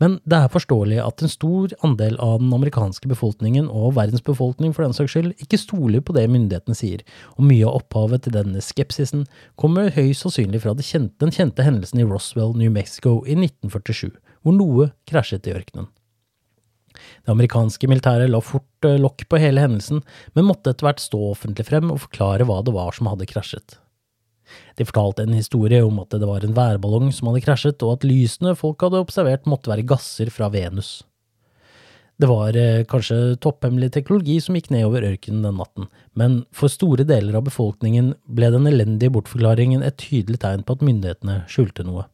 Men 0.01 0.19
det 0.29 0.39
er 0.39 0.53
forståelig 0.53 0.99
at 1.03 1.23
en 1.23 1.33
stor 1.33 1.73
andel 1.87 2.17
av 2.23 2.39
den 2.43 2.53
amerikanske 2.55 3.09
befolkningen, 3.11 3.67
og 3.67 3.97
verdens 3.99 4.25
befolkning 4.25 4.75
for 4.77 4.87
den 4.87 4.95
saks 4.97 5.15
skyld, 5.15 5.33
ikke 5.43 5.61
stoler 5.61 6.05
på 6.05 6.15
det 6.17 6.27
myndighetene 6.31 6.79
sier, 6.79 7.03
og 7.37 7.49
mye 7.49 7.67
av 7.67 7.81
opphavet 7.81 8.27
til 8.27 8.37
denne 8.37 8.63
skepsisen 8.63 9.27
kommer 9.61 9.93
høyst 9.97 10.27
sannsynlig 10.27 10.63
fra 10.65 10.77
den 10.79 11.35
kjente 11.35 11.67
hendelsen 11.67 12.03
i 12.03 12.09
Roswell, 12.09 12.57
New 12.57 12.73
Mexico 12.73 13.19
i 13.27 13.37
1947, 13.39 14.11
hvor 14.43 14.57
noe 14.57 14.91
krasjet 15.11 15.49
i 15.51 15.57
ørkenen. 15.57 15.91
Det 16.97 17.33
amerikanske 17.33 17.89
militæret 17.91 18.33
la 18.33 18.43
fort 18.45 18.89
eh, 18.89 18.99
lokk 19.01 19.27
på 19.31 19.41
hele 19.43 19.65
hendelsen, 19.65 20.03
men 20.35 20.49
måtte 20.49 20.73
etter 20.73 20.89
hvert 20.89 21.03
stå 21.03 21.21
offentlig 21.33 21.69
frem 21.69 21.93
og 21.95 22.05
forklare 22.07 22.47
hva 22.49 22.63
det 22.67 22.77
var 22.77 22.97
som 22.97 23.11
hadde 23.11 23.29
krasjet. 23.31 23.79
De 24.79 24.87
fortalte 24.87 25.25
en 25.27 25.35
historie 25.35 25.83
om 25.83 25.99
at 26.03 26.15
det 26.15 26.29
var 26.29 26.45
en 26.45 26.55
værballong 26.57 27.11
som 27.15 27.31
hadde 27.31 27.43
krasjet, 27.45 27.83
og 27.83 27.97
at 27.97 28.07
lysene 28.07 28.55
folk 28.59 28.85
hadde 28.85 29.03
observert 29.03 29.49
måtte 29.51 29.73
være 29.73 29.87
gasser 29.89 30.31
fra 30.31 30.51
Venus. 30.53 31.01
Det 32.17 32.29
var 32.31 32.57
eh, 32.57 32.85
kanskje 32.89 33.37
topphemmelig 33.45 33.91
teknologi 33.93 34.39
som 34.41 34.57
gikk 34.57 34.71
nedover 34.73 35.05
ørkenen 35.05 35.45
den 35.45 35.59
natten, 35.61 35.89
men 36.17 36.39
for 36.57 36.73
store 36.73 37.05
deler 37.05 37.37
av 37.37 37.45
befolkningen 37.49 38.15
ble 38.39 38.49
den 38.55 38.69
elendige 38.71 39.13
bortforklaringen 39.13 39.85
et 39.85 39.99
tydelig 40.01 40.41
tegn 40.45 40.65
på 40.65 40.79
at 40.79 40.85
myndighetene 40.87 41.43
skjulte 41.53 41.85
noe. 41.85 42.07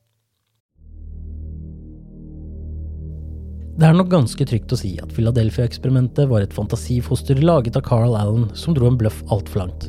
Det 3.83 3.89
er 3.89 3.97
nok 3.99 4.13
ganske 4.13 4.45
trygt 4.47 4.71
å 4.71 4.77
si 4.79 4.93
at 5.03 5.11
Philadelphia-eksperimentet 5.11 6.29
var 6.31 6.45
et 6.45 6.53
fantasifoster 6.55 7.41
laget 7.43 7.75
av 7.75 7.83
Carl 7.83 8.13
Allen 8.15 8.45
som 8.55 8.77
dro 8.77 8.87
en 8.87 8.99
bløff 9.01 9.17
altfor 9.35 9.59
langt. 9.65 9.89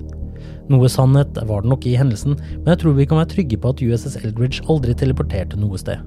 Noe 0.74 0.90
sannhet 0.90 1.38
var 1.46 1.62
det 1.62 1.70
nok 1.70 1.86
i 1.86 1.94
hendelsen, 2.00 2.34
men 2.56 2.72
jeg 2.72 2.80
tror 2.82 2.96
vi 2.98 3.06
kan 3.06 3.20
være 3.20 3.30
trygge 3.36 3.60
på 3.62 3.70
at 3.70 3.84
USS 3.86 4.16
Eldridge 4.24 4.66
aldri 4.66 4.96
teleporterte 4.98 5.60
noe 5.62 5.78
sted. 5.78 6.02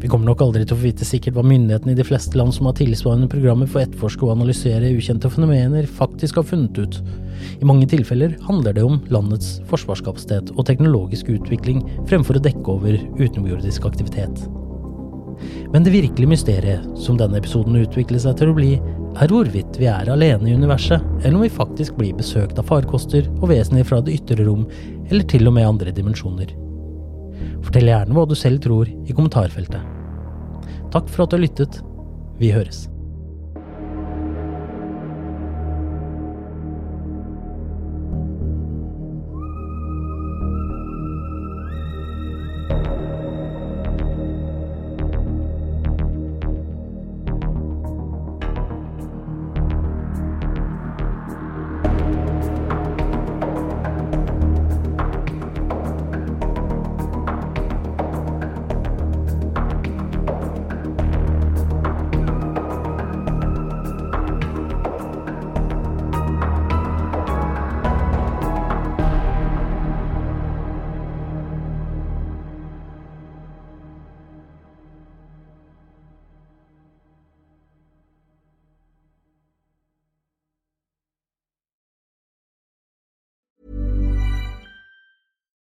Vi 0.00 0.08
kommer 0.08 0.30
nok 0.30 0.40
aldri 0.46 0.64
til 0.64 0.72
å 0.72 0.78
få 0.80 0.86
vite 0.86 1.10
sikkert 1.10 1.36
hva 1.36 1.44
myndighetene 1.50 1.92
i 1.92 2.00
de 2.00 2.08
fleste 2.08 2.40
land 2.40 2.56
som 2.56 2.70
har 2.70 2.78
tilsvarende 2.80 3.28
programmer 3.36 3.68
for 3.68 3.82
å 3.82 3.84
etterforske 3.84 4.24
og 4.24 4.32
analysere 4.38 4.94
ukjente 4.96 5.34
fenomener, 5.36 5.92
faktisk 6.00 6.40
har 6.40 6.48
funnet 6.48 6.80
ut. 6.80 6.98
I 7.60 7.68
mange 7.68 7.92
tilfeller 7.92 8.38
handler 8.48 8.80
det 8.80 8.88
om 8.88 9.02
landets 9.12 9.58
forsvarskapasitet 9.68 10.56
og 10.56 10.64
teknologisk 10.72 11.28
utvikling 11.36 11.84
fremfor 12.08 12.40
å 12.40 12.44
dekke 12.48 12.76
over 12.78 12.96
utenomjordisk 13.20 13.92
aktivitet. 13.92 14.46
Men 15.72 15.86
det 15.86 15.94
virkelige 15.94 16.28
mysteriet 16.28 16.84
som 17.00 17.16
denne 17.16 17.38
episoden 17.40 17.78
utvikler 17.80 18.20
seg 18.20 18.36
til 18.36 18.52
å 18.52 18.56
bli, 18.56 18.74
er 19.20 19.32
hvorvidt 19.32 19.78
vi 19.80 19.88
er 19.88 20.10
alene 20.12 20.50
i 20.50 20.56
universet, 20.56 21.00
eller 21.22 21.38
om 21.38 21.46
vi 21.46 21.52
faktisk 21.52 21.96
blir 21.96 22.12
besøkt 22.18 22.60
av 22.60 22.68
farkoster 22.68 23.28
og 23.38 23.48
vesener 23.52 23.86
fra 23.88 24.02
det 24.04 24.18
ytre 24.18 24.44
rom, 24.44 24.66
eller 25.08 25.24
til 25.32 25.48
og 25.48 25.56
med 25.56 25.70
andre 25.70 25.94
dimensjoner. 25.96 26.52
Fortell 27.64 27.88
gjerne 27.88 28.16
hva 28.16 28.28
du 28.28 28.36
selv 28.36 28.60
tror 28.64 28.90
i 28.90 29.16
kommentarfeltet. 29.16 29.80
Takk 30.92 31.08
for 31.08 31.24
at 31.24 31.32
du 31.32 31.38
har 31.38 31.46
lyttet. 31.46 31.80
Vi 32.36 32.52
høres. 32.52 32.91